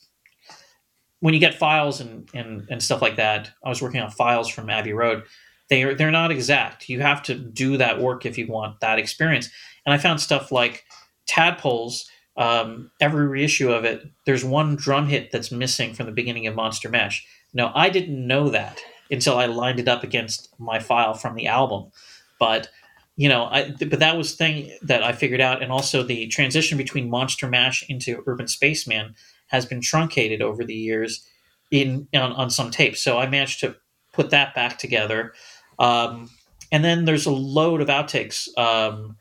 when 1.19 1.33
you 1.33 1.39
get 1.39 1.55
files 1.55 1.99
and, 1.99 2.29
and, 2.33 2.67
and 2.69 2.81
stuff 2.81 3.01
like 3.01 3.17
that, 3.17 3.51
I 3.63 3.69
was 3.69 3.81
working 3.81 4.01
on 4.01 4.11
files 4.11 4.49
from 4.49 4.69
Abbey 4.69 4.93
Road. 4.93 5.23
They 5.69 5.83
are 5.83 5.93
they're 5.93 6.11
not 6.11 6.31
exact. 6.31 6.89
You 6.89 7.01
have 7.01 7.21
to 7.23 7.35
do 7.35 7.77
that 7.77 7.99
work 8.01 8.25
if 8.25 8.37
you 8.37 8.47
want 8.47 8.79
that 8.79 8.99
experience. 8.99 9.49
And 9.85 9.93
I 9.93 9.97
found 9.97 10.19
stuff 10.19 10.51
like 10.51 10.85
Tadpoles. 11.27 12.09
Um, 12.37 12.89
every 13.01 13.27
reissue 13.27 13.71
of 13.71 13.83
it, 13.83 14.07
there's 14.25 14.45
one 14.45 14.77
drum 14.77 15.07
hit 15.07 15.31
that's 15.31 15.51
missing 15.51 15.93
from 15.93 16.05
the 16.05 16.11
beginning 16.13 16.47
of 16.47 16.55
Monster 16.55 16.87
Mash. 16.89 17.25
No, 17.53 17.71
I 17.75 17.89
didn't 17.89 18.25
know 18.25 18.49
that 18.49 18.81
until 19.11 19.37
I 19.37 19.45
lined 19.45 19.79
it 19.79 19.87
up 19.87 20.03
against 20.03 20.49
my 20.57 20.79
file 20.79 21.13
from 21.13 21.35
the 21.35 21.47
album. 21.47 21.91
But 22.39 22.69
you 23.17 23.27
know, 23.27 23.45
I, 23.45 23.71
but 23.71 23.99
that 23.99 24.15
was 24.15 24.35
thing 24.35 24.71
that 24.81 25.03
I 25.03 25.11
figured 25.11 25.41
out, 25.41 25.61
and 25.61 25.73
also 25.73 26.01
the 26.03 26.27
transition 26.27 26.77
between 26.77 27.09
Monster 27.09 27.47
Mash 27.47 27.83
into 27.89 28.23
Urban 28.25 28.47
Spaceman 28.47 29.15
has 29.49 29.65
been 29.65 29.81
truncated 29.81 30.41
over 30.41 30.63
the 30.63 30.73
years 30.73 31.25
in 31.71 32.07
on, 32.15 32.31
on 32.33 32.49
some 32.49 32.71
tapes. 32.71 33.01
So 33.01 33.19
I 33.19 33.27
managed 33.27 33.59
to 33.61 33.75
put 34.13 34.31
that 34.31 34.55
back 34.55 34.77
together. 34.77 35.33
Um, 35.77 36.29
and 36.71 36.83
then 36.83 37.05
there's 37.05 37.25
a 37.25 37.31
load 37.31 37.81
of 37.81 37.87
outtakes. 37.87 38.47
Um, 38.57 39.17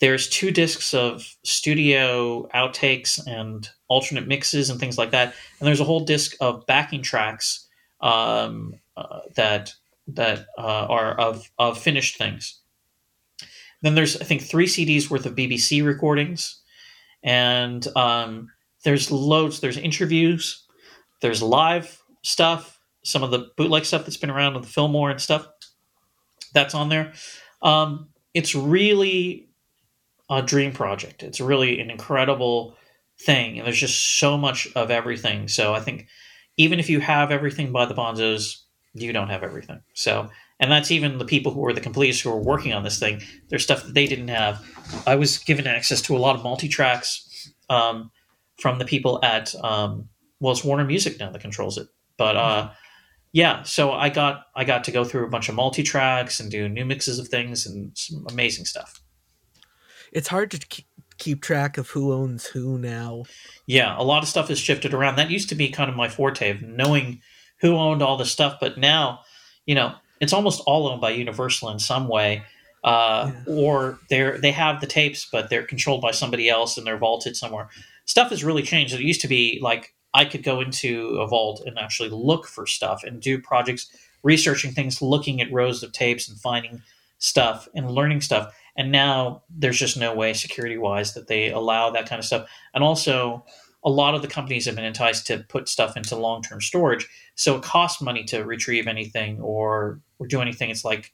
there's 0.00 0.28
two 0.28 0.50
discs 0.50 0.94
of 0.94 1.36
studio 1.44 2.48
outtakes 2.54 3.24
and 3.26 3.68
alternate 3.88 4.26
mixes 4.26 4.68
and 4.68 4.80
things 4.80 4.98
like 4.98 5.12
that. 5.12 5.34
And 5.60 5.66
there's 5.66 5.80
a 5.80 5.84
whole 5.84 6.04
disc 6.04 6.34
of 6.40 6.66
backing 6.66 7.02
tracks 7.02 7.68
um, 8.00 8.74
uh, 8.96 9.20
that 9.36 9.74
that 10.08 10.46
uh, 10.58 10.86
are 10.88 11.18
of 11.20 11.48
of 11.58 11.78
finished 11.78 12.18
things. 12.18 12.60
Then 13.82 13.94
there's 13.94 14.20
I 14.20 14.24
think 14.24 14.42
three 14.42 14.66
CDs 14.66 15.08
worth 15.08 15.24
of 15.24 15.36
BBC 15.36 15.84
recordings, 15.84 16.60
and 17.22 17.86
um, 17.96 18.50
there's 18.84 19.10
loads. 19.10 19.60
There's 19.60 19.78
interviews. 19.78 20.64
There's 21.20 21.42
live 21.42 22.00
stuff. 22.22 22.78
Some 23.04 23.22
of 23.22 23.30
the 23.30 23.50
bootleg 23.56 23.84
stuff 23.84 24.04
that's 24.04 24.16
been 24.16 24.30
around 24.30 24.54
with 24.54 24.64
the 24.64 24.68
Fillmore 24.68 25.10
and 25.10 25.20
stuff 25.20 25.46
that's 26.52 26.74
on 26.74 26.88
there. 26.88 27.12
Um, 27.62 28.08
it's 28.34 28.54
really 28.54 29.48
a 30.30 30.42
dream 30.42 30.72
project. 30.72 31.22
It's 31.22 31.40
really 31.40 31.80
an 31.80 31.90
incredible 31.90 32.76
thing, 33.20 33.58
and 33.58 33.66
there's 33.66 33.78
just 33.78 34.18
so 34.18 34.36
much 34.36 34.68
of 34.74 34.90
everything. 34.90 35.48
So 35.48 35.74
I 35.74 35.80
think 35.80 36.06
even 36.56 36.78
if 36.78 36.88
you 36.88 37.00
have 37.00 37.30
everything 37.30 37.72
by 37.72 37.86
the 37.86 37.94
Bonzos, 37.94 38.62
you 38.94 39.12
don't 39.12 39.28
have 39.28 39.42
everything. 39.42 39.80
So, 39.94 40.30
and 40.60 40.70
that's 40.70 40.90
even 40.90 41.18
the 41.18 41.24
people 41.24 41.52
who 41.52 41.64
are 41.66 41.72
the 41.72 41.80
completists 41.80 42.22
who 42.22 42.30
are 42.30 42.42
working 42.42 42.72
on 42.72 42.82
this 42.82 42.98
thing. 42.98 43.22
There's 43.48 43.64
stuff 43.64 43.84
that 43.84 43.94
they 43.94 44.06
didn't 44.06 44.28
have. 44.28 44.64
I 45.06 45.16
was 45.16 45.38
given 45.38 45.66
access 45.66 46.02
to 46.02 46.16
a 46.16 46.18
lot 46.18 46.36
of 46.36 46.42
multi 46.42 46.68
tracks 46.68 47.52
um, 47.70 48.10
from 48.60 48.78
the 48.78 48.84
people 48.84 49.18
at 49.22 49.54
um, 49.64 50.08
well, 50.40 50.52
it's 50.52 50.64
Warner 50.64 50.84
Music 50.84 51.18
now 51.20 51.30
that 51.30 51.40
controls 51.40 51.78
it, 51.78 51.88
but. 52.16 52.36
Uh, 52.36 52.70
yeah, 53.34 53.62
so 53.62 53.92
I 53.92 54.10
got 54.10 54.42
I 54.54 54.64
got 54.64 54.84
to 54.84 54.90
go 54.92 55.04
through 55.04 55.24
a 55.24 55.30
bunch 55.30 55.48
of 55.48 55.54
multi 55.54 55.82
tracks 55.82 56.38
and 56.38 56.50
do 56.50 56.68
new 56.68 56.84
mixes 56.84 57.18
of 57.18 57.28
things 57.28 57.64
and 57.64 57.96
some 57.96 58.26
amazing 58.28 58.66
stuff. 58.66 59.00
It's 60.12 60.28
hard 60.28 60.50
to 60.50 60.58
keep, 60.58 60.84
keep 61.16 61.40
track 61.40 61.78
of 61.78 61.88
who 61.88 62.12
owns 62.12 62.44
who 62.44 62.76
now. 62.76 63.24
Yeah, 63.66 63.96
a 63.98 64.02
lot 64.04 64.22
of 64.22 64.28
stuff 64.28 64.48
has 64.48 64.58
shifted 64.58 64.92
around. 64.92 65.16
That 65.16 65.30
used 65.30 65.48
to 65.48 65.54
be 65.54 65.70
kind 65.70 65.88
of 65.88 65.96
my 65.96 66.10
forte 66.10 66.50
of 66.50 66.60
knowing 66.60 67.22
who 67.62 67.74
owned 67.76 68.02
all 68.02 68.18
this 68.18 68.30
stuff, 68.30 68.58
but 68.60 68.76
now, 68.76 69.20
you 69.64 69.74
know, 69.74 69.94
it's 70.20 70.34
almost 70.34 70.60
all 70.66 70.86
owned 70.88 71.00
by 71.00 71.12
Universal 71.12 71.70
in 71.70 71.78
some 71.78 72.08
way. 72.08 72.42
Uh, 72.84 73.30
Yeah. 73.46 73.54
or 73.54 73.98
they're 74.10 74.36
they 74.38 74.50
have 74.50 74.82
the 74.82 74.86
tapes, 74.86 75.26
but 75.32 75.48
they're 75.48 75.62
controlled 75.62 76.02
by 76.02 76.10
somebody 76.10 76.50
else 76.50 76.76
and 76.76 76.86
they're 76.86 76.98
vaulted 76.98 77.34
somewhere. 77.34 77.70
Stuff 78.04 78.30
has 78.30 78.44
really 78.44 78.62
changed. 78.62 78.94
It 78.94 79.00
used 79.00 79.20
to 79.22 79.28
be 79.28 79.58
like 79.62 79.94
I 80.14 80.24
could 80.24 80.42
go 80.42 80.60
into 80.60 81.18
a 81.20 81.26
vault 81.26 81.62
and 81.64 81.78
actually 81.78 82.10
look 82.10 82.46
for 82.46 82.66
stuff 82.66 83.02
and 83.04 83.20
do 83.20 83.40
projects, 83.40 83.88
researching 84.22 84.72
things, 84.72 85.00
looking 85.00 85.40
at 85.40 85.52
rows 85.52 85.82
of 85.82 85.92
tapes 85.92 86.28
and 86.28 86.38
finding 86.38 86.82
stuff 87.18 87.68
and 87.74 87.90
learning 87.90 88.20
stuff. 88.20 88.54
And 88.76 88.90
now 88.90 89.42
there's 89.50 89.78
just 89.78 89.96
no 89.96 90.14
way, 90.14 90.32
security 90.32 90.78
wise, 90.78 91.14
that 91.14 91.28
they 91.28 91.50
allow 91.50 91.90
that 91.90 92.08
kind 92.08 92.18
of 92.18 92.24
stuff. 92.24 92.48
And 92.74 92.82
also, 92.82 93.44
a 93.84 93.90
lot 93.90 94.14
of 94.14 94.22
the 94.22 94.28
companies 94.28 94.66
have 94.66 94.76
been 94.76 94.84
enticed 94.84 95.26
to 95.26 95.44
put 95.48 95.68
stuff 95.68 95.96
into 95.96 96.16
long 96.16 96.42
term 96.42 96.60
storage. 96.60 97.08
So 97.34 97.56
it 97.56 97.62
costs 97.62 98.00
money 98.00 98.24
to 98.24 98.44
retrieve 98.44 98.86
anything 98.86 99.40
or, 99.40 100.00
or 100.18 100.26
do 100.26 100.40
anything. 100.40 100.70
It's 100.70 100.84
like 100.84 101.12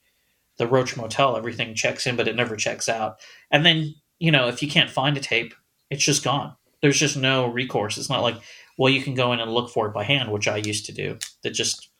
the 0.58 0.66
Roach 0.66 0.96
Motel, 0.96 1.36
everything 1.36 1.74
checks 1.74 2.06
in, 2.06 2.16
but 2.16 2.28
it 2.28 2.36
never 2.36 2.56
checks 2.56 2.88
out. 2.88 3.20
And 3.50 3.64
then, 3.64 3.94
you 4.18 4.30
know, 4.30 4.48
if 4.48 4.62
you 4.62 4.68
can't 4.68 4.90
find 4.90 5.16
a 5.16 5.20
tape, 5.20 5.54
it's 5.90 6.04
just 6.04 6.24
gone. 6.24 6.54
There's 6.80 6.98
just 6.98 7.16
no 7.16 7.46
recourse. 7.46 7.98
It's 7.98 8.10
not 8.10 8.22
like, 8.22 8.36
well, 8.76 8.92
you 8.92 9.02
can 9.02 9.14
go 9.14 9.32
in 9.32 9.40
and 9.40 9.52
look 9.52 9.70
for 9.70 9.86
it 9.86 9.94
by 9.94 10.04
hand, 10.04 10.30
which 10.30 10.48
I 10.48 10.58
used 10.58 10.86
to 10.86 10.92
do. 10.92 11.18
That 11.42 11.50
just 11.50 11.90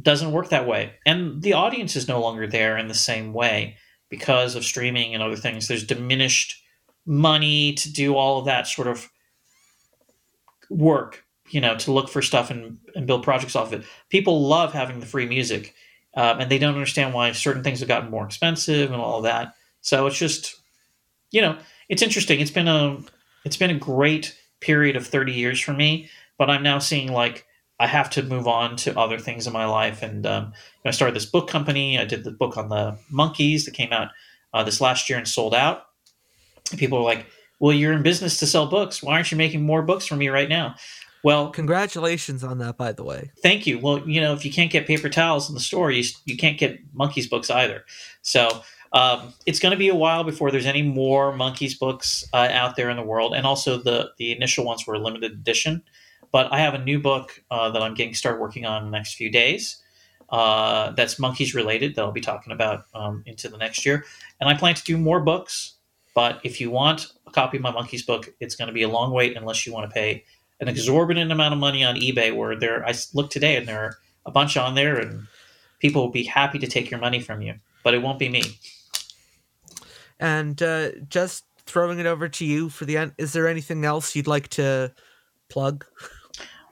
doesn't 0.00 0.32
work 0.32 0.48
that 0.48 0.66
way. 0.66 0.94
And 1.04 1.42
the 1.42 1.52
audience 1.52 1.94
is 1.94 2.08
no 2.08 2.20
longer 2.20 2.46
there 2.46 2.76
in 2.78 2.88
the 2.88 2.94
same 2.94 3.32
way 3.32 3.76
because 4.08 4.54
of 4.54 4.64
streaming 4.64 5.14
and 5.14 5.22
other 5.22 5.36
things. 5.36 5.68
There's 5.68 5.86
diminished 5.86 6.62
money 7.06 7.74
to 7.74 7.92
do 7.92 8.16
all 8.16 8.38
of 8.38 8.46
that 8.46 8.66
sort 8.66 8.88
of 8.88 9.10
work, 10.70 11.24
you 11.50 11.60
know, 11.60 11.76
to 11.76 11.92
look 11.92 12.08
for 12.08 12.22
stuff 12.22 12.50
and, 12.50 12.78
and 12.94 13.06
build 13.06 13.22
projects 13.22 13.54
off 13.54 13.72
of 13.72 13.80
it. 13.80 13.86
People 14.08 14.46
love 14.46 14.72
having 14.72 15.00
the 15.00 15.06
free 15.06 15.26
music, 15.26 15.74
um, 16.16 16.40
and 16.40 16.50
they 16.50 16.58
don't 16.58 16.74
understand 16.74 17.12
why 17.12 17.30
certain 17.32 17.62
things 17.62 17.80
have 17.80 17.88
gotten 17.88 18.10
more 18.10 18.24
expensive 18.24 18.90
and 18.90 19.00
all 19.00 19.22
that. 19.22 19.54
So 19.80 20.06
it's 20.06 20.18
just, 20.18 20.54
you 21.30 21.40
know, 21.40 21.58
it's 21.88 22.02
interesting. 22.02 22.40
It's 22.40 22.50
been 22.50 22.68
a 22.68 22.98
it's 23.44 23.56
been 23.56 23.70
a 23.70 23.78
great 23.78 24.36
period 24.60 24.96
of 24.96 25.06
30 25.06 25.32
years 25.32 25.60
for 25.60 25.72
me, 25.72 26.08
but 26.38 26.50
I'm 26.50 26.62
now 26.62 26.78
seeing 26.78 27.12
like 27.12 27.46
I 27.78 27.86
have 27.86 28.08
to 28.10 28.22
move 28.22 28.46
on 28.46 28.76
to 28.76 28.98
other 28.98 29.18
things 29.18 29.46
in 29.46 29.52
my 29.52 29.66
life. 29.66 30.02
And 30.02 30.26
um, 30.26 30.52
I 30.84 30.90
started 30.90 31.14
this 31.14 31.26
book 31.26 31.48
company. 31.48 31.98
I 31.98 32.04
did 32.04 32.24
the 32.24 32.30
book 32.30 32.56
on 32.56 32.68
the 32.68 32.98
Monkees 33.12 33.64
that 33.64 33.74
came 33.74 33.92
out 33.92 34.08
uh, 34.52 34.62
this 34.62 34.80
last 34.80 35.08
year 35.08 35.18
and 35.18 35.26
sold 35.26 35.54
out. 35.54 35.86
And 36.70 36.78
people 36.78 36.98
were 36.98 37.04
like, 37.04 37.26
"Well, 37.60 37.72
you're 37.72 37.92
in 37.92 38.02
business 38.02 38.38
to 38.38 38.46
sell 38.46 38.66
books. 38.66 39.02
Why 39.02 39.14
aren't 39.14 39.30
you 39.30 39.36
making 39.36 39.62
more 39.62 39.82
books 39.82 40.06
for 40.06 40.16
me 40.16 40.28
right 40.28 40.48
now?" 40.48 40.76
Well, 41.24 41.50
congratulations 41.50 42.44
on 42.44 42.58
that, 42.58 42.76
by 42.76 42.92
the 42.92 43.02
way. 43.02 43.30
Thank 43.42 43.66
you. 43.66 43.78
Well, 43.78 44.06
you 44.06 44.20
know, 44.20 44.34
if 44.34 44.44
you 44.44 44.52
can't 44.52 44.70
get 44.70 44.86
paper 44.86 45.08
towels 45.08 45.48
in 45.48 45.54
the 45.54 45.60
store, 45.60 45.90
you 45.90 46.04
you 46.24 46.36
can't 46.36 46.58
get 46.58 46.78
Monkees 46.94 47.28
books 47.28 47.50
either. 47.50 47.84
So 48.22 48.62
um, 48.94 49.34
it's 49.44 49.58
going 49.58 49.72
to 49.72 49.76
be 49.76 49.88
a 49.88 49.94
while 49.94 50.22
before 50.22 50.52
there's 50.52 50.66
any 50.66 50.82
more 50.82 51.32
Monkees 51.32 51.76
books 51.76 52.24
uh, 52.32 52.48
out 52.50 52.76
there 52.76 52.88
in 52.90 52.96
the 52.96 53.02
world, 53.02 53.34
and 53.34 53.44
also 53.44 53.76
the 53.76 54.12
the 54.18 54.30
initial 54.30 54.64
ones 54.64 54.86
were 54.86 54.96
limited 54.98 55.32
edition. 55.32 55.82
But 56.30 56.52
I 56.52 56.60
have 56.60 56.74
a 56.74 56.78
new 56.78 57.00
book 57.00 57.42
uh, 57.50 57.70
that 57.70 57.82
I'm 57.82 57.94
getting 57.94 58.14
started 58.14 58.40
working 58.40 58.64
on 58.66 58.84
in 58.84 58.90
the 58.90 58.96
next 58.96 59.14
few 59.14 59.30
days. 59.30 59.82
Uh, 60.30 60.92
that's 60.92 61.16
Monkees 61.16 61.54
related 61.54 61.96
that 61.96 62.02
I'll 62.02 62.12
be 62.12 62.20
talking 62.20 62.52
about 62.52 62.86
um, 62.94 63.22
into 63.26 63.48
the 63.48 63.58
next 63.58 63.84
year, 63.84 64.04
and 64.40 64.48
I 64.48 64.54
plan 64.54 64.76
to 64.76 64.84
do 64.84 64.96
more 64.96 65.20
books. 65.20 65.74
But 66.14 66.40
if 66.44 66.60
you 66.60 66.70
want 66.70 67.12
a 67.26 67.32
copy 67.32 67.56
of 67.56 67.64
my 67.64 67.72
Monkees 67.72 68.06
book, 68.06 68.32
it's 68.38 68.54
going 68.54 68.68
to 68.68 68.72
be 68.72 68.82
a 68.82 68.88
long 68.88 69.12
wait 69.12 69.36
unless 69.36 69.66
you 69.66 69.72
want 69.72 69.90
to 69.90 69.92
pay 69.92 70.24
an 70.60 70.68
exorbitant 70.68 71.32
amount 71.32 71.52
of 71.52 71.58
money 71.58 71.82
on 71.82 71.96
eBay. 71.96 72.34
Where 72.34 72.56
there, 72.56 72.86
I 72.86 72.94
looked 73.12 73.32
today 73.32 73.56
and 73.56 73.66
there 73.66 73.80
are 73.80 73.98
a 74.24 74.30
bunch 74.30 74.56
on 74.56 74.76
there, 74.76 74.96
and 74.98 75.26
people 75.80 76.02
will 76.02 76.12
be 76.12 76.22
happy 76.22 76.60
to 76.60 76.68
take 76.68 76.92
your 76.92 77.00
money 77.00 77.18
from 77.18 77.42
you, 77.42 77.54
but 77.82 77.92
it 77.92 78.00
won't 78.00 78.20
be 78.20 78.28
me. 78.28 78.42
And 80.20 80.60
uh, 80.62 80.90
just 81.08 81.44
throwing 81.66 81.98
it 81.98 82.06
over 82.06 82.28
to 82.28 82.44
you 82.44 82.68
for 82.68 82.84
the 82.84 82.96
end. 82.96 83.12
Is 83.18 83.32
there 83.32 83.48
anything 83.48 83.84
else 83.84 84.14
you'd 84.14 84.26
like 84.26 84.48
to 84.48 84.92
plug? 85.48 85.84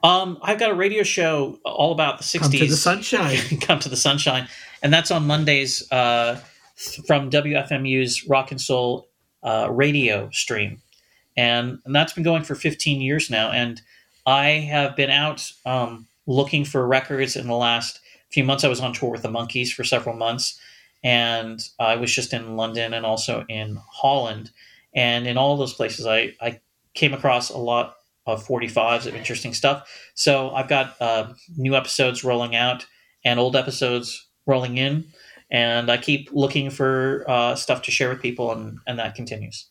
Um, 0.02 0.38
I've 0.42 0.58
got 0.58 0.70
a 0.70 0.74
radio 0.74 1.04
show 1.04 1.58
all 1.64 1.92
about 1.92 2.18
the 2.18 2.24
'60s. 2.24 2.40
Come 2.40 2.50
to 2.50 2.66
the 2.66 2.76
sunshine. 2.76 3.38
Come 3.60 3.78
to 3.78 3.88
the 3.88 3.96
sunshine, 3.96 4.48
and 4.82 4.92
that's 4.92 5.10
on 5.10 5.26
Mondays 5.26 5.90
uh, 5.92 6.40
from 7.06 7.30
WFMU's 7.30 8.26
Rock 8.26 8.50
and 8.50 8.60
Soul 8.60 9.08
uh, 9.42 9.68
radio 9.70 10.28
stream, 10.30 10.82
and, 11.36 11.78
and 11.84 11.94
that's 11.94 12.12
been 12.12 12.24
going 12.24 12.42
for 12.42 12.54
15 12.54 13.00
years 13.00 13.30
now. 13.30 13.50
And 13.52 13.80
I 14.26 14.50
have 14.50 14.96
been 14.96 15.10
out 15.10 15.50
um, 15.64 16.06
looking 16.26 16.64
for 16.64 16.86
records 16.86 17.36
in 17.36 17.46
the 17.46 17.54
last 17.54 18.00
few 18.30 18.42
months. 18.42 18.64
I 18.64 18.68
was 18.68 18.80
on 18.80 18.92
tour 18.92 19.10
with 19.10 19.22
the 19.22 19.28
Monkees 19.28 19.72
for 19.72 19.84
several 19.84 20.16
months, 20.16 20.58
and 21.02 21.66
I 21.78 21.96
was 21.96 22.12
just 22.12 22.32
in 22.32 22.56
London 22.56 22.94
and 22.94 23.04
also 23.04 23.44
in 23.48 23.78
Holland. 23.90 24.50
And 24.94 25.26
in 25.26 25.36
all 25.36 25.56
those 25.56 25.74
places, 25.74 26.06
I, 26.06 26.34
I 26.40 26.60
came 26.94 27.14
across 27.14 27.50
a 27.50 27.58
lot 27.58 27.96
of 28.26 28.46
45s 28.46 29.06
of 29.06 29.16
interesting 29.16 29.54
stuff. 29.54 29.90
So 30.14 30.50
I've 30.50 30.68
got 30.68 31.00
uh, 31.00 31.32
new 31.56 31.74
episodes 31.74 32.22
rolling 32.22 32.54
out 32.54 32.86
and 33.24 33.40
old 33.40 33.56
episodes 33.56 34.28
rolling 34.46 34.78
in. 34.78 35.06
And 35.50 35.90
I 35.90 35.96
keep 35.98 36.30
looking 36.32 36.70
for 36.70 37.24
uh, 37.28 37.54
stuff 37.56 37.82
to 37.82 37.90
share 37.90 38.08
with 38.08 38.22
people, 38.22 38.52
and, 38.52 38.78
and 38.86 38.98
that 38.98 39.14
continues. 39.14 39.66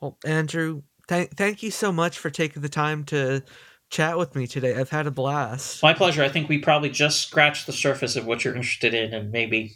Well, 0.00 0.18
Andrew, 0.24 0.82
th- 1.08 1.30
thank 1.36 1.62
you 1.62 1.70
so 1.70 1.92
much 1.92 2.18
for 2.18 2.28
taking 2.28 2.62
the 2.62 2.68
time 2.68 3.04
to 3.04 3.44
chat 3.90 4.18
with 4.18 4.34
me 4.34 4.46
today. 4.46 4.74
I've 4.74 4.90
had 4.90 5.06
a 5.06 5.10
blast. 5.10 5.82
My 5.82 5.94
pleasure. 5.94 6.22
I 6.22 6.28
think 6.28 6.48
we 6.48 6.58
probably 6.58 6.90
just 6.90 7.22
scratched 7.22 7.66
the 7.66 7.72
surface 7.72 8.16
of 8.16 8.26
what 8.26 8.44
you're 8.44 8.54
interested 8.54 8.94
in, 8.94 9.14
and 9.14 9.32
maybe, 9.32 9.72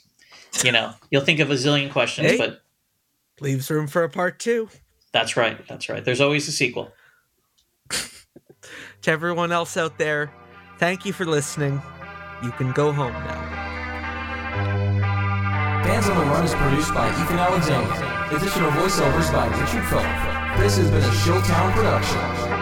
you 0.62 0.72
know, 0.72 0.92
you'll 1.10 1.24
think 1.24 1.40
of 1.40 1.50
a 1.50 1.54
zillion 1.54 1.90
questions, 1.90 2.32
hey, 2.32 2.36
but 2.36 2.62
leaves 3.40 3.70
room 3.70 3.86
for 3.86 4.04
a 4.04 4.08
part 4.08 4.38
two. 4.38 4.68
That's 5.12 5.36
right. 5.36 5.58
That's 5.68 5.88
right. 5.88 6.04
There's 6.04 6.20
always 6.20 6.48
a 6.48 6.52
sequel. 6.52 6.92
to 7.90 9.10
everyone 9.10 9.52
else 9.52 9.76
out 9.76 9.98
there, 9.98 10.32
thank 10.78 11.04
you 11.04 11.12
for 11.12 11.24
listening. 11.24 11.82
You 12.42 12.50
can 12.52 12.72
go 12.72 12.92
home 12.92 13.12
now. 13.12 13.62
Bands 15.84 16.08
on 16.08 16.16
the 16.16 16.24
Run 16.24 16.44
is 16.44 16.54
produced 16.54 16.94
by 16.94 17.08
Ethan 17.08 17.38
Alexander. 17.38 18.36
Additional 18.36 18.70
voiceovers 18.70 19.32
by 19.32 19.46
Richard 19.60 19.84
Phillip. 19.88 20.58
This 20.58 20.76
has 20.78 20.90
been 20.90 21.02
a 21.02 21.12
Showtown 21.22 21.72
production. 21.74 22.61